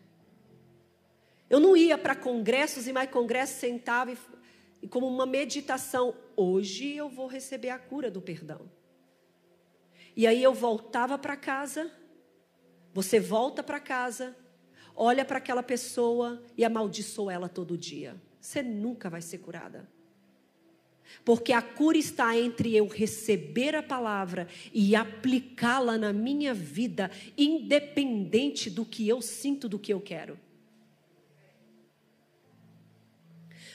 Eu 1.50 1.58
não 1.58 1.76
ia 1.76 1.98
para 1.98 2.14
congressos 2.14 2.86
e 2.86 2.92
mais 2.92 3.10
congressos, 3.10 3.56
sentava 3.56 4.12
e, 4.12 4.18
e 4.82 4.88
como 4.88 5.06
uma 5.06 5.26
meditação. 5.26 6.14
Hoje 6.36 6.94
eu 6.94 7.08
vou 7.08 7.26
receber 7.26 7.70
a 7.70 7.78
cura 7.78 8.10
do 8.10 8.20
perdão. 8.20 8.70
E 10.16 10.26
aí 10.26 10.42
eu 10.42 10.52
voltava 10.52 11.16
para 11.16 11.36
casa, 11.36 11.90
você 12.92 13.20
volta 13.20 13.62
para 13.62 13.78
casa, 13.78 14.36
olha 14.94 15.24
para 15.24 15.38
aquela 15.38 15.62
pessoa 15.62 16.42
e 16.56 16.64
amaldiçoa 16.64 17.32
ela 17.32 17.48
todo 17.48 17.78
dia. 17.78 18.20
Você 18.40 18.62
nunca 18.62 19.08
vai 19.08 19.22
ser 19.22 19.38
curada. 19.38 19.88
Porque 21.24 21.52
a 21.52 21.60
cura 21.60 21.98
está 21.98 22.36
entre 22.38 22.74
eu 22.74 22.86
receber 22.86 23.74
a 23.74 23.82
palavra 23.82 24.48
e 24.72 24.94
aplicá-la 24.94 25.98
na 25.98 26.12
minha 26.12 26.54
vida, 26.54 27.10
independente 27.36 28.70
do 28.70 28.84
que 28.84 29.08
eu 29.08 29.20
sinto, 29.20 29.68
do 29.68 29.78
que 29.78 29.92
eu 29.92 30.00
quero. 30.00 30.38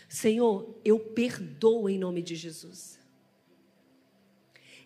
Senhor, 0.08 0.80
eu 0.84 0.99
perdoo 0.99 1.89
em 1.89 1.97
nome 1.97 2.22
de 2.22 2.36
Jesus. 2.36 2.99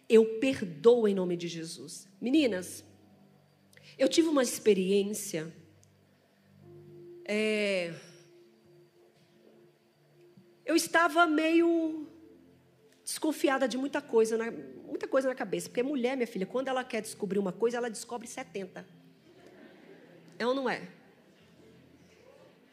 Eu 0.08 0.40
perdoo 0.40 1.08
em 1.08 1.14
nome 1.14 1.38
de 1.38 1.48
Jesus. 1.48 2.08
Meninas, 2.20 2.84
eu 3.98 4.08
tive 4.08 4.28
uma 4.28 4.42
experiência. 4.42 5.54
É, 7.26 7.94
eu 10.66 10.76
estava 10.76 11.26
meio 11.26 12.08
desconfiada 13.04 13.68
de 13.68 13.76
muita 13.76 14.02
coisa, 14.02 14.38
na, 14.38 14.52
muita 14.86 15.08
coisa 15.08 15.28
na 15.28 15.34
cabeça. 15.34 15.68
Porque 15.68 15.82
mulher, 15.82 16.16
minha 16.16 16.28
filha, 16.28 16.46
quando 16.46 16.68
ela 16.68 16.84
quer 16.84 17.02
descobrir 17.02 17.40
uma 17.40 17.52
coisa, 17.52 17.78
ela 17.78 17.90
descobre 17.90 18.28
70. 18.28 18.86
É 20.38 20.46
ou 20.46 20.54
não 20.54 20.70
é? 20.70 20.88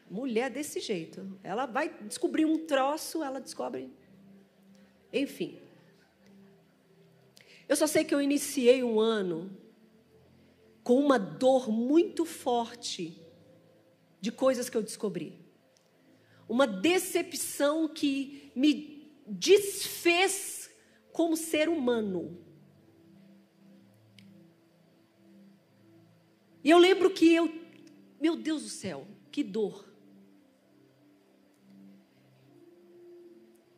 Mulher 0.09 0.49
desse 0.49 0.79
jeito. 0.79 1.37
Ela 1.43 1.65
vai 1.65 1.89
descobrir 2.03 2.45
um 2.45 2.65
troço, 2.65 3.23
ela 3.23 3.39
descobre. 3.39 3.91
Enfim. 5.11 5.59
Eu 7.67 7.75
só 7.75 7.85
sei 7.85 8.03
que 8.03 8.15
eu 8.15 8.21
iniciei 8.21 8.83
um 8.83 8.99
ano 8.99 9.51
com 10.83 10.99
uma 10.99 11.19
dor 11.19 11.69
muito 11.69 12.25
forte 12.25 13.21
de 14.21 14.31
coisas 14.31 14.69
que 14.69 14.77
eu 14.77 14.81
descobri. 14.81 15.37
Uma 16.47 16.65
decepção 16.65 17.89
que 17.89 18.51
me 18.55 19.11
desfez 19.27 20.69
como 21.11 21.35
ser 21.35 21.67
humano. 21.67 22.37
E 26.63 26.69
eu 26.69 26.77
lembro 26.77 27.09
que 27.09 27.33
eu, 27.33 27.51
meu 28.19 28.35
Deus 28.35 28.63
do 28.63 28.69
céu, 28.69 29.05
que 29.31 29.43
dor. 29.43 29.85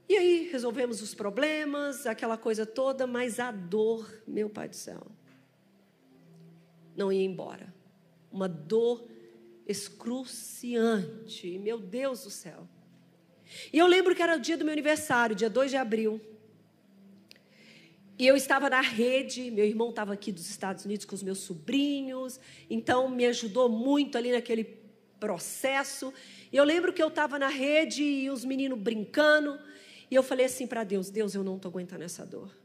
E 0.10 0.18
aí 0.18 0.50
resolvemos 0.52 1.04
os 1.04 1.14
problemas, 1.14 2.08
aquela 2.08 2.36
coisa 2.36 2.66
toda, 2.66 3.06
mas 3.06 3.40
a 3.40 3.52
dor, 3.52 4.12
meu 4.28 4.50
Pai 4.50 4.68
do 4.68 4.76
céu, 4.76 5.06
não 6.96 7.12
ia 7.14 7.24
embora. 7.24 7.72
Uma 8.32 8.50
dor 8.50 9.08
excruciante, 9.68 11.60
meu 11.60 11.78
Deus 11.78 12.24
do 12.24 12.32
céu. 12.32 12.68
E 13.72 13.78
eu 13.78 13.86
lembro 13.86 14.16
que 14.16 14.22
era 14.24 14.36
o 14.36 14.40
dia 14.40 14.58
do 14.58 14.66
meu 14.66 14.74
aniversário, 14.74 15.36
dia 15.36 15.50
2 15.50 15.70
de 15.70 15.78
abril. 15.78 16.20
E 18.18 18.26
eu 18.26 18.36
estava 18.36 18.68
na 18.68 18.82
rede, 18.82 19.52
meu 19.52 19.64
irmão 19.64 19.92
estava 19.92 20.14
aqui 20.14 20.32
dos 20.32 20.50
Estados 20.50 20.86
Unidos 20.86 21.06
com 21.06 21.14
os 21.14 21.22
meus 21.22 21.38
sobrinhos, 21.38 22.40
então 22.68 23.10
me 23.10 23.28
ajudou 23.28 23.70
muito 23.70 24.18
ali 24.18 24.32
naquele 24.32 24.64
processo. 25.20 26.12
E 26.52 26.58
eu 26.58 26.64
lembro 26.64 26.92
que 26.92 27.02
eu 27.02 27.10
estava 27.10 27.38
na 27.38 27.48
rede 27.48 28.04
e 28.04 28.30
os 28.30 28.44
meninos 28.44 28.80
brincando, 28.80 29.58
e 30.10 30.16
eu 30.16 30.24
falei 30.24 30.46
assim 30.46 30.66
para 30.66 30.84
Deus: 30.84 31.10
Deus, 31.10 31.36
eu 31.36 31.44
não 31.44 31.56
estou 31.56 31.70
aguentando 31.70 32.04
essa 32.04 32.26
dor. 32.26 32.56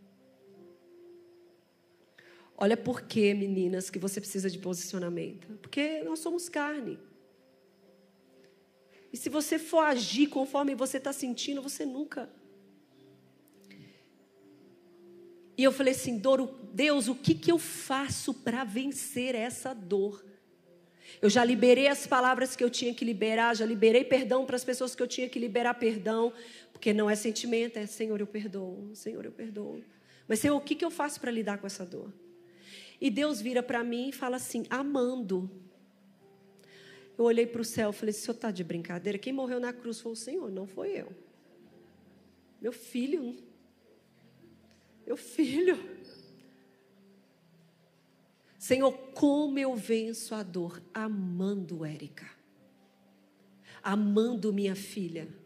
Olha 2.57 2.76
por 2.76 3.03
que, 3.03 3.34
meninas, 3.34 3.90
que 3.90 3.99
você 3.99 4.20
precisa 4.20 4.49
de 4.49 4.59
posicionamento. 4.59 5.59
Porque 5.61 6.03
nós 6.05 6.20
somos 6.20 6.49
carne. 6.49 6.99
E 9.12 9.16
se 9.16 9.28
você 9.28 9.59
for 9.59 9.80
agir 9.80 10.28
conforme 10.28 10.74
você 10.74 10.99
está 10.99 11.12
sentindo, 11.12 11.61
você 11.61 11.84
nunca. 11.84 12.30
E 15.57 15.62
eu 15.62 15.72
falei 15.72 15.95
assim, 15.95 16.20
Deus, 16.72 17.09
o 17.09 17.14
que, 17.14 17.34
que 17.34 17.51
eu 17.51 17.59
faço 17.59 18.34
para 18.34 18.64
vencer 18.64 19.34
essa 19.34 19.72
dor? 19.72 20.24
Eu 21.22 21.30
já 21.30 21.45
liberei 21.45 21.86
as 21.86 22.07
palavras 22.07 22.57
que 22.57 22.64
eu 22.64 22.68
tinha 22.68 22.92
que 22.92 23.05
liberar, 23.05 23.55
já 23.55 23.64
liberei 23.64 24.05
perdão 24.05 24.45
para 24.45 24.57
as 24.57 24.64
pessoas 24.64 24.95
que 24.95 25.03
eu 25.03 25.07
tinha 25.07 25.28
que 25.28 25.38
liberar 25.38 25.74
perdão, 25.74 26.32
porque 26.85 26.93
não 26.93 27.09
é 27.09 27.16
sentimento, 27.16 27.78
é 27.78 27.87
Senhor, 27.87 28.20
eu 28.20 28.26
perdoo, 28.26 28.95
Senhor, 28.95 29.24
eu 29.24 29.32
perdoo. 29.32 29.82
Mas 30.28 30.39
Senhor, 30.39 30.55
o 30.55 30.61
que, 30.61 30.85
eu 30.85 30.91
faço 30.91 31.18
para 31.18 31.30
lidar 31.30 31.57
com 31.57 31.66
essa 31.66 31.82
dor? 31.82 32.12
E 33.01 33.09
Deus 33.09 33.41
vira 33.41 33.62
para 33.62 33.82
mim 33.82 34.11
e 34.11 34.12
fala 34.12 34.37
assim: 34.37 34.66
amando. 34.68 35.51
Eu 37.16 37.24
olhei 37.24 37.47
para 37.47 37.62
o 37.62 37.64
céu 37.64 37.89
e 37.89 37.93
falei: 37.95 38.12
senhor 38.12 38.35
está 38.35 38.51
de 38.51 38.62
brincadeira? 38.62 39.18
Quem 39.18 39.32
morreu 39.32 39.59
na 39.59 39.72
cruz 39.72 39.99
foi 39.99 40.12
o 40.12 40.14
Senhor, 40.14 40.51
não 40.51 40.66
foi 40.66 40.91
eu. 40.91 41.11
Meu 42.61 42.70
filho. 42.70 43.35
Meu 45.07 45.16
filho. 45.16 45.78
Senhor, 48.59 48.93
como 49.14 49.59
eu 49.59 49.74
venço 49.74 50.35
a 50.35 50.43
dor? 50.43 50.82
Amando 50.93 51.82
Érica. 51.82 52.28
Amando 53.82 54.53
minha 54.53 54.76
filha. 54.76 55.43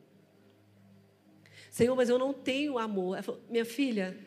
Senhor, 1.78 1.94
mas 1.94 2.08
eu 2.08 2.18
não 2.18 2.34
tenho 2.34 2.76
amor. 2.76 3.22
Falou, 3.22 3.40
minha 3.48 3.64
filha, 3.64 4.18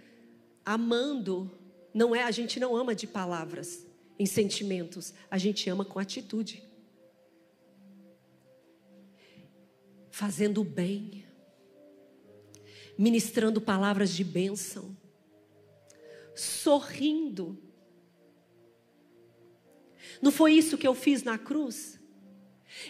amando 0.64 1.52
não 1.94 2.16
é, 2.16 2.24
a 2.24 2.32
gente 2.32 2.62
não 2.62 2.74
ama 2.78 2.96
de 2.96 3.06
palavras, 3.06 3.86
em 4.18 4.26
sentimentos, 4.26 5.14
a 5.30 5.38
gente 5.38 5.70
ama 5.70 5.84
com 5.84 6.00
atitude. 6.00 6.64
fazendo 10.10 10.62
o 10.62 10.64
bem, 10.64 11.26
ministrando 12.98 13.60
palavras 13.60 14.12
de 14.12 14.24
bênção, 14.24 14.96
sorrindo. 16.36 17.58
Não 20.22 20.32
foi 20.32 20.54
isso 20.54 20.78
que 20.78 20.88
eu 20.88 20.94
fiz 20.94 21.24
na 21.24 21.38
cruz? 21.38 22.00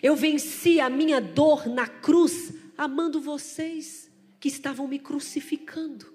Eu 0.03 0.16
venci 0.16 0.80
a 0.80 0.89
minha 0.89 1.22
dor 1.22 1.68
na 1.68 1.88
cruz, 1.88 2.53
amando 2.76 3.22
vocês 3.22 4.11
que 4.42 4.48
estavam 4.48 4.88
me 4.88 4.98
crucificando. 4.98 6.12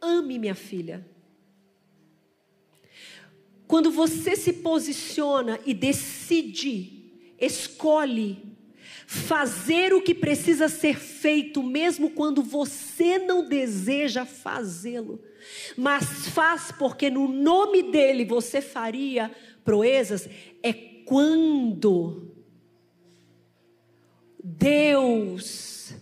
Ame 0.00 0.36
minha 0.36 0.54
filha. 0.54 1.08
Quando 3.68 3.90
você 3.90 4.34
se 4.34 4.52
posiciona 4.52 5.60
e 5.64 5.72
decide 5.72 7.04
escolhe 7.38 8.42
fazer 9.06 9.92
o 9.92 10.02
que 10.02 10.14
precisa 10.14 10.68
ser 10.68 10.98
feito, 10.98 11.62
mesmo 11.62 12.10
quando 12.10 12.42
você 12.42 13.18
não 13.18 13.48
deseja 13.48 14.24
fazê-lo, 14.24 15.22
mas 15.76 16.28
faz 16.30 16.72
porque 16.72 17.08
no 17.08 17.28
nome 17.28 17.92
dele 17.92 18.24
você 18.24 18.60
faria 18.60 19.30
proezas, 19.64 20.28
é 20.62 20.72
quando 20.72 22.35
Deus 24.48 25.92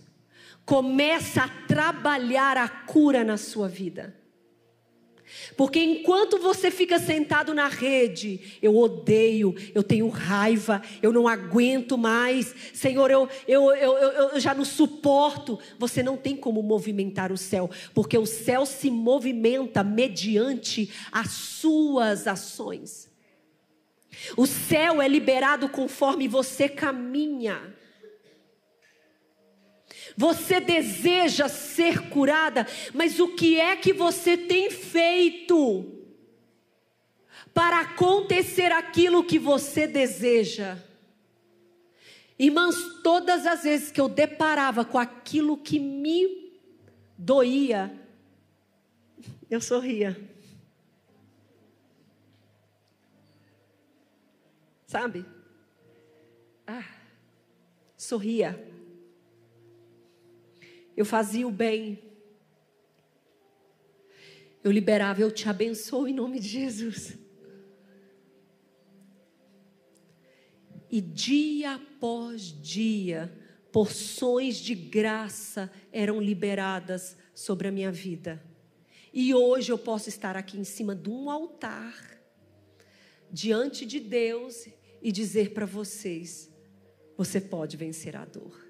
começa 0.63 1.43
a 1.43 1.49
trabalhar 1.67 2.57
a 2.57 2.69
cura 2.69 3.23
na 3.23 3.37
sua 3.37 3.67
vida. 3.67 4.15
Porque 5.57 5.79
enquanto 5.79 6.37
você 6.37 6.69
fica 6.69 6.99
sentado 6.99 7.55
na 7.55 7.67
rede, 7.67 8.59
eu 8.61 8.77
odeio, 8.77 9.55
eu 9.73 9.81
tenho 9.81 10.07
raiva, 10.09 10.79
eu 11.01 11.11
não 11.11 11.27
aguento 11.27 11.97
mais, 11.97 12.53
Senhor, 12.71 13.09
eu, 13.09 13.27
eu, 13.47 13.73
eu, 13.73 13.93
eu, 13.93 14.39
já 14.39 14.53
não 14.53 14.63
suporto. 14.63 15.57
Você 15.79 16.03
não 16.03 16.15
tem 16.15 16.37
como 16.37 16.61
movimentar 16.61 17.31
o 17.31 17.37
céu, 17.37 17.67
porque 17.95 18.15
o 18.15 18.27
céu 18.27 18.63
se 18.63 18.91
movimenta 18.91 19.83
mediante 19.83 20.91
as 21.11 21.31
suas 21.31 22.27
ações. 22.27 23.11
O 24.37 24.45
céu 24.45 25.01
é 25.01 25.07
liberado 25.07 25.67
conforme 25.67 26.27
você 26.27 26.69
caminha. 26.69 27.73
Você 30.17 30.61
deseja 30.61 31.49
ser 31.49 32.09
curada, 32.09 32.65
mas 32.93 33.19
o 33.19 33.35
que 33.35 33.59
é 33.59 33.75
que 33.75 33.91
você 33.91 34.37
tem 34.37 34.71
feito 34.71 35.91
para 37.53 37.81
acontecer 37.81 38.71
aquilo 38.71 39.23
que 39.25 39.37
você 39.37 39.87
deseja? 39.87 40.77
Irmãs, 42.39 42.75
todas 43.03 43.45
as 43.45 43.63
vezes 43.63 43.91
que 43.91 43.99
eu 43.99 44.07
deparava 44.07 44.85
com 44.85 44.97
aquilo 44.97 45.57
que 45.57 45.79
me 45.79 46.53
doía, 47.17 47.93
eu 49.49 49.59
sorria. 49.59 50.17
Sabe? 54.87 55.25
Ah, 56.67 56.85
sorria. 57.97 58.74
Eu 60.95 61.05
fazia 61.05 61.47
o 61.47 61.51
bem. 61.51 62.01
Eu 64.63 64.71
liberava, 64.71 65.21
eu 65.21 65.31
te 65.31 65.47
abençoo 65.47 66.07
em 66.07 66.13
nome 66.13 66.39
de 66.39 66.47
Jesus. 66.47 67.17
E 70.89 71.01
dia 71.01 71.75
após 71.75 72.41
dia, 72.61 73.31
porções 73.71 74.55
de 74.55 74.73
graça 74.73 75.71
eram 75.91 76.21
liberadas 76.21 77.17
sobre 77.33 77.67
a 77.67 77.71
minha 77.71 77.91
vida. 77.91 78.41
E 79.13 79.33
hoje 79.33 79.71
eu 79.71 79.77
posso 79.77 80.09
estar 80.09 80.35
aqui 80.37 80.57
em 80.57 80.63
cima 80.63 80.95
de 80.95 81.09
um 81.09 81.29
altar, 81.29 81.93
diante 83.31 83.85
de 83.85 83.99
Deus, 83.99 84.67
e 85.01 85.11
dizer 85.11 85.53
para 85.53 85.65
vocês: 85.65 86.49
você 87.17 87.39
pode 87.39 87.77
vencer 87.77 88.15
a 88.15 88.25
dor. 88.25 88.64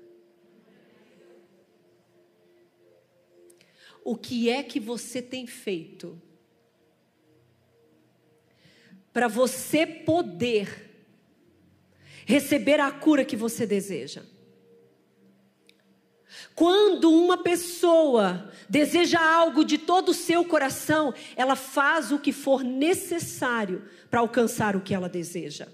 O 4.06 4.16
que 4.16 4.50
é 4.50 4.64
que 4.64 4.80
você 4.80 5.22
tem 5.22 5.46
feito 5.46 6.22
para 9.12 9.28
você 9.28 9.86
poder 9.86 10.86
receber 12.26 12.80
a 12.82 12.92
cura 12.92 13.24
que 13.24 13.38
você 13.38 13.66
deseja. 13.66 14.24
Quando 16.54 17.12
uma 17.12 17.38
pessoa 17.38 18.52
deseja 18.68 19.22
algo 19.22 19.64
de 19.64 19.78
todo 19.78 20.10
o 20.10 20.14
seu 20.14 20.44
coração, 20.44 21.14
ela 21.36 21.56
faz 21.56 22.12
o 22.12 22.20
que 22.20 22.34
for 22.34 22.64
necessário 22.64 23.84
para 24.10 24.20
alcançar 24.20 24.76
o 24.76 24.82
que 24.82 24.94
ela 24.94 25.08
deseja. 25.08 25.68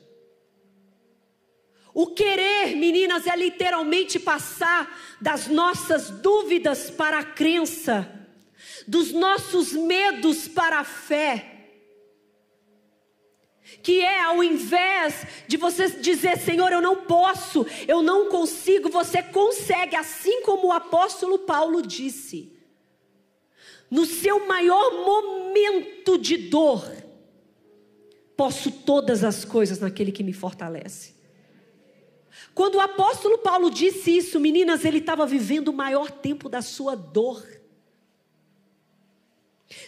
O 1.94 2.08
querer, 2.08 2.76
meninas, 2.76 3.28
é 3.28 3.36
literalmente 3.36 4.20
passar 4.20 4.98
das 5.20 5.48
nossas 5.48 6.10
dúvidas 6.10 6.90
para 6.90 7.20
a 7.20 7.24
crença, 7.24 8.21
dos 8.88 9.12
nossos 9.12 9.74
medos 9.74 10.48
para 10.48 10.80
a 10.80 10.84
fé 10.84 11.52
que 13.82 14.02
é 14.02 14.22
ao 14.22 14.44
invés 14.44 15.26
de 15.48 15.58
você 15.58 15.90
dizer, 15.90 16.38
Senhor, 16.38 16.72
eu 16.72 16.82
não 16.82 16.98
posso, 16.98 17.66
eu 17.88 18.02
não 18.02 18.30
consigo, 18.30 18.90
você 18.90 19.24
consegue, 19.24 19.96
assim 19.96 20.42
como 20.42 20.68
o 20.68 20.72
apóstolo 20.72 21.40
Paulo 21.40 21.82
disse. 21.82 22.52
No 23.90 24.06
seu 24.06 24.46
maior 24.48 25.06
momento 25.06 26.18
de 26.18 26.38
dor, 26.38 26.84
posso 28.38 28.72
todas 28.72 29.24
as 29.24 29.44
coisas 29.44 29.80
naquele 29.80 30.12
que 30.12 30.24
me 30.24 30.34
fortalece. 30.34 31.14
Quando 32.54 32.76
o 32.76 32.82
apóstolo 32.82 33.38
Paulo 33.38 33.70
disse 33.70 34.18
isso, 34.18 34.40
meninas, 34.40 34.86
ele 34.86 35.00
estava 35.00 35.26
vivendo 35.26 35.70
o 35.70 35.74
maior 35.74 36.10
tempo 36.10 36.50
da 36.50 36.62
sua 36.62 36.96
dor. 36.96 37.46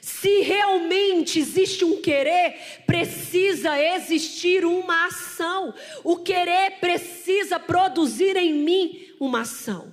Se 0.02 0.42
realmente 0.42 1.40
existe 1.40 1.84
um 1.84 2.02
querer, 2.02 2.84
precisa 2.86 3.80
existir 3.82 4.66
uma 4.66 5.08
ação. 5.08 5.74
O 6.04 6.18
querer 6.18 6.80
precisa 6.80 7.60
produzir 7.60 8.36
em 8.36 8.54
mim 8.54 9.16
uma 9.20 9.42
ação. 9.42 9.92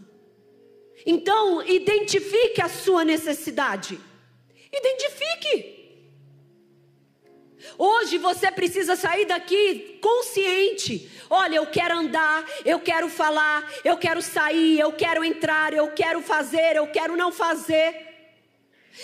Então, 1.04 1.62
identifique 1.66 2.60
a 2.60 2.68
sua 2.68 3.04
necessidade. 3.04 3.98
Identifique. 4.72 5.80
Hoje 7.76 8.18
você 8.18 8.50
precisa 8.50 8.96
sair 8.96 9.26
daqui 9.26 9.98
consciente. 10.00 11.10
Olha, 11.28 11.56
eu 11.56 11.66
quero 11.66 11.96
andar, 11.96 12.44
eu 12.64 12.80
quero 12.80 13.08
falar, 13.08 13.70
eu 13.84 13.96
quero 13.96 14.20
sair, 14.20 14.78
eu 14.78 14.92
quero 14.92 15.24
entrar, 15.24 15.72
eu 15.72 15.88
quero 15.92 16.20
fazer, 16.22 16.76
eu 16.76 16.86
quero 16.88 17.16
não 17.16 17.30
fazer. 17.32 18.09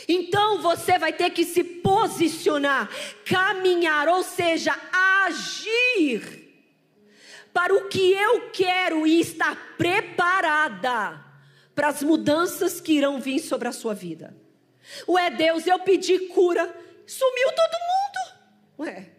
Então 0.08 0.60
você 0.60 0.98
vai 0.98 1.12
ter 1.12 1.30
que 1.30 1.44
se 1.44 1.62
posicionar, 1.62 2.88
caminhar, 3.24 4.08
ou 4.08 4.22
seja, 4.22 4.74
agir 5.26 6.44
para 7.52 7.74
o 7.74 7.88
que 7.88 8.12
eu 8.12 8.50
quero 8.50 9.06
e 9.06 9.20
estar 9.20 9.76
preparada 9.78 11.24
para 11.74 11.88
as 11.88 12.02
mudanças 12.02 12.80
que 12.80 12.92
irão 12.92 13.20
vir 13.20 13.38
sobre 13.38 13.68
a 13.68 13.72
sua 13.72 13.94
vida. 13.94 14.36
Ué, 15.08 15.30
Deus, 15.30 15.66
eu 15.66 15.78
pedi 15.78 16.18
cura, 16.28 16.74
sumiu 17.06 17.48
todo 17.52 17.72
mundo. 17.88 18.88
Ué. 18.90 19.10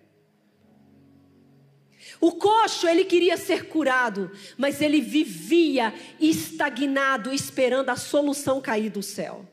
O 2.20 2.32
coxo, 2.32 2.88
ele 2.88 3.06
queria 3.06 3.38
ser 3.38 3.68
curado, 3.68 4.32
mas 4.58 4.82
ele 4.82 5.02
vivia 5.02 5.94
estagnado, 6.20 7.32
esperando 7.32 7.90
a 7.90 7.96
solução 7.96 8.60
cair 8.60 8.90
do 8.90 9.04
céu. 9.04 9.46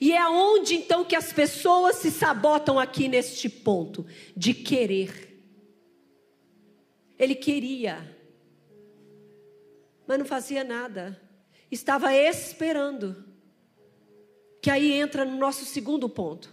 E 0.00 0.12
é 0.12 0.28
onde 0.28 0.74
então 0.74 1.04
que 1.04 1.16
as 1.16 1.32
pessoas 1.32 1.96
se 1.96 2.10
sabotam 2.10 2.78
aqui 2.78 3.08
neste 3.08 3.48
ponto 3.48 4.06
de 4.36 4.52
querer. 4.52 5.28
Ele 7.18 7.34
queria, 7.34 8.16
mas 10.06 10.18
não 10.18 10.26
fazia 10.26 10.64
nada. 10.64 11.20
Estava 11.70 12.14
esperando. 12.14 13.24
Que 14.62 14.70
aí 14.70 14.92
entra 14.92 15.24
no 15.24 15.36
nosso 15.38 15.64
segundo 15.64 16.08
ponto. 16.08 16.52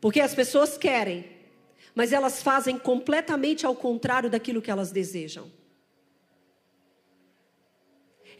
Porque 0.00 0.20
as 0.20 0.34
pessoas 0.34 0.78
querem, 0.78 1.24
mas 1.94 2.12
elas 2.12 2.42
fazem 2.42 2.78
completamente 2.78 3.66
ao 3.66 3.76
contrário 3.76 4.30
daquilo 4.30 4.62
que 4.62 4.70
elas 4.70 4.90
desejam. 4.90 5.50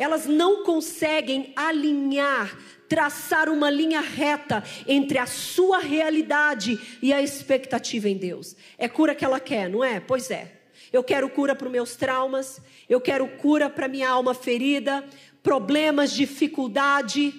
Elas 0.00 0.24
não 0.24 0.64
conseguem 0.64 1.52
alinhar 1.54 2.56
traçar 2.88 3.48
uma 3.48 3.70
linha 3.70 4.00
reta 4.00 4.64
entre 4.84 5.16
a 5.16 5.24
sua 5.24 5.78
realidade 5.78 6.76
e 7.00 7.12
a 7.12 7.22
expectativa 7.22 8.08
em 8.08 8.16
Deus. 8.16 8.56
É 8.76 8.88
cura 8.88 9.14
que 9.14 9.24
ela 9.24 9.38
quer, 9.38 9.70
não 9.70 9.84
é? 9.84 10.00
Pois 10.00 10.28
é. 10.28 10.60
Eu 10.92 11.04
quero 11.04 11.30
cura 11.30 11.54
para 11.54 11.66
os 11.66 11.72
meus 11.72 11.94
traumas, 11.94 12.60
eu 12.88 13.00
quero 13.00 13.28
cura 13.36 13.70
para 13.70 13.86
minha 13.86 14.08
alma 14.08 14.34
ferida, 14.34 15.04
problemas, 15.40 16.10
dificuldade. 16.12 17.32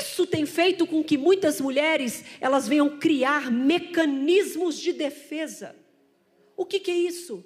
Isso 0.00 0.26
tem 0.26 0.44
feito 0.46 0.84
com 0.84 1.04
que 1.04 1.16
muitas 1.16 1.60
mulheres 1.60 2.24
elas 2.40 2.66
venham 2.66 2.98
criar 2.98 3.52
mecanismos 3.52 4.80
de 4.80 4.92
defesa. 4.92 5.76
O 6.56 6.66
que, 6.66 6.80
que 6.80 6.90
é 6.90 6.96
isso? 6.96 7.44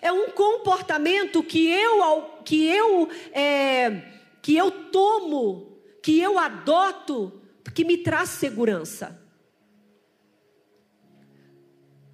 É 0.00 0.12
um 0.12 0.30
comportamento 0.30 1.42
que 1.42 1.68
eu, 1.68 2.22
que 2.44 2.66
eu 2.66 3.08
é, 3.32 4.12
que 4.42 4.56
eu 4.56 4.90
tomo, 4.90 5.78
que 6.02 6.20
eu 6.20 6.38
adoto, 6.38 7.40
que 7.74 7.84
me 7.84 7.98
traz 7.98 8.30
segurança. 8.30 9.20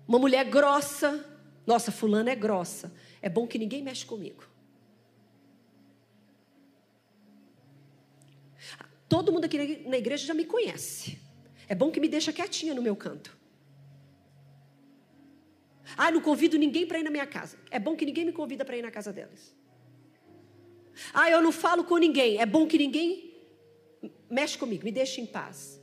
Uma 0.06 0.18
mulher 0.18 0.44
grossa, 0.44 1.24
nossa, 1.66 1.92
fulana 1.92 2.30
é 2.30 2.36
grossa. 2.36 2.92
É 3.22 3.28
bom 3.28 3.46
que 3.46 3.58
ninguém 3.58 3.82
mexe 3.82 4.04
comigo. 4.04 4.44
Todo 9.08 9.32
mundo 9.32 9.44
aqui 9.44 9.82
na 9.86 9.96
igreja 9.96 10.26
já 10.26 10.34
me 10.34 10.44
conhece. 10.44 11.18
É 11.68 11.74
bom 11.74 11.90
que 11.90 12.00
me 12.00 12.08
deixa 12.08 12.32
quietinha 12.32 12.74
no 12.74 12.82
meu 12.82 12.94
canto. 12.94 13.39
Ah, 15.96 16.10
não 16.10 16.20
convido 16.20 16.58
ninguém 16.58 16.86
para 16.86 16.98
ir 16.98 17.02
na 17.02 17.10
minha 17.10 17.26
casa. 17.26 17.58
É 17.70 17.78
bom 17.78 17.96
que 17.96 18.04
ninguém 18.04 18.24
me 18.24 18.32
convida 18.32 18.64
para 18.64 18.76
ir 18.76 18.82
na 18.82 18.90
casa 18.90 19.12
delas. 19.12 19.54
Ah, 21.12 21.30
eu 21.30 21.40
não 21.40 21.52
falo 21.52 21.84
com 21.84 21.96
ninguém. 21.96 22.38
É 22.38 22.46
bom 22.46 22.66
que 22.66 22.78
ninguém 22.78 23.30
mexe 24.28 24.56
comigo, 24.56 24.84
me 24.84 24.92
deixe 24.92 25.20
em 25.20 25.26
paz. 25.26 25.80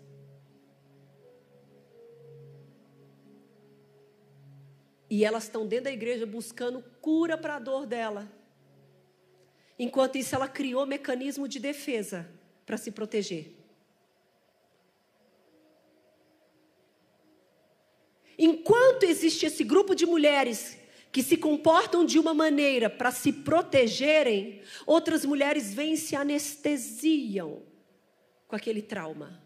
E 5.10 5.24
elas 5.24 5.44
estão 5.44 5.66
dentro 5.66 5.86
da 5.86 5.92
igreja 5.92 6.26
buscando 6.26 6.84
cura 7.02 7.38
para 7.38 7.56
a 7.56 7.60
dor 7.60 7.86
dela. 7.86 8.30
Enquanto 9.80 10.18
isso, 10.18 10.36
ela 10.36 10.48
criou 10.48 10.86
mecanismo 10.86 11.48
de 11.48 11.60
defesa 11.60 12.30
para 12.66 12.78
se 12.78 12.92
proteger. 12.92 13.57
Enquanto 18.38 19.04
existe 19.04 19.46
esse 19.46 19.64
grupo 19.64 19.96
de 19.96 20.06
mulheres 20.06 20.78
que 21.12 21.24
se 21.24 21.38
comportam 21.38 22.06
de 22.06 22.20
uma 22.20 22.34
maneira 22.34 22.90
para 22.90 23.12
se 23.12 23.34
protegerem, 23.34 24.62
outras 24.86 25.26
mulheres 25.26 25.74
vêm 25.74 25.94
e 25.94 25.98
se 25.98 26.16
anestesiam 26.16 27.64
com 28.48 28.56
aquele 28.56 28.82
trauma. 28.82 29.42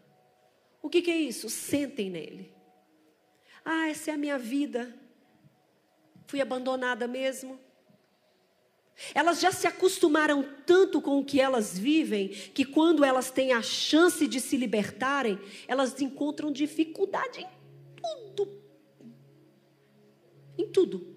O 0.82 0.90
que, 0.90 1.02
que 1.02 1.12
é 1.12 1.18
isso? 1.18 1.50
Sentem 1.50 2.10
nele. 2.10 2.54
Ah, 3.64 3.88
essa 3.88 4.12
é 4.12 4.14
a 4.14 4.18
minha 4.18 4.38
vida. 4.38 4.94
Fui 6.28 6.42
abandonada 6.42 7.08
mesmo. 7.08 7.60
Elas 9.14 9.40
já 9.40 9.52
se 9.52 9.66
acostumaram 9.66 10.44
tanto 10.66 11.02
com 11.02 11.20
o 11.20 11.26
que 11.26 11.40
elas 11.40 11.78
vivem, 11.78 12.30
que 12.30 12.66
quando 12.66 13.04
elas 13.04 13.32
têm 13.32 13.52
a 13.54 13.62
chance 13.62 14.28
de 14.28 14.40
se 14.40 14.58
libertarem, 14.58 15.40
elas 15.68 16.00
encontram 16.02 16.52
dificuldade 16.52 17.40
em 17.40 17.48
tudo. 18.36 18.61
Em 20.62 20.68
tudo. 20.68 21.08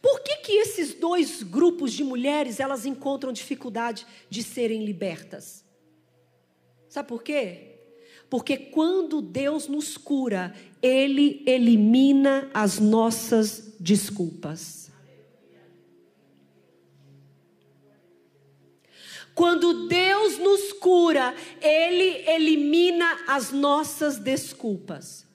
Por 0.00 0.20
que, 0.20 0.36
que 0.36 0.52
esses 0.52 0.94
dois 0.94 1.42
grupos 1.42 1.92
de 1.92 2.02
mulheres 2.02 2.58
elas 2.58 2.86
encontram 2.86 3.32
dificuldade 3.32 4.06
de 4.30 4.42
serem 4.42 4.84
libertas? 4.84 5.62
Sabe 6.88 7.08
por 7.08 7.22
quê? 7.22 7.66
Porque 8.30 8.56
quando 8.56 9.20
Deus 9.20 9.68
nos 9.68 9.98
cura, 9.98 10.54
Ele 10.80 11.42
elimina 11.46 12.50
as 12.54 12.78
nossas 12.78 13.74
desculpas. 13.78 14.90
Quando 19.34 19.86
Deus 19.86 20.38
nos 20.38 20.72
cura, 20.72 21.34
Ele 21.60 22.28
elimina 22.30 23.24
as 23.26 23.52
nossas 23.52 24.18
desculpas. 24.18 25.29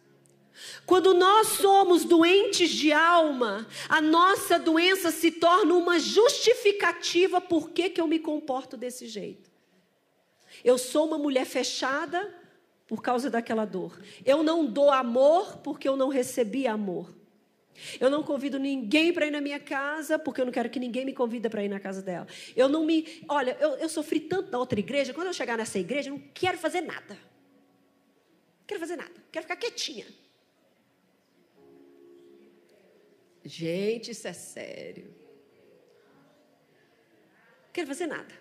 Quando 0.86 1.14
nós 1.14 1.48
somos 1.48 2.06
doentes 2.06 2.70
de 2.70 2.94
alma, 2.94 3.68
a 3.90 4.00
nossa 4.00 4.60
doença 4.60 5.12
se 5.12 5.32
torna 5.32 5.74
uma 5.74 6.00
justificativa 6.00 7.42
por 7.42 7.72
que, 7.72 7.90
que 7.90 8.00
eu 8.00 8.08
me 8.08 8.20
comporto 8.20 8.78
desse 8.78 9.08
jeito. 9.08 9.50
Eu 10.64 10.78
sou 10.78 11.08
uma 11.08 11.18
mulher 11.18 11.46
fechada, 11.46 12.34
por 12.88 13.02
causa 13.02 13.30
daquela 13.30 13.66
dor. 13.66 14.00
Eu 14.24 14.44
não 14.44 14.66
dou 14.66 14.92
amor 14.92 15.58
porque 15.58 15.88
eu 15.88 15.98
não 15.98 16.10
recebi 16.10 16.68
amor. 16.68 17.14
Eu 18.00 18.10
não 18.10 18.24
convido 18.24 18.58
ninguém 18.58 19.12
para 19.12 19.26
ir 19.26 19.32
na 19.32 19.42
minha 19.42 19.60
casa 19.60 20.18
porque 20.18 20.40
eu 20.40 20.46
não 20.46 20.52
quero 20.52 20.70
que 20.70 20.80
ninguém 20.80 21.04
me 21.04 21.14
convida 21.14 21.50
para 21.50 21.64
ir 21.64 21.68
na 21.68 21.80
casa 21.80 22.02
dela. 22.02 22.28
Eu 22.56 22.70
não 22.70 22.86
me. 22.86 23.24
Olha, 23.28 23.58
eu, 23.60 23.72
eu 23.72 23.90
sofri 23.90 24.20
tanto 24.20 24.52
na 24.52 24.60
outra 24.60 24.80
igreja, 24.80 25.14
quando 25.14 25.28
eu 25.28 25.34
chegar 25.34 25.58
nessa 25.58 25.78
igreja, 25.78 26.10
eu 26.10 26.14
não 26.14 26.24
quero 26.34 26.58
fazer 26.58 26.82
nada. 26.82 27.16
Não 27.16 28.68
quero 28.68 28.80
fazer 28.80 28.96
nada. 28.96 29.14
Quero 29.32 29.44
ficar 29.44 29.58
quietinha. 29.58 30.06
Gente, 33.46 34.12
isso 34.12 34.28
é 34.28 34.34
sério. 34.34 35.06
Não 37.66 37.72
quero 37.72 37.88
fazer 37.88 38.08
nada. 38.08 38.34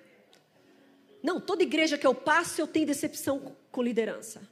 Não, 1.23 1.39
toda 1.41 1.63
igreja 1.63 1.99
que 1.99 2.07
eu 2.07 2.15
passo 2.15 2.61
eu 2.61 2.67
tenho 2.67 2.87
decepção 2.87 3.55
com 3.71 3.83
liderança. 3.83 4.49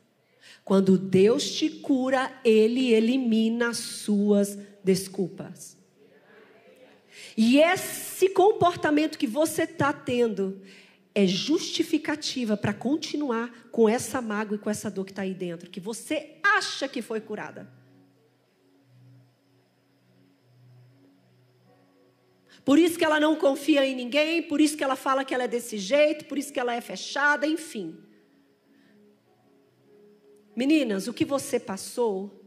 Quando 0.64 0.98
Deus 0.98 1.50
te 1.50 1.70
cura, 1.70 2.32
Ele 2.44 2.92
elimina 2.92 3.70
as 3.70 3.78
suas 3.78 4.58
desculpas. 4.84 5.76
E 7.36 7.58
esse 7.58 8.28
comportamento 8.28 9.16
que 9.16 9.26
você 9.26 9.62
está 9.62 9.92
tendo 9.92 10.60
é 11.14 11.26
justificativa 11.26 12.56
para 12.56 12.74
continuar 12.74 13.68
com 13.70 13.88
essa 13.88 14.20
mágoa 14.20 14.56
e 14.56 14.58
com 14.58 14.68
essa 14.68 14.90
dor 14.90 15.04
que 15.04 15.12
está 15.12 15.22
aí 15.22 15.34
dentro, 15.34 15.70
que 15.70 15.80
você 15.80 16.36
acha 16.42 16.88
que 16.88 17.00
foi 17.00 17.20
curada. 17.20 17.81
Por 22.64 22.78
isso 22.78 22.96
que 22.96 23.04
ela 23.04 23.18
não 23.18 23.34
confia 23.34 23.84
em 23.84 23.94
ninguém, 23.94 24.42
por 24.42 24.60
isso 24.60 24.76
que 24.76 24.84
ela 24.84 24.94
fala 24.94 25.24
que 25.24 25.34
ela 25.34 25.44
é 25.44 25.48
desse 25.48 25.78
jeito, 25.78 26.26
por 26.26 26.38
isso 26.38 26.52
que 26.52 26.60
ela 26.60 26.74
é 26.74 26.80
fechada, 26.80 27.46
enfim. 27.46 27.98
Meninas, 30.54 31.08
o 31.08 31.14
que 31.14 31.24
você 31.24 31.58
passou 31.58 32.40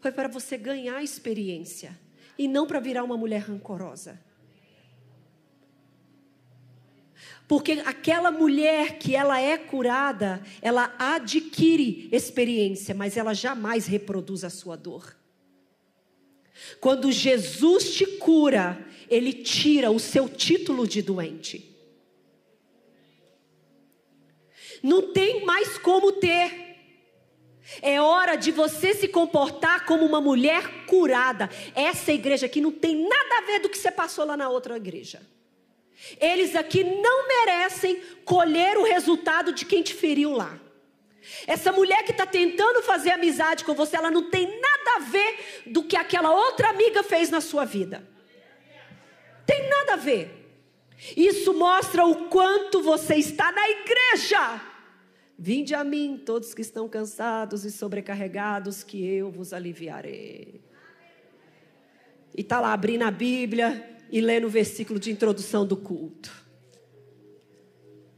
foi 0.00 0.12
para 0.12 0.28
você 0.28 0.56
ganhar 0.56 1.02
experiência 1.02 1.98
e 2.38 2.48
não 2.48 2.66
para 2.66 2.80
virar 2.80 3.04
uma 3.04 3.16
mulher 3.16 3.42
rancorosa. 3.42 4.18
Porque 7.46 7.72
aquela 7.84 8.30
mulher 8.30 8.98
que 8.98 9.14
ela 9.14 9.38
é 9.38 9.58
curada, 9.58 10.42
ela 10.62 10.94
adquire 10.98 12.08
experiência, 12.10 12.94
mas 12.94 13.16
ela 13.16 13.34
jamais 13.34 13.86
reproduz 13.86 14.44
a 14.44 14.50
sua 14.50 14.76
dor. 14.76 15.14
Quando 16.80 17.12
Jesus 17.12 17.94
te 17.94 18.06
cura, 18.06 18.86
ele 19.08 19.32
tira 19.32 19.90
o 19.90 19.98
seu 19.98 20.28
título 20.28 20.86
de 20.86 21.02
doente. 21.02 21.74
Não 24.82 25.12
tem 25.12 25.44
mais 25.44 25.78
como 25.78 26.12
ter. 26.12 26.62
É 27.80 28.00
hora 28.00 28.36
de 28.36 28.50
você 28.50 28.92
se 28.92 29.08
comportar 29.08 29.86
como 29.86 30.04
uma 30.04 30.20
mulher 30.20 30.84
curada. 30.86 31.48
Essa 31.74 32.12
igreja 32.12 32.46
aqui 32.46 32.60
não 32.60 32.70
tem 32.70 33.08
nada 33.08 33.38
a 33.38 33.46
ver 33.46 33.60
do 33.60 33.68
que 33.68 33.78
você 33.78 33.90
passou 33.90 34.26
lá 34.26 34.36
na 34.36 34.48
outra 34.48 34.76
igreja. 34.76 35.22
Eles 36.20 36.54
aqui 36.54 36.84
não 36.84 37.26
merecem 37.26 38.00
colher 38.24 38.76
o 38.76 38.84
resultado 38.84 39.52
de 39.52 39.64
quem 39.64 39.82
te 39.82 39.94
feriu 39.94 40.32
lá. 40.32 40.60
Essa 41.46 41.72
mulher 41.72 42.04
que 42.04 42.10
está 42.10 42.26
tentando 42.26 42.82
fazer 42.82 43.10
amizade 43.10 43.64
com 43.64 43.74
você, 43.74 43.96
ela 43.96 44.10
não 44.10 44.28
tem 44.28 44.46
nada 44.60 44.96
a 44.96 44.98
ver 44.98 45.62
do 45.66 45.82
que 45.82 45.96
aquela 45.96 46.30
outra 46.30 46.68
amiga 46.68 47.02
fez 47.02 47.30
na 47.30 47.40
sua 47.40 47.64
vida. 47.64 48.06
Tem 49.46 49.68
nada 49.68 49.94
a 49.94 49.96
ver. 49.96 50.44
Isso 51.16 51.52
mostra 51.52 52.04
o 52.04 52.28
quanto 52.28 52.82
você 52.82 53.16
está 53.16 53.52
na 53.52 53.68
igreja. 53.68 54.60
Vinde 55.38 55.74
a 55.74 55.82
mim, 55.82 56.22
todos 56.24 56.54
que 56.54 56.62
estão 56.62 56.88
cansados 56.88 57.64
e 57.64 57.70
sobrecarregados, 57.70 58.82
que 58.82 59.04
eu 59.04 59.30
vos 59.30 59.52
aliviarei. 59.52 60.62
E 62.36 62.40
está 62.40 62.60
lá 62.60 62.72
abrindo 62.72 63.02
a 63.02 63.10
Bíblia 63.10 63.98
e 64.10 64.20
lendo 64.20 64.46
o 64.46 64.50
versículo 64.50 64.98
de 64.98 65.10
introdução 65.10 65.66
do 65.66 65.76
culto. 65.76 66.32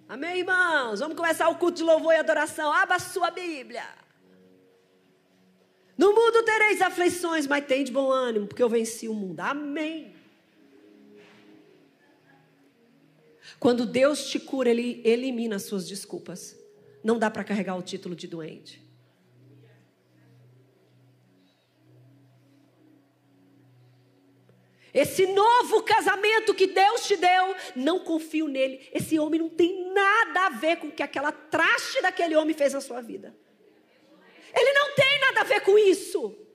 Amém, 0.09 0.39
irmãos? 0.39 1.01
Vamos 1.01 1.17
começar 1.17 1.49
o 1.49 1.57
culto 1.57 1.79
de 1.79 1.83
louvor 1.83 2.13
e 2.13 2.17
adoração. 2.17 2.73
Abra 2.73 2.97
a 2.97 3.01
sua 3.01 3.31
Bíblia. 3.31 3.85
No 5.99 6.13
mundo 6.13 6.45
tereis 6.45 6.81
aflições, 6.81 7.47
mas 7.47 7.65
tem 7.65 7.83
de 7.83 7.91
bom 7.91 8.11
ânimo, 8.11 8.47
porque 8.47 8.63
eu 8.63 8.69
venci 8.69 9.09
o 9.09 9.15
mundo. 9.15 9.41
Amém. 9.41 10.16
Quando 13.59 13.87
Deus 13.87 14.29
te 14.29 14.39
cura, 14.39 14.71
Ele 14.71 15.01
elimina 15.05 15.57
as 15.57 15.63
suas 15.63 15.87
desculpas. 15.87 16.57
Não 17.03 17.19
dá 17.19 17.31
para 17.31 17.45
carregar 17.45 17.77
o 17.77 17.83
título 17.83 18.15
de 18.15 18.27
doente. 18.27 18.87
Esse 24.93 25.27
novo 25.27 25.83
casamento 25.83 26.55
que 26.55 26.67
Deus 26.67 27.07
te 27.07 27.17
deu, 27.17 27.55
não 27.75 27.99
confio 27.99 28.49
nele. 28.49 28.89
Esse 28.95 29.19
homem 29.19 29.39
não 29.39 29.51
tem 29.51 29.93
nada 29.93 30.47
a 30.47 30.49
ver 30.49 30.79
com 30.79 30.87
o 30.87 30.93
que 30.93 31.03
aquela 31.03 31.31
traste 31.31 32.01
daquele 32.01 32.35
homem 32.35 32.55
fez 32.55 32.73
na 32.73 32.81
sua 32.81 33.03
vida. 33.03 33.37
Ele 34.55 34.73
não 34.73 34.95
tem 34.95 35.21
nada 35.21 35.43
a 35.43 35.45
ver 35.45 35.61
com 35.61 35.77
isso. 35.77 36.46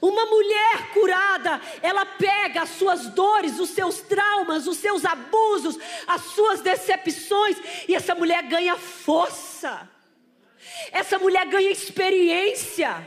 Uma 0.00 0.26
mulher 0.26 0.92
curada, 0.92 1.60
ela 1.82 2.06
pega 2.06 2.62
as 2.62 2.70
suas 2.70 3.08
dores, 3.08 3.58
os 3.58 3.70
seus 3.70 4.00
traumas, 4.00 4.66
os 4.66 4.76
seus 4.76 5.04
abusos, 5.04 5.78
as 6.06 6.22
suas 6.26 6.60
decepções, 6.60 7.56
e 7.88 7.94
essa 7.94 8.14
mulher 8.14 8.42
ganha 8.44 8.76
força, 8.76 9.88
essa 10.92 11.18
mulher 11.18 11.44
ganha 11.46 11.70
experiência, 11.70 13.04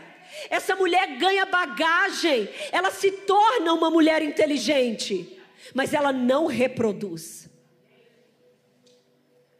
essa 0.49 0.75
mulher 0.75 1.17
ganha 1.17 1.45
bagagem, 1.45 2.49
ela 2.71 2.91
se 2.91 3.11
torna 3.11 3.73
uma 3.73 3.89
mulher 3.89 4.21
inteligente, 4.21 5.39
mas 5.73 5.93
ela 5.93 6.11
não 6.11 6.47
reproduz, 6.47 7.49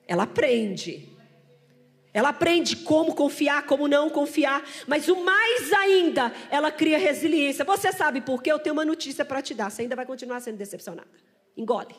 ela 0.06 0.24
aprende. 0.24 1.13
Ela 2.14 2.30
aprende 2.30 2.76
como 2.78 3.16
confiar, 3.16 3.66
como 3.66 3.88
não 3.88 4.10
confiar, 4.10 4.64
mas 4.86 5.08
o 5.08 5.24
mais 5.24 5.74
ainda, 5.74 6.32
ela 6.52 6.72
cria 6.72 6.98
resiliência. 6.98 7.66
Você 7.66 7.92
sabe 7.92 8.22
por 8.22 8.44
quê? 8.44 8.52
Eu 8.52 8.60
tenho 8.60 8.74
uma 8.74 8.86
notícia 8.86 9.26
para 9.26 9.42
te 9.42 9.56
dar. 9.56 9.72
Você 9.72 9.82
ainda 9.82 9.96
vai 9.96 10.06
continuar 10.06 10.40
sendo 10.40 10.58
decepcionada. 10.58 11.10
Engole. 11.58 11.96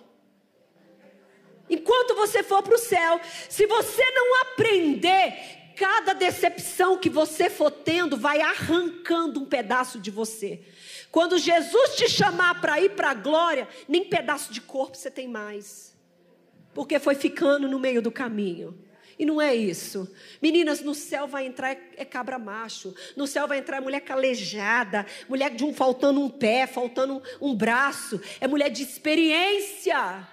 Enquanto 1.68 2.14
você 2.14 2.42
for 2.42 2.62
para 2.62 2.74
o 2.74 2.78
céu, 2.78 3.20
se 3.48 3.66
você 3.66 4.04
não 4.12 4.42
aprender, 4.42 5.34
cada 5.76 6.12
decepção 6.12 6.96
que 6.96 7.10
você 7.10 7.50
for 7.50 7.70
tendo 7.70 8.16
vai 8.16 8.40
arrancando 8.40 9.40
um 9.40 9.46
pedaço 9.46 9.98
de 9.98 10.10
você. 10.10 10.62
Quando 11.10 11.38
Jesus 11.38 11.96
te 11.96 12.08
chamar 12.08 12.60
para 12.60 12.80
ir 12.80 12.90
para 12.90 13.10
a 13.10 13.14
glória, 13.14 13.68
nem 13.88 14.04
pedaço 14.04 14.52
de 14.52 14.60
corpo 14.60 14.96
você 14.96 15.10
tem 15.10 15.26
mais, 15.26 15.96
porque 16.72 16.98
foi 16.98 17.14
ficando 17.14 17.68
no 17.68 17.78
meio 17.78 18.02
do 18.02 18.10
caminho. 18.10 18.78
E 19.18 19.24
não 19.24 19.40
é 19.40 19.54
isso. 19.54 20.12
Meninas, 20.42 20.80
no 20.80 20.94
céu 20.94 21.26
vai 21.26 21.46
entrar 21.46 21.76
é 21.96 22.04
cabra 22.04 22.38
macho. 22.38 22.94
No 23.16 23.26
céu 23.26 23.46
vai 23.46 23.58
entrar 23.58 23.80
mulher 23.80 24.00
calejada, 24.00 25.06
mulher 25.28 25.54
de 25.54 25.64
um 25.64 25.72
faltando 25.72 26.20
um 26.20 26.28
pé, 26.28 26.66
faltando 26.66 27.22
um 27.40 27.54
braço. 27.54 28.20
É 28.40 28.48
mulher 28.48 28.70
de 28.70 28.82
experiência. 28.82 30.28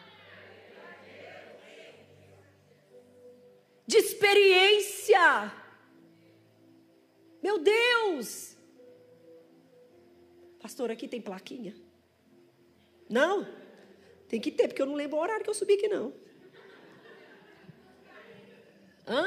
De 3.85 3.97
experiência. 3.97 5.51
Meu 7.41 7.59
Deus! 7.59 8.55
Pastor, 10.59 10.91
aqui 10.91 11.07
tem 11.07 11.19
plaquinha? 11.19 11.75
Não? 13.09 13.47
Tem 14.27 14.39
que 14.39 14.51
ter, 14.51 14.67
porque 14.67 14.81
eu 14.81 14.85
não 14.85 14.95
lembro 14.95 15.17
o 15.17 15.21
horário 15.21 15.43
que 15.43 15.49
eu 15.49 15.53
subi 15.53 15.73
aqui, 15.73 15.87
não. 15.87 16.13
Hã? 19.11 19.25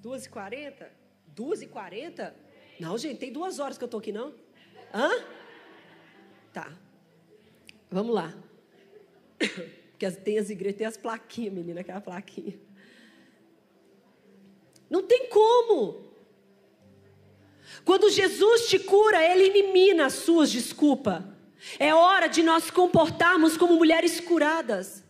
2h40? 0.00 0.86
2h40? 1.34 2.32
Não, 2.78 2.96
gente, 2.96 3.18
tem 3.18 3.32
duas 3.32 3.58
horas 3.58 3.76
que 3.76 3.82
eu 3.82 3.86
estou 3.86 3.98
aqui, 3.98 4.12
não? 4.12 4.32
Hã? 4.94 5.10
Tá. 6.52 6.72
Vamos 7.90 8.14
lá. 8.14 8.32
Porque 9.90 10.08
tem 10.12 10.38
as 10.38 10.50
igrejas, 10.50 10.78
tem 10.78 10.86
as 10.86 10.96
plaquinhas, 10.96 11.52
menina, 11.52 11.80
aquela 11.80 12.00
plaquinha. 12.00 12.56
Não 14.88 15.02
tem 15.02 15.28
como. 15.28 16.14
Quando 17.84 18.08
Jesus 18.08 18.68
te 18.68 18.78
cura, 18.78 19.20
Ele 19.20 19.46
elimina 19.46 20.06
as 20.06 20.14
suas 20.14 20.52
desculpas. 20.52 21.24
É 21.76 21.92
hora 21.92 22.28
de 22.28 22.40
nós 22.42 22.70
comportarmos 22.70 23.56
como 23.56 23.74
mulheres 23.74 24.20
curadas. 24.20 25.04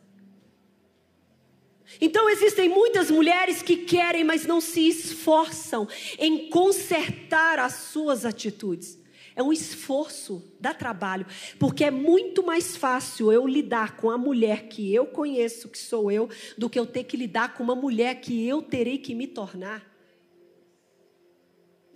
Então 1.99 2.29
existem 2.29 2.69
muitas 2.69 3.11
mulheres 3.11 3.63
que 3.63 3.79
querem, 3.79 4.23
mas 4.23 4.47
não 4.47 4.61
se 4.61 4.87
esforçam 4.87 5.89
em 6.19 6.51
consertar 6.51 7.59
as 7.59 7.73
suas 7.75 8.25
atitudes. 8.25 9.01
É 9.35 9.43
um 9.43 9.53
esforço, 9.53 10.43
dá 10.61 10.75
trabalho, 10.75 11.27
porque 11.59 11.85
é 11.85 11.91
muito 11.91 12.43
mais 12.43 12.77
fácil 12.77 13.33
eu 13.33 13.47
lidar 13.47 13.97
com 13.97 14.11
a 14.11 14.19
mulher 14.19 14.69
que 14.69 14.95
eu 14.95 15.07
conheço, 15.07 15.69
que 15.69 15.79
sou 15.79 16.11
eu, 16.11 16.29
do 16.59 16.69
que 16.69 16.79
eu 16.79 16.85
ter 16.85 17.05
que 17.05 17.17
lidar 17.17 17.55
com 17.55 17.63
uma 17.63 17.75
mulher 17.75 18.21
que 18.21 18.47
eu 18.47 18.61
terei 18.61 18.99
que 18.99 19.15
me 19.15 19.27
tornar. 19.27 19.89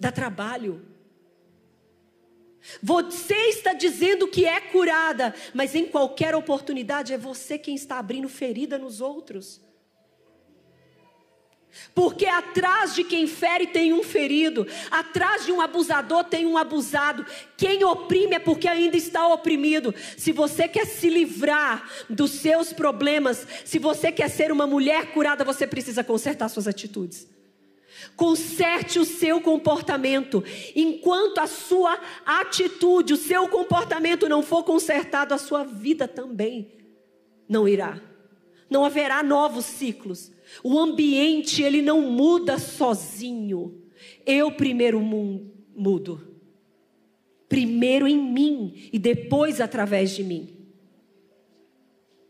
Dá 0.00 0.10
trabalho. 0.10 0.84
Você 2.82 3.34
está 3.48 3.74
dizendo 3.74 4.26
que 4.26 4.46
é 4.46 4.60
curada, 4.60 5.34
mas 5.52 5.74
em 5.74 5.86
qualquer 5.86 6.34
oportunidade 6.34 7.12
é 7.12 7.18
você 7.18 7.58
quem 7.58 7.74
está 7.74 7.98
abrindo 7.98 8.28
ferida 8.28 8.78
nos 8.78 9.00
outros. 9.00 9.63
Porque 11.94 12.26
atrás 12.26 12.94
de 12.94 13.04
quem 13.04 13.26
fere 13.26 13.66
tem 13.66 13.92
um 13.92 14.02
ferido, 14.02 14.66
atrás 14.90 15.44
de 15.44 15.52
um 15.52 15.60
abusador 15.60 16.24
tem 16.24 16.46
um 16.46 16.58
abusado. 16.58 17.24
Quem 17.56 17.84
oprime 17.84 18.36
é 18.36 18.38
porque 18.38 18.66
ainda 18.66 18.96
está 18.96 19.26
oprimido. 19.28 19.94
Se 20.16 20.32
você 20.32 20.66
quer 20.66 20.86
se 20.86 21.08
livrar 21.08 21.88
dos 22.08 22.32
seus 22.32 22.72
problemas, 22.72 23.46
se 23.64 23.78
você 23.78 24.10
quer 24.10 24.28
ser 24.28 24.50
uma 24.50 24.66
mulher 24.66 25.12
curada, 25.12 25.44
você 25.44 25.66
precisa 25.66 26.02
consertar 26.02 26.48
suas 26.48 26.66
atitudes. 26.66 27.28
Conserte 28.16 28.98
o 28.98 29.04
seu 29.04 29.40
comportamento. 29.40 30.42
Enquanto 30.74 31.38
a 31.38 31.46
sua 31.46 31.98
atitude, 32.26 33.14
o 33.14 33.16
seu 33.16 33.48
comportamento 33.48 34.28
não 34.28 34.42
for 34.42 34.64
consertado, 34.64 35.32
a 35.32 35.38
sua 35.38 35.64
vida 35.64 36.06
também 36.08 36.72
não 37.48 37.68
irá. 37.68 38.00
Não 38.68 38.84
haverá 38.84 39.22
novos 39.22 39.64
ciclos. 39.64 40.32
O 40.62 40.78
ambiente, 40.78 41.62
ele 41.62 41.82
não 41.82 42.02
muda 42.02 42.58
sozinho. 42.58 43.82
Eu 44.26 44.52
primeiro 44.52 45.00
mudo. 45.00 46.34
Primeiro 47.48 48.08
em 48.08 48.18
mim 48.18 48.88
e 48.92 48.98
depois 48.98 49.60
através 49.60 50.10
de 50.10 50.24
mim. 50.24 50.56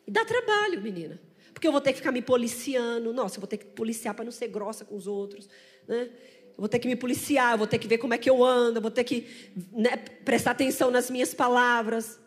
E 0.06 0.10
dá 0.10 0.24
trabalho, 0.24 0.80
menina. 0.82 1.20
Porque 1.52 1.66
eu 1.66 1.72
vou 1.72 1.80
ter 1.80 1.92
que 1.92 1.98
ficar 1.98 2.12
me 2.12 2.20
policiando. 2.20 3.12
Nossa, 3.12 3.36
eu 3.36 3.40
vou 3.40 3.48
ter 3.48 3.56
que 3.56 3.66
policiar 3.66 4.14
para 4.14 4.24
não 4.24 4.32
ser 4.32 4.48
grossa 4.48 4.84
com 4.84 4.96
os 4.96 5.06
outros. 5.06 5.48
Né? 5.88 6.10
Eu 6.56 6.58
vou 6.58 6.68
ter 6.68 6.78
que 6.78 6.86
me 6.86 6.96
policiar, 6.96 7.52
eu 7.52 7.58
vou 7.58 7.66
ter 7.66 7.78
que 7.78 7.88
ver 7.88 7.98
como 7.98 8.14
é 8.14 8.18
que 8.18 8.30
eu 8.30 8.44
ando, 8.44 8.78
eu 8.78 8.82
vou 8.82 8.90
ter 8.90 9.02
que 9.02 9.26
né, 9.72 9.96
prestar 10.24 10.52
atenção 10.52 10.90
nas 10.90 11.10
minhas 11.10 11.34
palavras. 11.34 12.20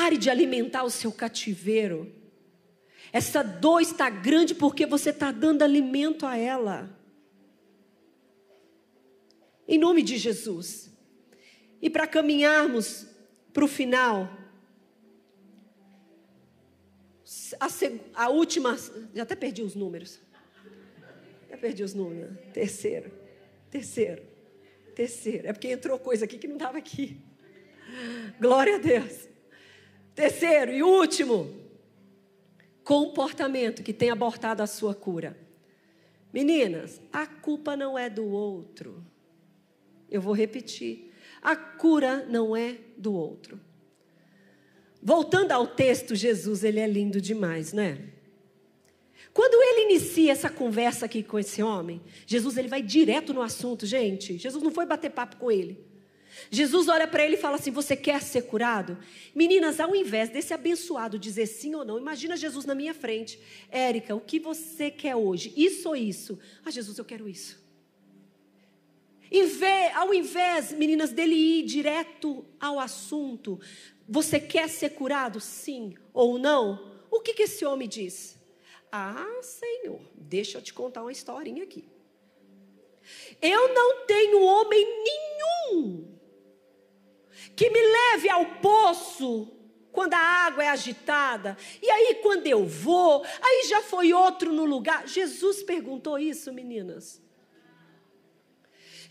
Pare 0.00 0.16
de 0.16 0.30
alimentar 0.30 0.82
o 0.82 0.88
seu 0.88 1.12
cativeiro. 1.12 2.10
Essa 3.12 3.42
dor 3.42 3.82
está 3.82 4.08
grande 4.08 4.54
porque 4.54 4.86
você 4.86 5.10
está 5.10 5.30
dando 5.30 5.60
alimento 5.60 6.24
a 6.24 6.38
ela. 6.38 6.98
Em 9.68 9.76
nome 9.76 10.02
de 10.02 10.16
Jesus. 10.16 10.90
E 11.82 11.90
para 11.90 12.06
caminharmos 12.06 13.08
para 13.52 13.62
o 13.62 13.68
final, 13.68 14.30
a, 17.60 17.68
a, 18.24 18.28
última, 18.30 18.78
já 19.14 19.24
até 19.24 19.36
perdi 19.36 19.60
os 19.60 19.74
números. 19.74 20.18
Já 21.50 21.58
perdi 21.58 21.82
os 21.82 21.92
números. 21.92 22.38
Terceiro, 22.54 23.12
terceiro, 23.70 24.22
terceiro. 24.94 25.46
É 25.46 25.52
porque 25.52 25.68
entrou 25.68 25.98
coisa 25.98 26.24
aqui 26.24 26.38
que 26.38 26.48
não 26.48 26.56
estava 26.56 26.78
aqui. 26.78 27.20
Glória 28.40 28.76
a 28.76 28.78
Deus. 28.78 29.29
Terceiro 30.20 30.70
e 30.70 30.82
último, 30.82 31.50
comportamento 32.84 33.82
que 33.82 33.90
tem 33.90 34.10
abortado 34.10 34.62
a 34.62 34.66
sua 34.66 34.94
cura. 34.94 35.34
Meninas, 36.30 37.00
a 37.10 37.26
culpa 37.26 37.74
não 37.74 37.98
é 37.98 38.10
do 38.10 38.26
outro. 38.26 39.02
Eu 40.10 40.20
vou 40.20 40.34
repetir. 40.34 41.10
A 41.40 41.56
cura 41.56 42.26
não 42.28 42.54
é 42.54 42.76
do 42.98 43.14
outro. 43.14 43.58
Voltando 45.02 45.52
ao 45.52 45.66
texto, 45.66 46.14
Jesus, 46.14 46.64
ele 46.64 46.80
é 46.80 46.86
lindo 46.86 47.18
demais, 47.18 47.72
né? 47.72 48.10
Quando 49.32 49.54
ele 49.54 49.90
inicia 49.90 50.32
essa 50.32 50.50
conversa 50.50 51.06
aqui 51.06 51.22
com 51.22 51.38
esse 51.38 51.62
homem, 51.62 51.98
Jesus 52.26 52.58
ele 52.58 52.68
vai 52.68 52.82
direto 52.82 53.32
no 53.32 53.40
assunto, 53.40 53.86
gente. 53.86 54.36
Jesus 54.36 54.62
não 54.62 54.70
foi 54.70 54.84
bater 54.84 55.12
papo 55.12 55.36
com 55.36 55.50
ele. 55.50 55.89
Jesus 56.50 56.88
olha 56.88 57.06
para 57.06 57.24
ele 57.24 57.34
e 57.34 57.40
fala 57.40 57.56
assim: 57.56 57.70
Você 57.70 57.96
quer 57.96 58.22
ser 58.22 58.42
curado? 58.42 58.98
Meninas, 59.34 59.80
ao 59.80 59.94
invés 59.94 60.28
desse 60.28 60.54
abençoado 60.54 61.18
dizer 61.18 61.46
sim 61.46 61.74
ou 61.74 61.84
não, 61.84 61.98
imagina 61.98 62.36
Jesus 62.36 62.64
na 62.64 62.74
minha 62.74 62.94
frente. 62.94 63.38
Érica, 63.70 64.14
o 64.14 64.20
que 64.20 64.38
você 64.38 64.90
quer 64.90 65.16
hoje? 65.16 65.52
Isso 65.56 65.88
ou 65.88 65.96
isso? 65.96 66.38
Ah, 66.64 66.70
Jesus, 66.70 66.98
eu 66.98 67.04
quero 67.04 67.28
isso. 67.28 67.60
Ao 69.94 70.14
invés, 70.14 70.72
meninas, 70.72 71.12
dele 71.12 71.34
ir 71.34 71.62
direto 71.62 72.44
ao 72.58 72.80
assunto, 72.80 73.60
você 74.08 74.40
quer 74.40 74.68
ser 74.68 74.90
curado? 74.90 75.40
Sim 75.40 75.94
ou 76.12 76.38
não? 76.38 77.04
O 77.10 77.20
que, 77.20 77.34
que 77.34 77.42
esse 77.42 77.64
homem 77.64 77.88
diz? 77.88 78.38
Ah, 78.90 79.40
Senhor, 79.42 80.00
deixa 80.16 80.58
eu 80.58 80.62
te 80.62 80.72
contar 80.72 81.02
uma 81.02 81.12
historinha 81.12 81.62
aqui. 81.62 81.88
Eu 83.40 83.72
não 83.72 84.06
tenho 84.06 84.42
homem 84.42 85.04
nenhum 85.04 86.19
que 87.60 87.68
me 87.68 87.78
leve 87.78 88.30
ao 88.30 88.46
poço 88.46 89.52
quando 89.92 90.14
a 90.14 90.18
água 90.18 90.64
é 90.64 90.68
agitada. 90.68 91.58
E 91.82 91.90
aí, 91.90 92.14
quando 92.22 92.46
eu 92.46 92.64
vou, 92.64 93.22
aí 93.22 93.68
já 93.68 93.82
foi 93.82 94.14
outro 94.14 94.50
no 94.50 94.64
lugar. 94.64 95.06
Jesus 95.06 95.62
perguntou 95.62 96.18
isso, 96.18 96.50
meninas. 96.54 97.22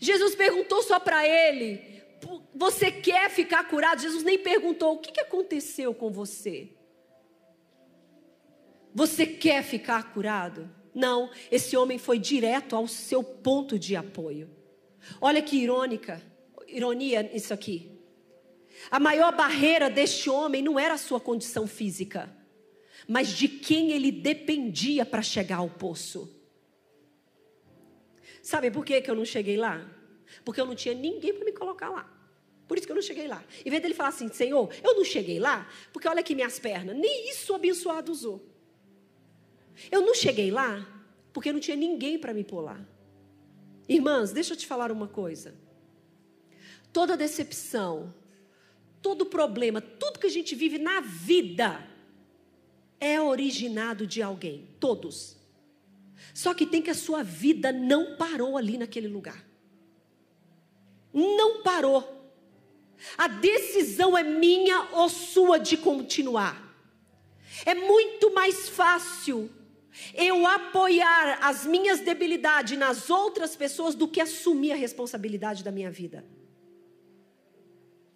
Jesus 0.00 0.34
perguntou 0.34 0.82
só 0.82 0.98
para 0.98 1.24
ele: 1.24 2.02
Você 2.52 2.90
quer 2.90 3.30
ficar 3.30 3.68
curado? 3.68 4.02
Jesus 4.02 4.24
nem 4.24 4.36
perguntou: 4.36 4.94
O 4.94 4.98
que, 4.98 5.12
que 5.12 5.20
aconteceu 5.20 5.94
com 5.94 6.10
você? 6.10 6.72
Você 8.92 9.28
quer 9.28 9.62
ficar 9.62 10.12
curado? 10.12 10.68
Não, 10.92 11.30
esse 11.52 11.76
homem 11.76 11.98
foi 11.98 12.18
direto 12.18 12.74
ao 12.74 12.88
seu 12.88 13.22
ponto 13.22 13.78
de 13.78 13.94
apoio. 13.94 14.50
Olha 15.20 15.40
que 15.40 15.56
irônica, 15.56 16.20
ironia 16.66 17.30
isso 17.32 17.54
aqui. 17.54 17.99
A 18.88 19.00
maior 19.00 19.34
barreira 19.34 19.90
deste 19.90 20.30
homem 20.30 20.62
não 20.62 20.78
era 20.78 20.94
a 20.94 20.98
sua 20.98 21.18
condição 21.18 21.66
física, 21.66 22.34
mas 23.08 23.28
de 23.28 23.48
quem 23.48 23.90
ele 23.90 24.12
dependia 24.12 25.04
para 25.04 25.22
chegar 25.22 25.56
ao 25.56 25.68
poço. 25.68 26.32
Sabe 28.42 28.70
por 28.70 28.84
que, 28.84 29.00
que 29.00 29.10
eu 29.10 29.14
não 29.14 29.24
cheguei 29.24 29.56
lá? 29.56 29.84
Porque 30.44 30.60
eu 30.60 30.66
não 30.66 30.74
tinha 30.74 30.94
ninguém 30.94 31.34
para 31.34 31.44
me 31.44 31.52
colocar 31.52 31.90
lá. 31.90 32.08
Por 32.66 32.78
isso 32.78 32.86
que 32.86 32.92
eu 32.92 32.96
não 32.96 33.02
cheguei 33.02 33.26
lá. 33.26 33.44
Em 33.64 33.68
vez 33.68 33.82
dele 33.82 33.94
falar 33.94 34.10
assim, 34.10 34.28
Senhor, 34.28 34.72
eu 34.82 34.94
não 34.94 35.04
cheguei 35.04 35.40
lá, 35.40 35.68
porque 35.92 36.06
olha 36.06 36.20
aqui 36.20 36.34
minhas 36.36 36.58
pernas, 36.58 36.96
nem 36.96 37.28
isso 37.28 37.52
o 37.52 37.56
abençoado 37.56 38.12
usou. 38.12 38.48
Eu 39.90 40.02
não 40.02 40.14
cheguei 40.14 40.50
lá, 40.50 40.86
porque 41.32 41.52
não 41.52 41.60
tinha 41.60 41.76
ninguém 41.76 42.18
para 42.18 42.32
me 42.32 42.44
pôr 42.44 42.60
lá. 42.60 42.80
Irmãs, 43.88 44.30
deixa 44.30 44.52
eu 44.52 44.56
te 44.56 44.66
falar 44.68 44.92
uma 44.92 45.08
coisa. 45.08 45.54
Toda 46.92 47.16
decepção, 47.16 48.14
todo 49.02 49.26
problema, 49.26 49.80
tudo 49.80 50.18
que 50.18 50.26
a 50.26 50.30
gente 50.30 50.54
vive 50.54 50.78
na 50.78 51.00
vida, 51.00 51.86
é 53.00 53.20
originado 53.20 54.06
de 54.06 54.20
alguém, 54.20 54.68
todos. 54.78 55.36
Só 56.34 56.52
que 56.52 56.66
tem 56.66 56.82
que 56.82 56.90
a 56.90 56.94
sua 56.94 57.22
vida 57.22 57.72
não 57.72 58.16
parou 58.16 58.56
ali 58.56 58.76
naquele 58.76 59.08
lugar. 59.08 59.44
Não 61.12 61.62
parou. 61.62 62.20
A 63.16 63.26
decisão 63.26 64.16
é 64.16 64.22
minha 64.22 64.88
ou 64.92 65.08
sua 65.08 65.58
de 65.58 65.76
continuar. 65.76 66.68
É 67.64 67.74
muito 67.74 68.32
mais 68.32 68.68
fácil 68.68 69.50
eu 70.14 70.46
apoiar 70.46 71.38
as 71.42 71.66
minhas 71.66 72.00
debilidades 72.00 72.78
nas 72.78 73.10
outras 73.10 73.56
pessoas 73.56 73.94
do 73.94 74.06
que 74.06 74.20
assumir 74.20 74.72
a 74.72 74.76
responsabilidade 74.76 75.64
da 75.64 75.72
minha 75.72 75.90
vida, 75.90 76.24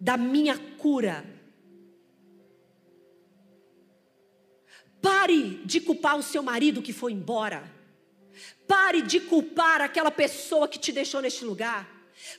da 0.05 0.17
minha 0.17 0.55
cura. 0.77 1.25
Pare 5.01 5.61
de 5.65 5.81
culpar 5.81 6.15
o 6.15 6.21
seu 6.21 6.43
marido 6.43 6.79
que 6.79 6.93
foi 6.93 7.11
embora. 7.11 7.63
Pare 8.67 9.01
de 9.01 9.19
culpar 9.19 9.81
aquela 9.81 10.11
pessoa 10.11 10.67
que 10.67 10.77
te 10.77 10.91
deixou 10.91 11.21
neste 11.23 11.43
lugar. 11.43 11.89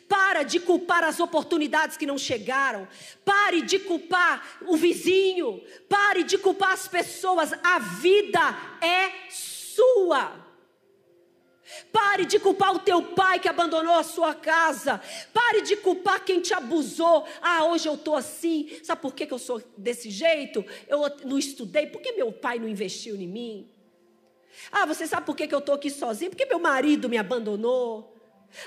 Para 0.09 0.45
de 0.45 0.61
culpar 0.61 1.03
as 1.03 1.19
oportunidades 1.19 1.97
que 1.97 2.07
não 2.07 2.17
chegaram. 2.17 2.87
Pare 3.25 3.63
de 3.63 3.81
culpar 3.81 4.59
o 4.63 4.77
vizinho. 4.77 5.61
Pare 5.89 6.23
de 6.23 6.39
culpar 6.39 6.71
as 6.71 6.87
pessoas. 6.87 7.53
A 7.65 7.81
vida 7.81 8.57
é 8.81 9.29
sua. 9.29 10.46
Pare 11.93 12.25
de 12.25 12.39
culpar 12.39 12.75
o 12.75 12.79
teu 12.79 13.03
pai 13.03 13.41
que 13.41 13.49
abandonou 13.49 13.95
a 13.95 14.05
sua 14.05 14.35
casa. 14.35 15.01
Pare 15.33 15.63
de 15.63 15.77
culpar 15.77 16.25
quem 16.25 16.41
te 16.41 16.55
abusou. 16.55 17.27
Ah, 17.43 17.65
hoje 17.65 17.89
eu 17.89 17.95
estou 17.95 18.15
assim. 18.15 18.79
Sabe 18.83 19.03
por 19.03 19.15
que, 19.15 19.27
que 19.27 19.35
eu 19.35 19.39
sou 19.39 19.63
desse 19.77 20.11
jeito? 20.11 20.65
Eu 20.87 21.01
não 21.25 21.39
estudei. 21.39 21.87
Por 21.87 22.01
que 22.01 22.13
meu 22.13 22.33
pai 22.33 22.59
não 22.59 22.69
investiu 22.69 23.17
em 23.17 23.27
mim? 23.27 23.71
Ah, 24.71 24.87
você 24.87 25.07
sabe 25.07 25.27
por 25.27 25.37
que, 25.37 25.47
que 25.47 25.55
eu 25.55 25.59
estou 25.59 25.75
aqui 25.75 25.91
sozinho? 25.91 26.31
Porque 26.31 26.47
meu 26.47 26.59
marido 26.59 27.09
me 27.09 27.19
abandonou. 27.19 28.15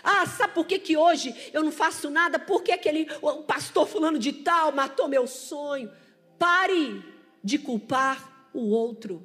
Ah, 0.04 0.26
sabe 0.26 0.54
por 0.54 0.66
que, 0.66 0.78
que 0.78 0.98
hoje 0.98 1.34
eu 1.54 1.64
não 1.64 1.72
faço 1.72 2.10
nada? 2.10 2.38
Porque 2.38 2.72
aquele 2.72 3.08
o 3.22 3.44
pastor 3.44 3.88
fulano 3.88 4.20
de 4.20 4.34
tal 4.34 4.72
matou 4.72 5.08
meu 5.08 5.26
sonho. 5.26 5.92
Pare 6.38 7.04
de 7.44 7.58
culpar 7.58 8.50
o 8.54 8.70
outro. 8.70 9.24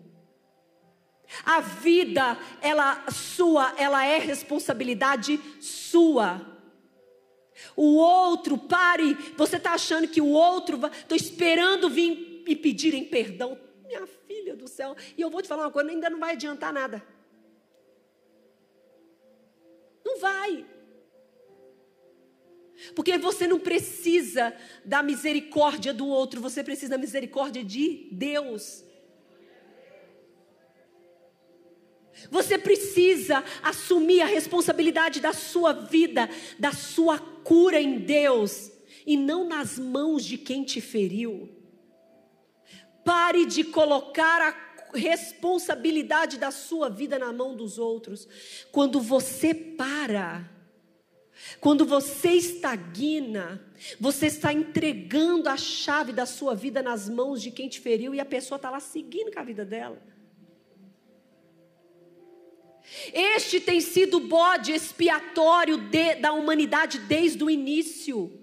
A 1.45 1.61
vida, 1.61 2.39
ela 2.61 3.11
sua, 3.11 3.75
ela 3.77 4.05
é 4.05 4.19
responsabilidade 4.19 5.41
sua. 5.61 6.55
O 7.77 7.97
outro, 7.97 8.59
pare, 8.59 9.15
você 9.37 9.57
está 9.57 9.73
achando 9.73 10.09
que 10.09 10.21
o 10.21 10.29
outro, 10.29 10.81
estou 10.87 11.17
esperando 11.17 11.89
vir 11.89 12.43
me 12.47 12.55
pedirem 12.55 13.05
perdão. 13.05 13.59
Minha 13.87 14.07
filha 14.07 14.55
do 14.55 14.69
céu, 14.69 14.97
e 15.17 15.21
eu 15.21 15.31
vou 15.31 15.43
te 15.43 15.49
falar 15.49 15.63
uma 15.63 15.71
coisa, 15.71 15.91
ainda 15.91 16.11
não 16.11 16.21
vai 16.21 16.33
adiantar 16.33 16.73
nada. 16.73 17.03
Não 20.05 20.19
vai. 20.19 20.67
Porque 22.95 23.17
você 23.19 23.47
não 23.47 23.59
precisa 23.59 24.55
da 24.85 25.03
misericórdia 25.03 25.95
do 25.95 26.07
outro, 26.07 26.41
você 26.41 26.63
precisa 26.63 26.91
da 26.91 26.99
misericórdia 26.99 27.65
de 27.65 28.09
Deus. 28.13 28.85
Você 32.31 32.59
precisa 32.59 33.45
assumir 33.63 34.21
a 34.21 34.27
responsabilidade 34.27 35.21
da 35.21 35.33
sua 35.33 35.73
vida, 35.73 36.29
da 36.59 36.73
sua 36.73 37.19
cura 37.19 37.81
em 37.81 37.99
Deus 37.99 38.71
e 39.07 39.17
não 39.17 39.47
nas 39.47 39.79
mãos 39.79 40.25
de 40.25 40.39
quem 40.39 40.65
te 40.65 40.81
feriu. 40.81 41.49
Pare 43.05 43.45
de 43.45 43.65
colocar 43.65 44.41
a 44.41 44.97
responsabilidade 44.97 46.39
da 46.39 46.51
sua 46.51 46.89
vida 46.89 47.19
na 47.19 47.33
mão 47.33 47.55
dos 47.55 47.79
outros. 47.79 48.27
Quando 48.73 49.01
você 49.01 49.53
para, 49.53 50.49
quando 51.61 51.85
você 51.85 52.31
estagna, 52.31 53.63
você 54.01 54.27
está 54.27 54.53
entregando 54.53 55.49
a 55.49 55.57
chave 55.57 56.13
da 56.13 56.25
sua 56.25 56.55
vida 56.55 56.83
nas 56.83 57.09
mãos 57.09 57.43
de 57.43 57.51
quem 57.51 57.69
te 57.69 57.81
feriu 57.81 58.15
e 58.15 58.21
a 58.21 58.25
pessoa 58.25 58.57
está 58.57 58.71
lá 58.71 58.81
seguindo 58.81 59.33
com 59.33 59.41
a 59.41 59.45
vida 59.45 59.65
dela. 59.65 60.14
Este 63.13 63.61
tem 63.61 63.81
sido 63.81 64.19
o 64.19 64.29
bode 64.29 64.73
expiatório 64.73 65.77
de, 65.77 66.17
da 66.17 66.33
humanidade 66.33 66.99
desde 67.01 67.43
o 67.43 67.51
início. 67.51 68.41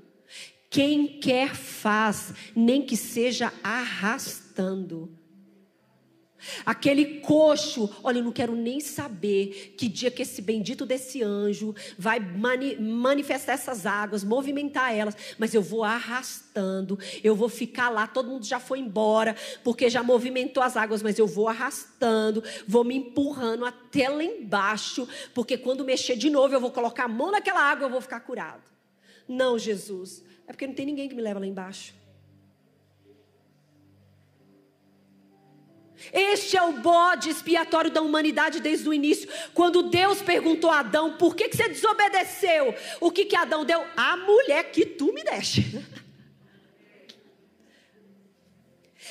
Quem 0.69 1.19
quer 1.19 1.55
faz, 1.55 2.33
nem 2.55 2.81
que 2.81 2.95
seja 2.95 3.53
arrastando. 3.63 5.20
Aquele 6.65 7.19
coxo, 7.19 7.89
olha, 8.03 8.19
eu 8.19 8.23
não 8.23 8.31
quero 8.31 8.55
nem 8.55 8.79
saber 8.79 9.75
que 9.77 9.87
dia 9.87 10.09
que 10.09 10.21
esse 10.21 10.41
bendito 10.41 10.85
desse 10.85 11.21
anjo 11.21 11.75
vai 11.97 12.19
mani 12.19 12.75
manifestar 12.77 13.53
essas 13.53 13.85
águas, 13.85 14.23
movimentar 14.23 14.93
elas, 14.93 15.15
mas 15.37 15.53
eu 15.53 15.61
vou 15.61 15.83
arrastando, 15.83 16.97
eu 17.23 17.35
vou 17.35 17.49
ficar 17.49 17.89
lá, 17.89 18.07
todo 18.07 18.29
mundo 18.29 18.45
já 18.45 18.59
foi 18.59 18.79
embora, 18.79 19.35
porque 19.63 19.89
já 19.89 20.01
movimentou 20.01 20.63
as 20.63 20.75
águas, 20.75 21.01
mas 21.01 21.19
eu 21.19 21.27
vou 21.27 21.47
arrastando, 21.47 22.43
vou 22.67 22.83
me 22.83 22.95
empurrando 22.95 23.65
até 23.65 24.09
lá 24.09 24.23
embaixo, 24.23 25.07
porque 25.33 25.57
quando 25.57 25.85
mexer 25.85 26.15
de 26.15 26.29
novo, 26.29 26.53
eu 26.53 26.59
vou 26.59 26.71
colocar 26.71 27.05
a 27.05 27.07
mão 27.07 27.31
naquela 27.31 27.61
água, 27.61 27.85
eu 27.85 27.91
vou 27.91 28.01
ficar 28.01 28.19
curado. 28.21 28.63
Não, 29.27 29.57
Jesus, 29.57 30.23
é 30.47 30.51
porque 30.51 30.67
não 30.67 30.73
tem 30.73 30.85
ninguém 30.85 31.07
que 31.07 31.15
me 31.15 31.21
leva 31.21 31.39
lá 31.39 31.45
embaixo. 31.45 32.00
Este 36.11 36.57
é 36.57 36.63
o 36.63 36.73
bode 36.73 37.29
expiatório 37.29 37.91
da 37.91 38.01
humanidade 38.01 38.59
desde 38.59 38.87
o 38.89 38.93
início. 38.93 39.29
Quando 39.53 39.83
Deus 39.83 40.21
perguntou 40.21 40.69
a 40.71 40.79
Adão: 40.79 41.17
por 41.17 41.35
que, 41.35 41.49
que 41.49 41.57
você 41.57 41.69
desobedeceu? 41.69 42.73
O 42.99 43.11
que, 43.11 43.25
que 43.25 43.35
Adão 43.35 43.63
deu? 43.63 43.85
A 43.95 44.17
mulher 44.17 44.71
que 44.71 44.85
tu 44.85 45.13
me 45.13 45.23
deste. 45.23 45.61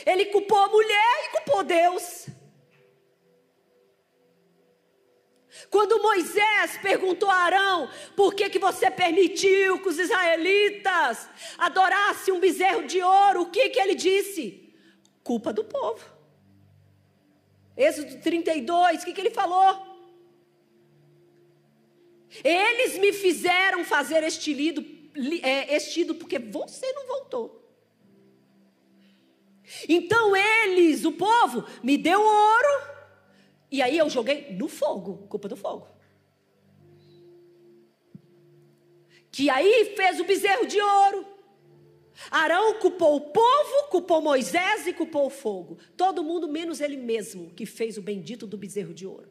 Ele 0.06 0.26
culpou 0.26 0.58
a 0.58 0.68
mulher 0.68 1.26
e 1.26 1.32
culpou 1.32 1.62
Deus. 1.62 2.26
Quando 5.68 6.02
Moisés 6.02 6.78
perguntou 6.82 7.30
a 7.30 7.34
Arão: 7.34 7.90
por 8.16 8.34
que, 8.34 8.48
que 8.50 8.58
você 8.58 8.90
permitiu 8.90 9.80
que 9.80 9.88
os 9.88 9.98
israelitas 9.98 11.28
adorassem 11.58 12.34
um 12.34 12.40
bezerro 12.40 12.86
de 12.86 13.02
ouro? 13.02 13.42
O 13.42 13.50
que, 13.50 13.68
que 13.68 13.78
ele 13.78 13.94
disse? 13.94 14.74
Culpa 15.22 15.52
do 15.52 15.64
povo. 15.64 16.19
Êxodo 17.80 18.20
32, 18.20 19.02
o 19.02 19.04
que, 19.06 19.12
que 19.14 19.20
ele 19.22 19.30
falou? 19.30 19.90
Eles 22.44 22.98
me 22.98 23.10
fizeram 23.10 23.84
fazer 23.84 24.22
este 24.22 24.52
lido, 24.52 24.84
é, 25.42 25.74
este 25.74 26.02
ido 26.02 26.14
porque 26.14 26.38
você 26.38 26.92
não 26.92 27.06
voltou. 27.06 27.58
Então 29.88 30.36
eles, 30.36 31.06
o 31.06 31.12
povo, 31.12 31.64
me 31.82 31.96
deu 31.96 32.20
ouro. 32.20 32.90
E 33.70 33.80
aí 33.80 33.96
eu 33.96 34.10
joguei 34.10 34.52
no 34.52 34.68
fogo, 34.68 35.26
culpa 35.28 35.48
do 35.48 35.56
fogo. 35.56 35.88
Que 39.32 39.48
aí 39.48 39.94
fez 39.96 40.20
o 40.20 40.24
bezerro 40.24 40.66
de 40.66 40.78
ouro. 40.78 41.26
Arão 42.30 42.74
culpou 42.74 43.16
o 43.16 43.20
povo, 43.20 43.88
culpou 43.90 44.20
Moisés 44.20 44.86
e 44.86 44.92
culpou 44.92 45.26
o 45.26 45.30
fogo. 45.30 45.78
Todo 45.96 46.24
mundo 46.24 46.48
menos 46.48 46.80
ele 46.80 46.96
mesmo, 46.96 47.50
que 47.50 47.64
fez 47.64 47.96
o 47.96 48.02
bendito 48.02 48.46
do 48.46 48.58
bezerro 48.58 48.92
de 48.92 49.06
ouro. 49.06 49.30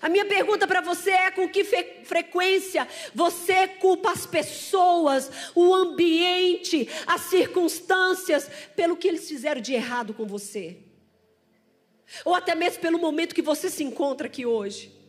A 0.00 0.08
minha 0.08 0.24
pergunta 0.24 0.66
para 0.66 0.80
você 0.80 1.10
é: 1.10 1.30
com 1.30 1.48
que 1.48 1.64
frequência 2.04 2.88
você 3.14 3.68
culpa 3.68 4.12
as 4.12 4.24
pessoas, 4.24 5.30
o 5.54 5.74
ambiente, 5.74 6.88
as 7.06 7.22
circunstâncias, 7.22 8.48
pelo 8.74 8.96
que 8.96 9.08
eles 9.08 9.28
fizeram 9.28 9.60
de 9.60 9.74
errado 9.74 10.14
com 10.14 10.26
você? 10.26 10.78
Ou 12.24 12.34
até 12.34 12.54
mesmo 12.54 12.80
pelo 12.80 12.98
momento 12.98 13.34
que 13.34 13.42
você 13.42 13.68
se 13.68 13.84
encontra 13.84 14.26
aqui 14.26 14.46
hoje? 14.46 15.03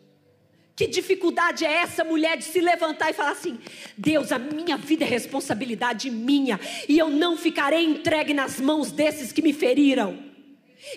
Que 0.76 0.88
dificuldade 0.88 1.64
é 1.64 1.72
essa 1.72 2.04
mulher 2.04 2.36
de 2.38 2.44
se 2.44 2.60
levantar 2.60 3.10
e 3.10 3.14
falar 3.14 3.32
assim: 3.32 3.58
Deus, 3.98 4.32
a 4.32 4.38
minha 4.38 4.76
vida 4.76 5.06
é 5.06 5.08
responsabilidade 5.08 6.10
minha 6.10 6.60
e 6.90 6.98
eu 6.98 7.10
não 7.10 7.38
ficarei 7.38 7.86
entregue 7.86 8.34
nas 8.34 8.60
mãos 8.60 8.92
desses 8.92 9.32
que 9.32 9.42
me 9.42 9.54
feriram. 9.54 10.22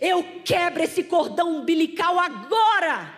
Eu 0.01 0.25
quebro 0.45 0.83
esse 0.83 1.05
cordão 1.05 1.59
umbilical 1.59 2.19
agora. 2.19 3.17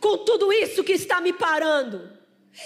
Com 0.00 0.18
tudo 0.18 0.52
isso 0.52 0.84
que 0.84 0.92
está 0.92 1.20
me 1.20 1.32
parando. 1.32 2.16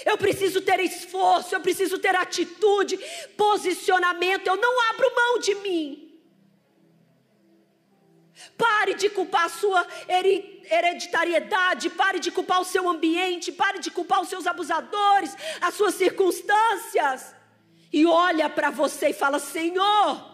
Eu 0.05 0.17
preciso 0.17 0.61
ter 0.61 0.79
esforço, 0.79 1.53
eu 1.53 1.59
preciso 1.59 1.97
ter 1.97 2.15
atitude, 2.15 2.97
posicionamento. 3.35 4.47
Eu 4.47 4.57
não 4.57 4.89
abro 4.89 5.15
mão 5.15 5.39
de 5.39 5.55
mim. 5.55 6.02
Pare 8.57 8.93
de 8.93 9.09
culpar 9.09 9.45
a 9.45 9.49
sua 9.49 9.87
hereditariedade, 10.69 11.89
pare 11.89 12.19
de 12.19 12.31
culpar 12.31 12.61
o 12.61 12.65
seu 12.65 12.87
ambiente, 12.87 13.51
pare 13.51 13.79
de 13.79 13.89
culpar 13.89 14.21
os 14.21 14.29
seus 14.29 14.45
abusadores, 14.45 15.35
as 15.59 15.73
suas 15.73 15.95
circunstâncias. 15.95 17.35
E 17.91 18.05
olha 18.05 18.49
para 18.49 18.69
você 18.69 19.09
e 19.09 19.13
fala: 19.13 19.39
Senhor, 19.39 20.33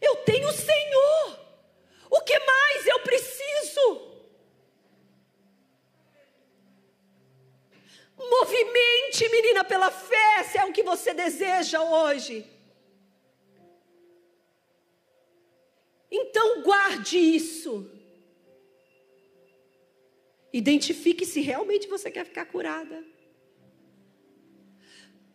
Eu 0.00 0.16
tenho 0.16 0.48
o 0.48 0.52
Senhor. 0.52 1.40
O 2.08 2.20
que 2.22 2.38
mais 2.38 2.86
eu 2.86 3.00
preciso? 3.00 4.08
Movimente, 8.16 9.28
menina, 9.30 9.64
pela 9.64 9.90
fé, 9.90 10.42
se 10.44 10.58
é 10.58 10.64
o 10.64 10.72
que 10.72 10.82
você 10.82 11.14
deseja 11.14 11.82
hoje. 11.82 12.46
Então 16.10 16.62
guarde 16.62 17.18
isso. 17.18 17.88
Identifique 20.52 21.24
se 21.24 21.40
realmente 21.40 21.86
você 21.86 22.10
quer 22.10 22.24
ficar 22.24 22.46
curada. 22.46 23.04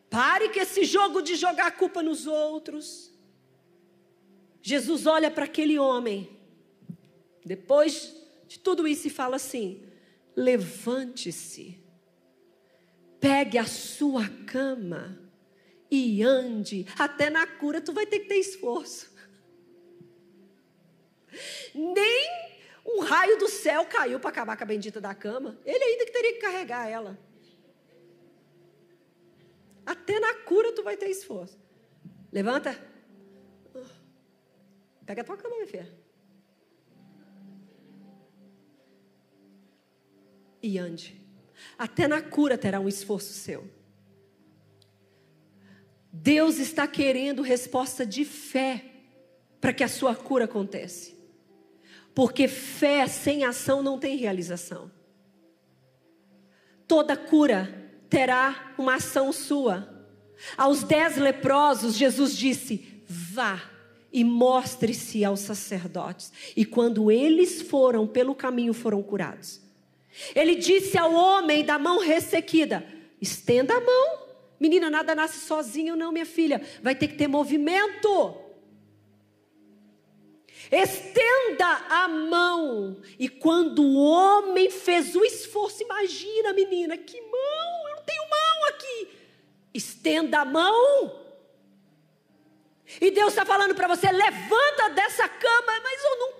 Pare 0.09 0.49
com 0.49 0.59
esse 0.59 0.83
jogo 0.83 1.21
de 1.21 1.35
jogar 1.35 1.67
a 1.67 1.71
culpa 1.71 2.03
nos 2.03 2.27
outros. 2.27 3.13
Jesus 4.61 5.05
olha 5.05 5.29
para 5.29 5.45
aquele 5.45 5.77
homem, 5.77 6.29
depois 7.45 8.15
de 8.47 8.59
tudo 8.59 8.87
isso, 8.87 9.07
e 9.07 9.11
fala 9.11 9.35
assim: 9.35 9.83
levante-se, 10.35 11.79
pegue 13.19 13.57
a 13.57 13.65
sua 13.65 14.27
cama 14.45 15.19
e 15.89 16.23
ande. 16.23 16.85
Até 16.97 17.29
na 17.29 17.45
cura 17.45 17.79
tu 17.79 17.93
vai 17.93 18.05
ter 18.05 18.19
que 18.19 18.27
ter 18.27 18.39
esforço. 18.39 19.14
Nem 21.73 22.55
um 22.85 22.99
raio 22.99 23.37
do 23.37 23.47
céu 23.47 23.85
caiu 23.85 24.19
para 24.19 24.29
acabar 24.29 24.55
com 24.55 24.63
a 24.63 24.67
bendita 24.67 25.01
da 25.01 25.15
cama. 25.15 25.57
Ele 25.65 25.83
ainda 25.83 26.05
que 26.05 26.11
teria 26.11 26.33
que 26.33 26.39
carregar 26.39 26.87
ela. 26.87 27.19
Até 29.85 30.19
na 30.19 30.33
cura 30.35 30.71
tu 30.73 30.83
vai 30.83 30.97
ter 30.97 31.09
esforço. 31.09 31.59
Levanta. 32.31 32.79
Pega 35.05 35.21
a 35.21 35.25
tua 35.25 35.37
cama, 35.37 35.55
minha 35.55 35.67
filha. 35.67 35.93
E 40.61 40.77
ande. 40.79 41.23
Até 41.77 42.07
na 42.07 42.21
cura 42.21 42.57
terá 42.57 42.79
um 42.79 42.87
esforço 42.87 43.33
seu. 43.33 43.69
Deus 46.11 46.57
está 46.57 46.87
querendo 46.87 47.41
resposta 47.41 48.05
de 48.05 48.25
fé 48.25 48.85
para 49.61 49.73
que 49.73 49.83
a 49.83 49.87
sua 49.87 50.15
cura 50.15 50.45
aconteça. 50.45 51.14
Porque 52.15 52.47
fé 52.47 53.05
sem 53.07 53.43
ação 53.43 53.83
não 53.83 53.99
tem 53.99 54.15
realização. 54.15 54.89
Toda 56.87 57.17
cura 57.17 57.91
terá 58.09 58.73
uma 58.77 58.95
ação 58.95 59.33
sua. 59.33 60.07
Aos 60.55 60.81
dez 60.83 61.17
leprosos, 61.17 61.95
Jesus 61.95 62.37
disse: 62.37 63.03
Vá 63.05 63.61
e 64.13 64.23
mostre-se 64.23 65.25
aos 65.25 65.41
sacerdotes. 65.41 66.31
E 66.55 66.63
quando 66.63 67.11
eles 67.11 67.61
foram 67.61 68.07
pelo 68.07 68.33
caminho, 68.33 68.73
foram 68.73 69.03
curados. 69.03 69.61
Ele 70.33 70.55
disse 70.55 70.97
ao 70.97 71.13
homem 71.13 71.65
da 71.65 71.77
mão 71.77 71.99
ressequida: 71.99 72.85
Estenda 73.19 73.75
a 73.75 73.81
mão. 73.81 74.25
Menina, 74.57 74.89
nada 74.89 75.13
nasce 75.13 75.45
sozinho, 75.45 75.97
não, 75.97 76.13
minha 76.13 76.25
filha. 76.25 76.61
Vai 76.81 76.95
ter 76.95 77.09
que 77.09 77.17
ter 77.17 77.27
movimento. 77.27 78.44
Estenda 80.75 81.65
a 81.89 82.07
mão. 82.07 83.01
E 83.17 83.29
quando 83.29 83.81
o 83.81 83.95
homem 83.95 84.69
fez 84.69 85.15
o 85.15 85.23
esforço, 85.23 85.81
imagina, 85.83 86.51
menina, 86.51 86.97
que 86.97 87.21
mão, 87.21 87.89
eu 87.89 87.95
não 87.95 88.03
tenho 88.03 88.29
mão 88.29 88.65
aqui. 88.69 89.09
Estenda 89.73 90.39
a 90.39 90.45
mão. 90.45 91.23
E 92.99 93.09
Deus 93.09 93.29
está 93.29 93.45
falando 93.45 93.73
para 93.73 93.87
você: 93.87 94.11
levanta 94.11 94.89
dessa 94.89 95.29
cama, 95.29 95.79
mas 95.81 96.03
eu 96.03 96.19
não. 96.19 96.33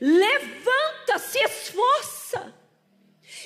Levanta, 0.00 1.18
se 1.18 1.38
esforça. 1.40 2.54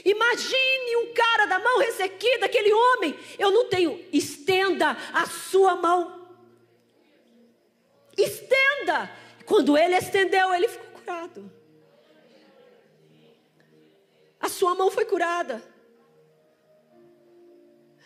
Imagine 0.04 0.96
um 0.96 1.14
cara 1.14 1.46
da 1.46 1.58
mão 1.58 1.78
ressequida, 1.78 2.46
aquele 2.46 2.72
homem. 2.72 3.18
Eu 3.38 3.50
não 3.50 3.68
tenho. 3.68 4.04
Estenda 4.12 4.96
a 5.12 5.26
sua 5.26 5.74
mão. 5.76 6.28
Estenda. 8.16 9.10
Quando 9.48 9.78
ele 9.78 9.96
estendeu, 9.96 10.54
ele 10.54 10.68
ficou 10.68 11.00
curado. 11.00 11.50
A 14.38 14.48
sua 14.50 14.74
mão 14.74 14.90
foi 14.90 15.06
curada. 15.06 15.62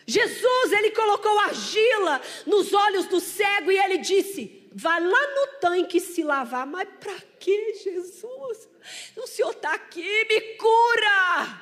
Jesus, 0.07 0.71
ele 0.71 0.91
colocou 0.91 1.37
argila 1.39 2.21
nos 2.45 2.73
olhos 2.73 3.07
do 3.07 3.19
cego 3.19 3.69
e 3.71 3.77
ele 3.77 3.97
disse: 3.97 4.69
Vai 4.73 5.01
lá 5.01 5.27
no 5.35 5.59
tanque 5.59 5.99
se 5.99 6.23
lavar. 6.23 6.65
Mas 6.65 6.87
para 6.97 7.19
que, 7.37 7.73
Jesus? 7.75 8.69
O 9.17 9.27
Senhor 9.27 9.51
está 9.51 9.73
aqui, 9.73 10.25
me 10.25 10.41
cura. 10.55 11.59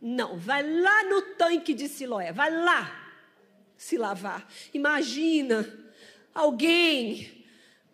Não, 0.00 0.38
vai 0.38 0.62
lá 0.62 1.04
no 1.04 1.22
tanque 1.34 1.74
de 1.74 1.88
Siloé, 1.88 2.32
vai 2.32 2.50
lá 2.50 3.12
se 3.76 3.98
lavar. 3.98 4.48
Imagina 4.72 5.68
alguém 6.32 7.39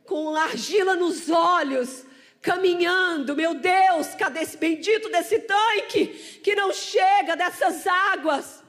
com 0.06 0.34
argila 0.36 0.94
nos 0.94 1.28
olhos, 1.28 2.04
caminhando, 2.40 3.34
meu 3.34 3.54
Deus, 3.54 4.14
cadê 4.14 4.40
esse 4.40 4.56
bendito 4.56 5.08
desse 5.08 5.40
tanque 5.40 6.06
que 6.42 6.54
não 6.54 6.72
chega 6.72 7.36
dessas 7.36 7.86
águas? 7.86 8.64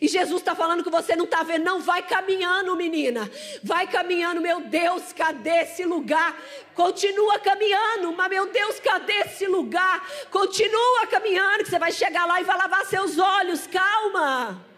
E 0.00 0.08
Jesus 0.08 0.40
está 0.40 0.54
falando 0.54 0.82
que 0.82 0.90
você 0.90 1.14
não 1.14 1.26
está 1.26 1.42
vendo, 1.42 1.64
não, 1.64 1.80
vai 1.80 2.02
caminhando, 2.02 2.74
menina, 2.74 3.30
vai 3.62 3.86
caminhando, 3.86 4.40
meu 4.40 4.60
Deus, 4.62 5.12
cadê 5.12 5.62
esse 5.62 5.84
lugar? 5.84 6.36
Continua 6.74 7.38
caminhando, 7.38 8.12
mas 8.12 8.30
meu 8.30 8.46
Deus, 8.46 8.80
cadê 8.80 9.12
esse 9.20 9.46
lugar? 9.46 10.06
Continua 10.30 11.06
caminhando, 11.06 11.64
que 11.64 11.70
você 11.70 11.78
vai 11.78 11.92
chegar 11.92 12.26
lá 12.26 12.40
e 12.40 12.44
vai 12.44 12.56
lavar 12.56 12.86
seus 12.86 13.18
olhos, 13.18 13.66
calma. 13.66 14.73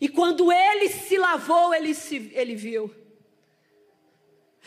E 0.00 0.08
quando 0.08 0.52
ele 0.52 0.88
se 0.88 1.16
lavou, 1.16 1.74
ele, 1.74 1.94
se, 1.94 2.30
ele 2.34 2.54
viu. 2.54 2.94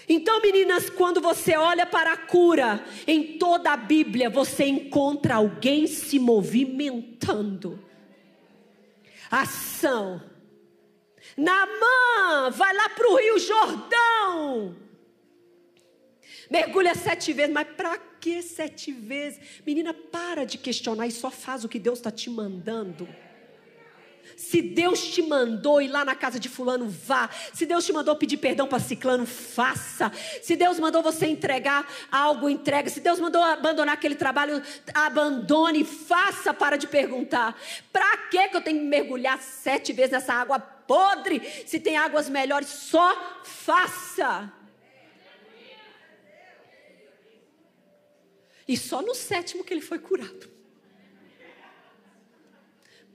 Então, 0.07 0.41
meninas, 0.41 0.89
quando 0.89 1.19
você 1.21 1.55
olha 1.55 1.85
para 1.85 2.13
a 2.13 2.17
cura, 2.17 2.83
em 3.05 3.37
toda 3.37 3.71
a 3.71 3.77
Bíblia 3.77 4.29
você 4.29 4.65
encontra 4.65 5.35
alguém 5.35 5.87
se 5.87 6.17
movimentando. 6.17 7.83
Ação. 9.29 10.21
Namã, 11.37 12.49
vai 12.51 12.73
lá 12.73 12.89
para 12.89 13.07
o 13.07 13.15
Rio 13.17 13.39
Jordão. 13.39 14.75
Mergulha 16.49 16.95
sete 16.95 17.31
vezes, 17.31 17.53
mas 17.53 17.67
para 17.77 17.97
que 18.19 18.41
sete 18.41 18.91
vezes? 18.91 19.39
Menina, 19.65 19.93
para 19.93 20.45
de 20.45 20.57
questionar 20.57 21.05
e 21.05 21.11
só 21.11 21.29
faz 21.29 21.63
o 21.63 21.69
que 21.69 21.77
Deus 21.77 21.99
está 21.99 22.09
te 22.09 22.29
mandando. 22.29 23.07
Se 24.35 24.61
Deus 24.61 25.01
te 25.01 25.21
mandou 25.21 25.81
ir 25.81 25.87
lá 25.87 26.03
na 26.05 26.15
casa 26.15 26.39
de 26.39 26.49
fulano, 26.49 26.87
vá. 26.89 27.29
Se 27.53 27.65
Deus 27.65 27.85
te 27.85 27.93
mandou 27.93 28.15
pedir 28.15 28.37
perdão 28.37 28.67
para 28.67 28.79
ciclano, 28.79 29.25
faça. 29.25 30.11
Se 30.41 30.55
Deus 30.55 30.79
mandou 30.79 31.01
você 31.01 31.27
entregar 31.27 31.87
algo, 32.11 32.49
entrega. 32.49 32.89
Se 32.89 32.99
Deus 32.99 33.19
mandou 33.19 33.41
abandonar 33.43 33.93
aquele 33.93 34.15
trabalho, 34.15 34.61
abandone, 34.93 35.83
faça, 35.83 36.53
para 36.53 36.77
de 36.77 36.87
perguntar. 36.87 37.59
Para 37.91 38.17
que 38.29 38.37
eu 38.37 38.61
tenho 38.61 38.79
que 38.79 38.85
mergulhar 38.85 39.41
sete 39.41 39.93
vezes 39.93 40.11
nessa 40.11 40.33
água 40.33 40.59
podre? 40.59 41.41
Se 41.65 41.79
tem 41.79 41.97
águas 41.97 42.29
melhores, 42.29 42.69
só 42.69 43.41
faça. 43.43 44.51
E 48.67 48.77
só 48.77 49.01
no 49.01 49.15
sétimo 49.15 49.63
que 49.63 49.73
ele 49.73 49.81
foi 49.81 49.97
curado. 49.97 50.58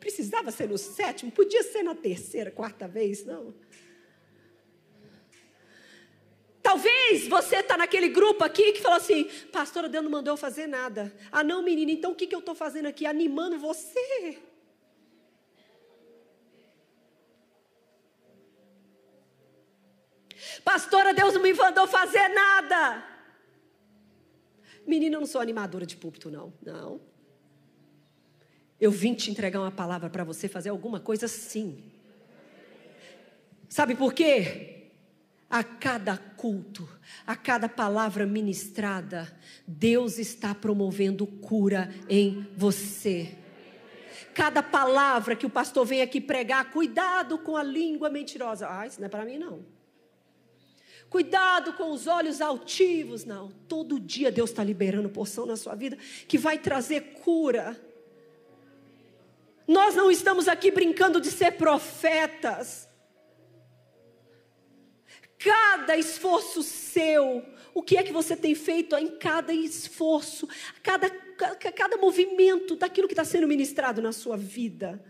Precisava 0.05 0.51
ser 0.51 0.69
no 0.69 0.77
sétimo, 0.77 1.33
podia 1.33 1.63
ser 1.63 1.83
na 1.83 1.95
terceira, 1.95 2.51
quarta 2.51 2.87
vez, 2.87 3.25
não. 3.25 3.55
Talvez 6.63 7.27
você 7.27 7.57
está 7.57 7.75
naquele 7.79 8.11
grupo 8.11 8.45
aqui 8.45 8.73
que 8.73 8.83
falou 8.83 8.99
assim: 8.99 9.25
Pastora, 9.51 9.89
Deus 9.89 10.05
não 10.05 10.11
mandou 10.11 10.35
eu 10.35 10.37
fazer 10.37 10.67
nada. 10.67 11.11
Ah, 11.33 11.43
não, 11.43 11.63
menina, 11.63 11.91
então 11.91 12.13
o 12.13 12.15
que, 12.15 12.27
que 12.27 12.35
eu 12.35 12.41
estou 12.41 12.55
fazendo 12.55 12.85
aqui? 12.85 13.07
Animando 13.07 13.59
você. 13.59 14.39
Pastora, 20.63 21.15
Deus 21.15 21.33
não 21.33 21.41
me 21.41 21.55
mandou 21.55 21.89
fazer 21.89 22.29
nada. 22.29 23.03
Menina, 24.87 25.17
eu 25.17 25.21
não 25.21 25.27
sou 25.27 25.41
animadora 25.41 25.87
de 25.87 25.97
púlpito, 25.97 26.31
não. 26.31 26.53
Não. 26.61 27.14
Eu 28.85 28.91
vim 28.91 29.15
te 29.15 29.31
entregar 29.31 29.61
uma 29.61 29.71
palavra 29.71 30.11
para 30.11 30.25
você 30.25 30.47
fazer 30.47 30.69
alguma 30.69 31.01
coisa 31.01 31.27
sim. 31.27 31.83
Sabe 33.67 33.95
por 33.95 34.13
quê? 34.13 34.91
A 35.49 35.65
cada 35.65 36.19
culto, 36.19 36.87
a 37.27 37.35
cada 37.35 37.67
palavra 37.67 38.27
ministrada, 38.27 39.35
Deus 39.67 40.19
está 40.19 40.55
promovendo 40.55 41.27
cura 41.27 41.95
em 42.11 42.47
você. 42.55 43.35
Cada 44.35 44.63
palavra 44.63 45.35
que 45.35 45.47
o 45.47 45.51
pastor 45.51 45.87
vem 45.87 46.03
aqui 46.03 46.21
pregar, 46.21 46.71
cuidado 46.71 47.39
com 47.39 47.57
a 47.57 47.63
língua 47.63 48.11
mentirosa. 48.11 48.69
Ah, 48.69 48.87
isso 48.87 49.01
não 49.01 49.07
é 49.07 49.09
para 49.09 49.25
mim 49.25 49.39
não. 49.39 49.65
Cuidado 51.09 51.73
com 51.73 51.91
os 51.91 52.07
olhos 52.07 52.43
altivos. 52.43 53.25
Não, 53.25 53.51
todo 53.67 53.99
dia 53.99 54.31
Deus 54.31 54.51
está 54.51 54.63
liberando 54.63 55.09
porção 55.09 55.47
na 55.47 55.57
sua 55.57 55.75
vida 55.75 55.97
que 56.29 56.37
vai 56.37 56.59
trazer 56.59 57.15
cura. 57.23 57.81
Nós 59.67 59.95
não 59.95 60.11
estamos 60.11 60.47
aqui 60.49 60.71
brincando 60.71 61.21
de 61.21 61.31
ser 61.31 61.53
profetas. 61.53 62.89
Cada 65.39 65.97
esforço 65.97 66.63
seu, 66.63 67.45
o 67.75 67.83
que 67.83 67.97
é 67.97 68.03
que 68.03 68.13
você 68.13 68.37
tem 68.37 68.55
feito 68.55 68.97
em 68.97 69.19
cada 69.19 69.53
esforço, 69.53 70.49
cada, 70.83 71.11
cada 71.11 71.97
movimento 71.97 72.77
daquilo 72.77 73.09
que 73.09 73.15
está 73.15 73.25
sendo 73.25 73.49
ministrado 73.49 74.01
na 74.01 74.13
sua 74.13 74.37
vida. 74.37 75.05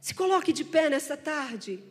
Se 0.00 0.14
coloque 0.14 0.52
de 0.52 0.64
pé 0.64 0.88
nessa 0.88 1.16
tarde. 1.16 1.82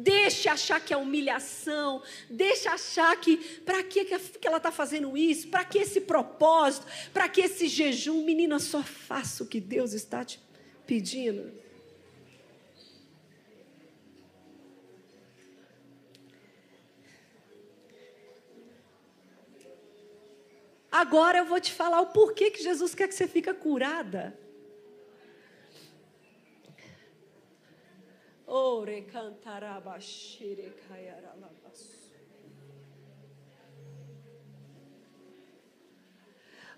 Deixe 0.00 0.48
achar 0.48 0.80
que 0.80 0.94
é 0.94 0.96
humilhação. 0.96 2.00
Deixe 2.30 2.68
achar 2.68 3.16
que 3.20 3.36
para 3.64 3.82
que, 3.82 4.04
que 4.04 4.46
ela 4.46 4.58
está 4.58 4.70
fazendo 4.70 5.16
isso? 5.16 5.48
Para 5.48 5.64
que 5.64 5.76
esse 5.76 6.00
propósito? 6.02 6.86
Para 7.12 7.28
que 7.28 7.40
esse 7.40 7.66
jejum? 7.66 8.24
Menina, 8.24 8.60
só 8.60 8.80
faça 8.80 9.42
o 9.42 9.46
que 9.46 9.60
Deus 9.60 9.92
está 9.92 10.24
te 10.24 10.40
pedindo. 10.86 11.52
Agora 20.92 21.38
eu 21.38 21.44
vou 21.44 21.60
te 21.60 21.72
falar 21.72 22.00
o 22.00 22.06
porquê 22.06 22.52
que 22.52 22.62
Jesus 22.62 22.94
quer 22.94 23.08
que 23.08 23.16
você 23.16 23.26
fique 23.26 23.52
curada. 23.52 24.38
Ore 28.50 29.02
cantarabashire 29.02 30.72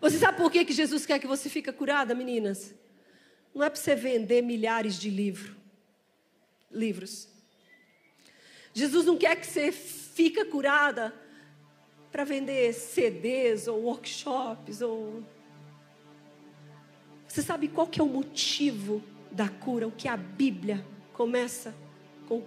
Você 0.01 0.18
sabe 0.18 0.38
por 0.38 0.51
que, 0.51 0.64
que 0.64 0.72
Jesus 0.72 1.06
quer 1.06 1.20
que 1.20 1.28
você 1.28 1.48
fique 1.48 1.70
curada, 1.70 2.12
meninas? 2.12 2.74
Não 3.55 3.62
é 3.62 3.70
para 3.70 3.78
você 3.78 3.94
vender 3.94 4.42
milhares 4.42 4.98
de 4.98 5.10
livro, 5.10 5.55
livros. 6.72 7.28
Jesus 8.74 9.06
não 9.06 9.16
quer 9.16 9.36
que 9.36 9.47
você 9.47 9.70
fique 9.70 10.44
curada 10.47 11.14
para 12.10 12.24
vender 12.24 12.72
CDs 12.72 13.68
ou 13.68 13.84
workshops 13.84 14.80
ou 14.80 15.22
Você 17.28 17.42
sabe 17.42 17.68
qual 17.68 17.86
que 17.86 18.01
é 18.01 18.02
o 18.02 18.09
motivo 18.09 19.01
da 19.30 19.48
cura, 19.48 19.86
o 19.86 19.92
que 19.92 20.09
a 20.09 20.16
Bíblia 20.16 20.84
começa 21.20 21.74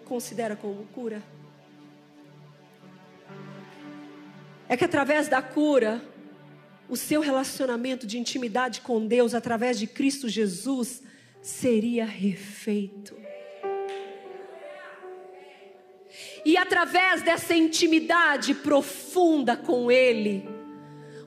considera 0.04 0.56
como 0.56 0.84
cura? 0.86 1.22
É 4.68 4.76
que 4.76 4.84
através 4.84 5.28
da 5.28 5.44
cura, 5.44 6.02
o 6.90 6.98
seu 6.98 7.22
relacionamento 7.22 8.08
de 8.08 8.18
intimidade 8.18 8.82
com 8.82 9.06
Deus 9.06 9.36
através 9.36 9.78
de 9.78 9.86
Cristo 9.86 10.28
Jesus 10.28 11.04
seria 11.40 12.04
refeito. 12.04 13.16
E 16.44 16.58
através 16.58 17.22
dessa 17.22 17.54
intimidade 17.54 18.56
profunda 18.56 19.56
com 19.56 19.92
Ele, 19.92 20.50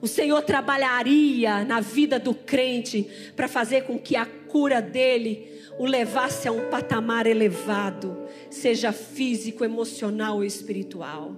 o 0.01 0.07
Senhor 0.07 0.41
trabalharia 0.41 1.63
na 1.63 1.79
vida 1.79 2.19
do 2.19 2.33
crente 2.33 3.09
para 3.37 3.47
fazer 3.47 3.85
com 3.85 3.97
que 3.97 4.17
a 4.17 4.25
cura 4.47 4.81
dele 4.81 5.61
o 5.77 5.85
levasse 5.85 6.47
a 6.47 6.51
um 6.51 6.69
patamar 6.69 7.27
elevado, 7.27 8.17
seja 8.49 8.91
físico, 8.91 9.63
emocional 9.63 10.37
ou 10.37 10.43
espiritual. 10.43 11.35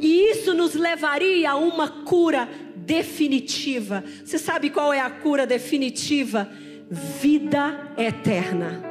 E 0.00 0.30
isso 0.30 0.52
nos 0.52 0.74
levaria 0.74 1.52
a 1.52 1.56
uma 1.56 1.88
cura 2.04 2.48
definitiva. 2.76 4.04
Você 4.24 4.38
sabe 4.38 4.70
qual 4.70 4.92
é 4.92 5.00
a 5.00 5.10
cura 5.10 5.46
definitiva? 5.46 6.50
Vida 6.90 7.92
eterna. 7.96 8.82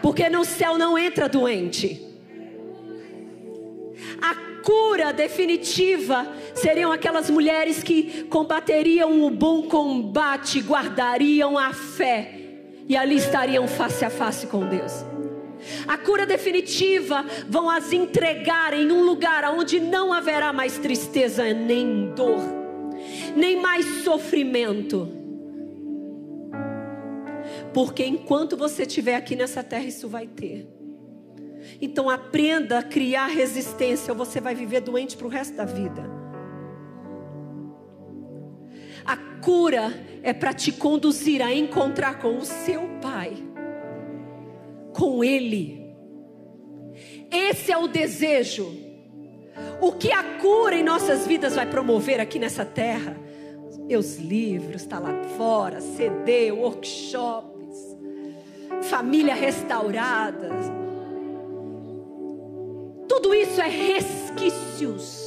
Porque 0.00 0.28
no 0.28 0.44
céu 0.44 0.78
não 0.78 0.96
entra 0.96 1.28
doente. 1.28 2.13
A 4.20 4.34
cura 4.62 5.12
definitiva 5.12 6.26
seriam 6.54 6.90
aquelas 6.90 7.28
mulheres 7.28 7.82
que 7.82 8.24
combateriam 8.24 9.24
o 9.24 9.30
bom 9.30 9.62
combate, 9.62 10.60
guardariam 10.60 11.58
a 11.58 11.72
fé 11.72 12.40
e 12.88 12.96
ali 12.96 13.16
estariam 13.16 13.66
face 13.68 14.04
a 14.04 14.10
face 14.10 14.46
com 14.46 14.66
Deus. 14.66 15.04
A 15.86 15.96
cura 15.96 16.26
definitiva 16.26 17.24
vão 17.48 17.70
as 17.70 17.92
entregar 17.92 18.74
em 18.74 18.90
um 18.90 19.02
lugar 19.02 19.44
onde 19.52 19.80
não 19.80 20.12
haverá 20.12 20.52
mais 20.52 20.78
tristeza, 20.78 21.52
nem 21.52 22.12
dor, 22.14 22.40
nem 23.34 23.60
mais 23.60 24.02
sofrimento. 24.02 25.08
Porque 27.72 28.04
enquanto 28.04 28.56
você 28.56 28.82
estiver 28.82 29.16
aqui 29.16 29.34
nessa 29.34 29.62
terra, 29.62 29.84
isso 29.84 30.08
vai 30.08 30.26
ter. 30.26 30.73
Então 31.80 32.08
aprenda 32.08 32.78
a 32.78 32.82
criar 32.82 33.26
resistência, 33.26 34.12
ou 34.12 34.18
você 34.18 34.40
vai 34.40 34.54
viver 34.54 34.80
doente 34.80 35.16
para 35.16 35.26
o 35.26 35.30
resto 35.30 35.56
da 35.56 35.64
vida. 35.64 36.02
A 39.04 39.16
cura 39.40 39.92
é 40.22 40.32
para 40.32 40.54
te 40.54 40.72
conduzir 40.72 41.42
a 41.42 41.52
encontrar 41.52 42.18
com 42.18 42.38
o 42.38 42.44
seu 42.44 42.82
Pai, 43.02 43.36
com 44.94 45.22
Ele. 45.22 45.84
Esse 47.30 47.70
é 47.70 47.76
o 47.76 47.86
desejo. 47.86 48.84
O 49.80 49.92
que 49.92 50.10
a 50.10 50.38
cura 50.38 50.76
em 50.76 50.82
nossas 50.82 51.26
vidas 51.26 51.54
vai 51.54 51.66
promover 51.66 52.20
aqui 52.20 52.38
nessa 52.38 52.64
terra? 52.64 53.16
Meus 53.86 54.16
livros, 54.16 54.82
está 54.82 54.98
lá 54.98 55.12
fora, 55.36 55.80
CD, 55.80 56.50
workshops, 56.52 57.98
família 58.82 59.34
restaurada. 59.34 60.83
Tudo 63.14 63.32
isso 63.32 63.60
é 63.60 63.68
resquícios 63.68 65.24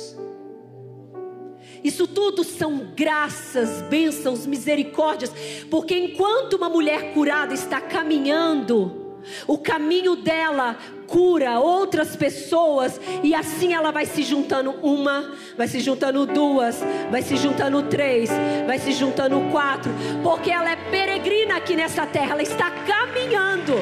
isso 1.84 2.06
tudo 2.06 2.44
são 2.44 2.88
graças, 2.98 3.82
bênçãos, 3.84 4.46
misericórdias, 4.46 5.32
porque 5.72 5.98
enquanto 5.98 6.56
uma 6.56 6.68
mulher 6.68 7.14
curada 7.14 7.54
está 7.54 7.80
caminhando, 7.80 9.16
o 9.48 9.58
caminho 9.58 10.18
dela 10.18 10.78
cura 11.08 11.62
outras 11.62 12.14
pessoas 12.14 13.00
e 13.24 13.34
assim 13.34 13.74
ela 13.74 13.92
vai 13.92 14.06
se 14.06 14.22
juntando 14.24 14.72
uma, 14.82 15.34
vai 15.56 15.68
se 15.70 15.80
juntando 15.80 16.26
duas, 16.26 16.84
vai 17.10 17.22
se 17.22 17.38
juntando 17.38 17.84
três, 17.84 18.30
vai 18.66 18.80
se 18.80 18.92
juntando 18.92 19.40
quatro, 19.50 19.90
porque 20.22 20.52
ela 20.52 20.70
é 20.70 20.76
peregrina 20.76 21.56
aqui 21.56 21.74
nessa 21.74 22.06
terra, 22.06 22.34
ela 22.34 22.44
está 22.44 22.70
caminhando. 22.70 23.76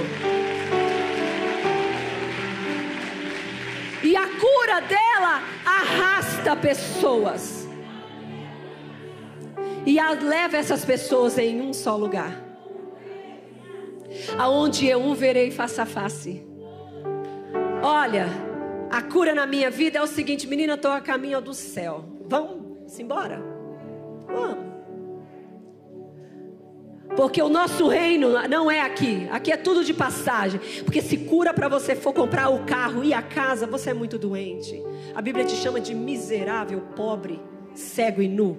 E 4.06 4.15
a 4.15 4.27
cura 4.27 4.82
dela 4.82 5.41
arrasta 5.65 6.56
pessoas 6.56 7.68
e 9.84 9.98
leva 10.23 10.57
essas 10.57 10.86
pessoas 10.86 11.40
em 11.40 11.60
um 11.60 11.73
só 11.73 11.95
lugar. 11.95 12.40
Aonde 14.38 14.88
eu 14.88 14.99
um 14.99 15.15
verei 15.15 15.49
face 15.49 15.82
a 15.82 15.88
face. 15.88 16.45
Olha, 17.82 18.27
a 18.91 19.02
cura 19.02 19.34
na 19.34 19.48
minha 19.48 19.72
vida 19.72 19.98
é 19.98 20.02
o 20.02 20.07
seguinte, 20.07 20.48
menina, 20.48 20.76
estou 20.76 20.91
a 20.91 21.02
caminho 21.02 21.41
do 21.41 21.53
céu. 21.53 22.06
Vamos 22.27 22.99
embora? 22.99 23.41
Vamos. 24.27 24.74
Porque 27.15 27.41
o 27.41 27.49
nosso 27.49 27.88
reino 27.88 28.30
não 28.49 28.69
é 28.69 28.82
aqui. 28.82 29.27
Aqui 29.32 29.52
é 29.52 29.57
tudo 29.57 29.84
de 29.84 29.94
passagem. 29.94 30.60
Porque 30.84 31.02
se 31.02 31.18
cura 31.18 31.53
para 31.53 31.68
você 31.68 31.95
for 31.95 32.14
comprar 32.14 32.49
o 32.49 32.65
carro 32.65 33.03
e 33.03 33.14
a 33.14 33.22
casa, 33.22 33.65
você 33.65 33.91
é 33.91 33.94
muito 33.94 34.18
doente. 34.18 34.82
A 35.14 35.22
Bíblia 35.22 35.45
te 35.45 35.56
chama 35.56 35.80
de 35.80 35.94
miserável, 35.94 36.82
pobre, 36.95 37.40
cego 37.73 38.22
e 38.22 38.27
nu. 38.27 38.57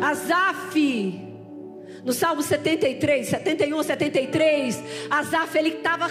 Asaf, 0.00 1.20
no 2.04 2.12
Salmo 2.12 2.42
73, 2.42 3.26
71, 3.28 3.82
73, 3.82 4.82
Asaf 5.10 5.56
ele 5.56 5.70
estava 5.70 6.06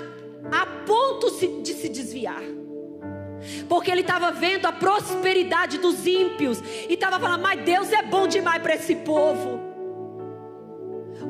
a 0.52 0.66
ponto 0.86 1.30
de 1.62 1.74
se 1.74 1.90
desviar. 1.90 2.42
Porque 3.68 3.90
ele 3.92 4.02
estava 4.02 4.32
vendo 4.32 4.66
a 4.68 4.72
prosperidade 4.72 5.80
dos 5.80 6.06
ímpios 6.06 6.62
e 6.88 6.94
estava 6.94 7.20
falando: 7.20 7.42
"Mas 7.42 7.64
Deus 7.64 7.92
é 7.92 8.04
bom 8.04 8.28
demais 8.28 8.62
para 8.62 8.76
esse 8.76 8.96
povo". 8.96 9.71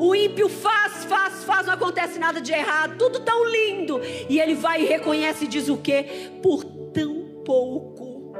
O 0.01 0.15
ímpio 0.15 0.49
faz, 0.49 1.05
faz, 1.05 1.43
faz, 1.43 1.67
não 1.67 1.75
acontece 1.75 2.17
nada 2.17 2.41
de 2.41 2.51
errado, 2.51 2.97
tudo 2.97 3.19
tão 3.19 3.45
lindo. 3.45 4.01
E 4.27 4.39
ele 4.39 4.55
vai 4.55 4.81
e 4.81 4.85
reconhece 4.85 5.45
e 5.45 5.47
diz 5.47 5.69
o 5.69 5.77
quê? 5.77 6.31
Por 6.41 6.63
tão 6.63 7.43
pouco. 7.45 8.33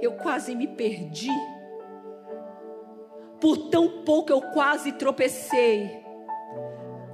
Eu 0.00 0.12
quase 0.12 0.54
me 0.54 0.66
perdi 0.66 1.30
por 3.40 3.56
tão 3.56 3.88
pouco 4.04 4.30
eu 4.30 4.42
quase 4.42 4.92
tropecei. 4.92 6.04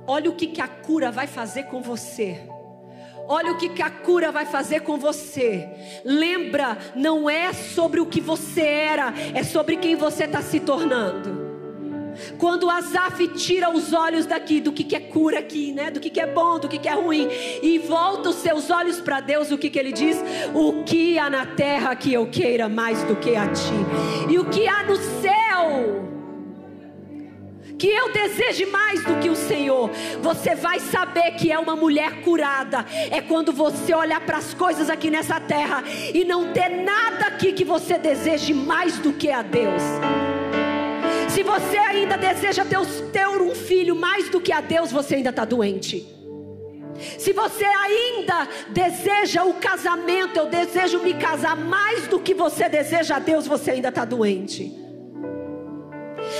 Olha 0.06 0.28
o 0.28 0.34
que, 0.34 0.48
que 0.48 0.60
a 0.60 0.68
cura 0.68 1.10
vai 1.10 1.26
fazer 1.26 1.64
com 1.64 1.80
você. 1.80 2.40
Olha 3.28 3.52
o 3.52 3.56
que, 3.56 3.68
que 3.68 3.82
a 3.82 3.90
cura 3.90 4.30
vai 4.30 4.44
fazer 4.44 4.80
com 4.80 4.98
você. 4.98 5.68
Lembra, 6.04 6.76
não 6.94 7.30
é 7.30 7.52
sobre 7.52 8.00
o 8.00 8.06
que 8.06 8.20
você 8.20 8.62
era, 8.62 9.12
é 9.34 9.42
sobre 9.42 9.76
quem 9.76 9.96
você 9.96 10.24
está 10.24 10.42
se 10.42 10.60
tornando. 10.60 11.45
Quando 12.38 12.70
Asaf 12.70 13.28
tira 13.28 13.70
os 13.70 13.92
olhos 13.92 14.26
daqui, 14.26 14.60
do 14.60 14.72
que, 14.72 14.84
que 14.84 14.96
é 14.96 15.00
cura 15.00 15.38
aqui, 15.38 15.72
né? 15.72 15.90
Do 15.90 16.00
que, 16.00 16.10
que 16.10 16.20
é 16.20 16.26
bom, 16.26 16.58
do 16.58 16.68
que, 16.68 16.78
que 16.78 16.88
é 16.88 16.94
ruim, 16.94 17.28
e 17.62 17.78
volta 17.78 18.30
os 18.30 18.36
seus 18.36 18.70
olhos 18.70 19.00
para 19.00 19.20
Deus, 19.20 19.50
o 19.50 19.58
que, 19.58 19.70
que 19.70 19.78
ele 19.78 19.92
diz? 19.92 20.16
O 20.54 20.84
que 20.84 21.18
há 21.18 21.30
na 21.30 21.46
terra 21.46 21.94
que 21.94 22.12
eu 22.12 22.26
queira 22.26 22.68
mais 22.68 23.02
do 23.04 23.16
que 23.16 23.36
a 23.36 23.48
ti, 23.48 23.72
e 24.28 24.38
o 24.38 24.44
que 24.46 24.66
há 24.66 24.82
no 24.82 24.96
céu 24.96 26.06
que 27.78 27.88
eu 27.88 28.12
deseje 28.12 28.66
mais 28.66 29.04
do 29.04 29.16
que 29.16 29.28
o 29.28 29.36
Senhor, 29.36 29.90
você 30.22 30.54
vai 30.54 30.80
saber 30.80 31.32
que 31.32 31.52
é 31.52 31.58
uma 31.58 31.76
mulher 31.76 32.22
curada. 32.22 32.84
É 33.10 33.20
quando 33.20 33.52
você 33.52 33.94
olhar 33.94 34.20
para 34.20 34.38
as 34.38 34.54
coisas 34.54 34.88
aqui 34.88 35.10
nessa 35.10 35.38
terra 35.40 35.84
e 36.14 36.24
não 36.24 36.52
ter 36.52 36.68
nada 36.68 37.26
aqui 37.26 37.52
que 37.52 37.64
você 37.64 37.98
deseje 37.98 38.54
mais 38.54 38.98
do 38.98 39.12
que 39.12 39.30
a 39.30 39.42
Deus. 39.42 39.82
Se 41.36 41.42
você 41.42 41.76
ainda 41.76 42.16
deseja 42.16 42.64
ter, 42.64 42.78
ter 43.12 43.28
um 43.28 43.54
filho 43.54 43.94
mais 43.94 44.30
do 44.30 44.40
que 44.40 44.50
a 44.50 44.62
Deus, 44.62 44.90
você 44.90 45.16
ainda 45.16 45.28
está 45.28 45.44
doente. 45.44 46.02
Se 47.18 47.34
você 47.34 47.62
ainda 47.62 48.48
deseja 48.70 49.44
o 49.44 49.52
casamento, 49.52 50.38
eu 50.38 50.46
desejo 50.46 51.02
me 51.02 51.12
casar 51.12 51.54
mais 51.54 52.08
do 52.08 52.18
que 52.18 52.32
você 52.32 52.70
deseja 52.70 53.16
a 53.16 53.18
Deus, 53.18 53.46
você 53.46 53.72
ainda 53.72 53.90
está 53.90 54.06
doente 54.06 54.85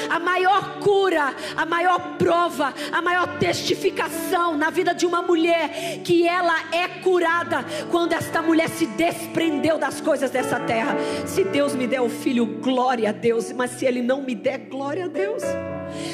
a 0.09 0.19
maior 0.19 0.79
cura, 0.81 1.35
a 1.57 1.67
maior 1.67 2.17
prova, 2.19 2.73
a 2.93 3.03
maior 3.03 3.39
testificação 3.39 4.57
na 4.57 4.71
vida 4.71 4.95
de 4.95 5.07
uma 5.07 5.23
mulher 5.23 6.01
que 6.05 6.27
ela 6.27 6.55
é 6.73 6.89
curada 7.01 7.65
quando 7.91 8.13
esta 8.13 8.43
mulher 8.43 8.69
se 8.69 8.87
desprendeu 8.87 9.79
das 9.79 10.01
coisas 10.01 10.31
dessa 10.31 10.61
terra. 10.61 10.97
Se 11.27 11.45
Deus 11.45 11.75
me 11.75 11.87
der 11.87 12.01
o 12.01 12.09
filho, 12.09 12.47
glória 12.47 13.11
a 13.11 13.13
Deus, 13.13 13.53
mas 13.53 13.73
se 13.73 13.87
ele 13.87 14.03
não 14.03 14.23
me 14.23 14.35
der, 14.35 14.59
glória 14.59 15.05
a 15.05 15.09
Deus. 15.09 15.43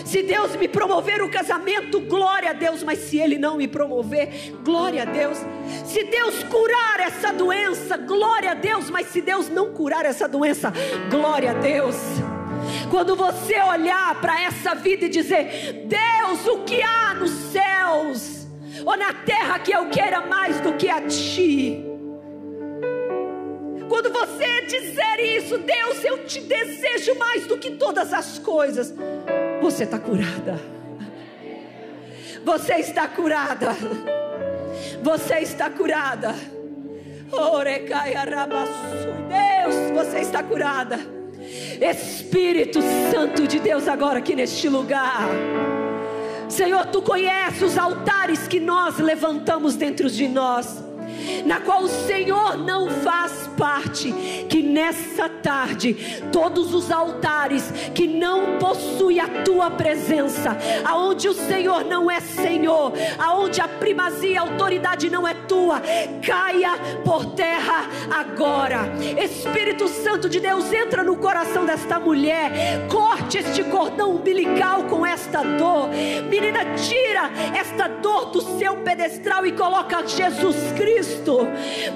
Se 0.05 0.23
Deus 0.23 0.55
me 0.57 0.69
promover 0.69 1.23
o 1.23 1.31
casamento, 1.31 2.01
glória 2.01 2.51
a 2.51 2.53
Deus, 2.53 2.83
mas 2.83 2.99
se 2.99 3.19
Ele 3.19 3.39
não 3.39 3.57
me 3.57 3.67
promover, 3.67 4.53
glória 4.65 5.03
a 5.03 5.07
Deus. 5.07 5.39
Se 5.85 6.05
Deus 6.05 6.43
curar 6.45 7.01
essa 7.01 7.33
doença, 7.33 7.97
glória 7.97 8.53
a 8.53 8.55
Deus, 8.55 8.91
mas 8.91 9.07
se 9.07 9.21
Deus 9.21 9.49
não 9.49 9.73
curar 9.73 10.05
essa 10.05 10.29
doença, 10.29 10.73
glória 11.11 11.53
a 11.53 11.55
Deus. 11.55 11.97
Quando 12.91 13.17
você 13.17 13.61
olhar 13.61 14.21
para 14.21 14.41
essa 14.43 14.75
vida 14.75 15.07
e 15.07 15.09
dizer: 15.09 15.87
Deus, 15.87 16.47
o 16.47 16.65
que 16.65 16.83
há 16.83 17.15
nos 17.15 17.31
céus 17.31 18.47
ou 18.85 18.97
na 18.97 19.13
terra 19.13 19.59
que 19.59 19.73
eu 19.73 19.89
queira 19.89 20.21
mais 20.23 20.61
do 20.61 20.75
que 20.75 20.89
a 20.89 21.01
Ti? 21.03 21.85
Quando 23.89 24.11
você 24.11 24.63
dizer 24.63 25.21
isso, 25.21 25.59
Deus, 25.59 26.03
eu 26.03 26.25
te 26.25 26.41
desejo 26.41 27.15
mais 27.17 27.47
do 27.47 27.59
que 27.59 27.73
todas 27.73 28.13
as 28.13 28.39
coisas, 28.39 28.95
você 29.61 29.85
está 29.85 29.99
curada. 29.99 30.59
Você 32.45 32.75
está 32.77 33.07
curada. 33.07 33.77
Você 35.03 35.39
está 35.41 35.71
curada. 35.71 36.35
Deus, 39.29 39.91
você 39.95 40.21
está 40.21 40.43
curada. 40.43 41.22
Espírito 41.81 42.81
Santo 43.11 43.47
de 43.47 43.59
Deus, 43.59 43.89
agora 43.89 44.19
aqui 44.19 44.35
neste 44.35 44.69
lugar. 44.69 45.29
Senhor, 46.49 46.87
tu 46.87 47.01
conheces 47.01 47.63
os 47.63 47.79
altares 47.79 48.47
que 48.47 48.61
nós 48.61 48.99
levantamos 48.99 49.75
dentro 49.75 50.11
de 50.11 50.29
nós 50.29 50.83
na 51.45 51.61
qual 51.61 51.83
o 51.83 51.89
Senhor 51.89 52.57
não 52.57 52.89
faz 52.89 53.49
parte, 53.57 54.13
que 54.49 54.63
nessa 54.63 55.29
tarde 55.29 56.23
todos 56.33 56.75
os 56.75 56.91
altares 56.91 57.71
que 57.95 58.07
não 58.07 58.59
possuem 58.59 59.21
a 59.21 59.29
tua 59.43 59.71
presença, 59.71 60.57
aonde 60.85 61.29
o 61.29 61.35
Senhor 61.35 61.85
não 61.85 62.11
é 62.11 62.21
Senhor, 62.21 62.93
aonde 63.19 63.61
a 63.61 63.69
primazia, 63.69 64.41
a 64.41 64.43
autoridade 64.43 65.11
não 65.11 65.27
é 65.27 65.35
tua, 65.35 65.81
caia 66.25 66.73
por 67.05 67.27
terra 67.35 67.87
agora. 68.11 68.93
Espírito 69.19 69.89
Santo 69.89 70.29
de 70.29 70.41
Deus, 70.41 70.73
entra 70.73 71.03
no 71.03 71.17
coração 71.17 71.65
desta 71.65 71.99
mulher, 71.99 72.87
corte 72.89 73.39
este 73.39 73.63
cordão 73.65 74.17
umbilical 74.17 74.85
com 74.85 75.05
esta 75.05 75.43
dor. 75.43 75.89
Menina, 76.29 76.75
tira 76.75 77.31
esta 77.57 77.89
dor 77.89 78.27
do 78.27 78.41
seu 78.59 78.77
pedestral 78.79 79.47
e 79.47 79.53
coloca 79.53 80.07
Jesus 80.07 80.57
Cristo 80.73 81.12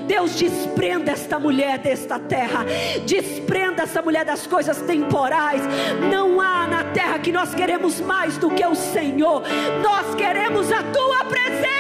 Deus 0.07 0.35
desprenda 0.37 1.13
esta 1.13 1.39
mulher 1.39 1.79
desta 1.79 2.19
terra, 2.19 2.65
desprenda 3.05 3.83
essa 3.83 4.03
mulher 4.03 4.25
das 4.25 4.47
coisas 4.47 4.81
temporais. 4.83 5.63
Não 6.11 6.41
há 6.41 6.67
na 6.67 6.85
terra 6.85 7.19
que 7.19 7.33
nós 7.33 7.55
queremos 7.55 8.01
mais 8.01 8.39
do 8.39 8.51
que 8.51 8.65
o 8.65 8.75
Senhor, 8.75 9.43
nós 9.83 10.15
queremos 10.15 10.71
a 10.73 10.83
tua 10.83 11.25
presença. 11.25 11.77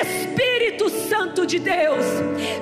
Espírito 0.00 0.88
Santo 0.88 1.46
de 1.46 1.58
Deus, 1.58 2.04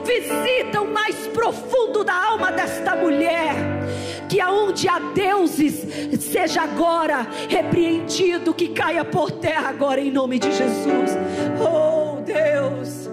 visita 0.05 0.83
o 0.83 0.93
mais 0.93 1.27
profundo 1.29 2.05
da 2.05 2.15
alma 2.15 2.53
desta 2.53 2.95
mulher 2.95 3.55
que 4.33 4.41
aonde 4.41 4.89
há 4.89 4.99
deuses, 4.99 5.87
seja 6.19 6.63
agora 6.63 7.27
repreendido, 7.51 8.55
que 8.55 8.69
caia 8.69 9.05
por 9.05 9.31
terra 9.31 9.69
agora 9.69 10.01
em 10.01 10.11
nome 10.11 10.39
de 10.39 10.51
Jesus. 10.51 11.11
Oh 11.61 12.19
Deus. 12.23 13.11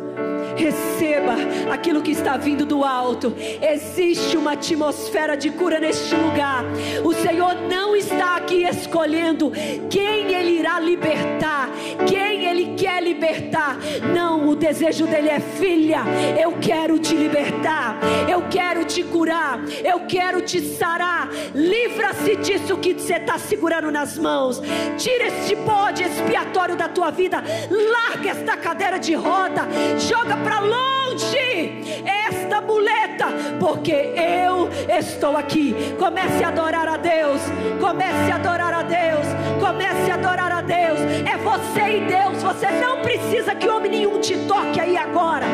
Receba 0.56 1.36
aquilo 1.72 2.02
que 2.02 2.12
está 2.12 2.38
vindo 2.38 2.66
do 2.66 2.84
alto. 2.84 3.34
Existe 3.62 4.38
uma 4.38 4.54
atmosfera 4.54 5.36
de 5.36 5.50
cura 5.52 5.80
neste 5.80 6.16
lugar. 6.16 6.64
O 7.04 7.14
Senhor 7.14 7.56
não 7.70 7.96
está 7.96 8.36
aqui 8.36 8.64
escolhendo 8.64 9.52
quem 9.90 10.34
Ele 10.34 10.60
irá 10.60 10.80
libertar, 10.80 11.70
quem 12.08 12.46
Ele 12.46 12.76
quer 12.76 13.02
libertar. 13.02 13.78
Não, 14.14 14.50
o 14.50 14.56
desejo 14.56 15.06
dele 15.06 15.30
é: 15.30 15.40
filha, 15.40 16.02
eu 16.40 16.54
quero 16.60 16.98
te 17.00 17.16
libertar, 17.16 17.98
eu 18.28 18.44
quero 18.50 18.86
te 18.86 19.04
curar, 19.04 19.60
eu 19.84 20.02
quero 20.02 20.42
te 20.42 20.60
sarar. 20.62 21.30
Livra-se 21.54 22.36
disso 22.38 22.78
que 22.78 22.94
você 22.94 23.16
está 23.16 23.38
segurando 23.38 23.92
nas 23.92 24.18
mãos. 24.18 24.62
Tira 24.98 25.28
este 25.28 25.56
bode 25.56 26.04
expiatório 26.04 26.76
da 26.76 26.88
tua 26.88 27.12
vida. 27.12 27.44
Larga 27.70 28.30
esta 28.32 28.58
cadeira 28.58 28.98
de 28.98 29.14
roda. 29.14 29.68
Joga 29.98 30.38
para 30.44 30.60
longe 30.60 32.04
esta 32.06 32.62
muleta, 32.62 33.28
porque 33.60 33.92
eu 34.16 34.70
estou 34.98 35.38
aqui. 35.38 35.76
Comece 35.98 36.44
a 36.44 36.50
adorar 36.50 36.88
a 36.88 36.98
Deus, 36.98 37.42
comece 37.80 38.32
a 38.32 38.36
adorar 38.36 38.74
a 38.74 38.84
Deus, 38.84 39.28
comece 39.60 40.12
a 40.12 40.16
adorar 40.16 40.52
a 40.52 40.62
Deus. 40.62 41.00
É 41.32 41.38
você 41.38 41.98
e 41.98 42.06
Deus, 42.06 42.42
você 42.42 42.70
não 42.72 43.02
precisa 43.02 43.56
que 43.56 43.68
homem 43.68 43.92
nenhum 43.92 44.20
te 44.20 44.38
toque 44.46 44.80
aí 44.80 44.98
agora. 44.98 45.46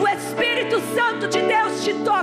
O 0.00 0.08
Espírito 0.08 0.80
Santo 0.94 1.28
de 1.28 1.42
Deus 1.42 1.84
te 1.84 1.92
toque 1.94 2.20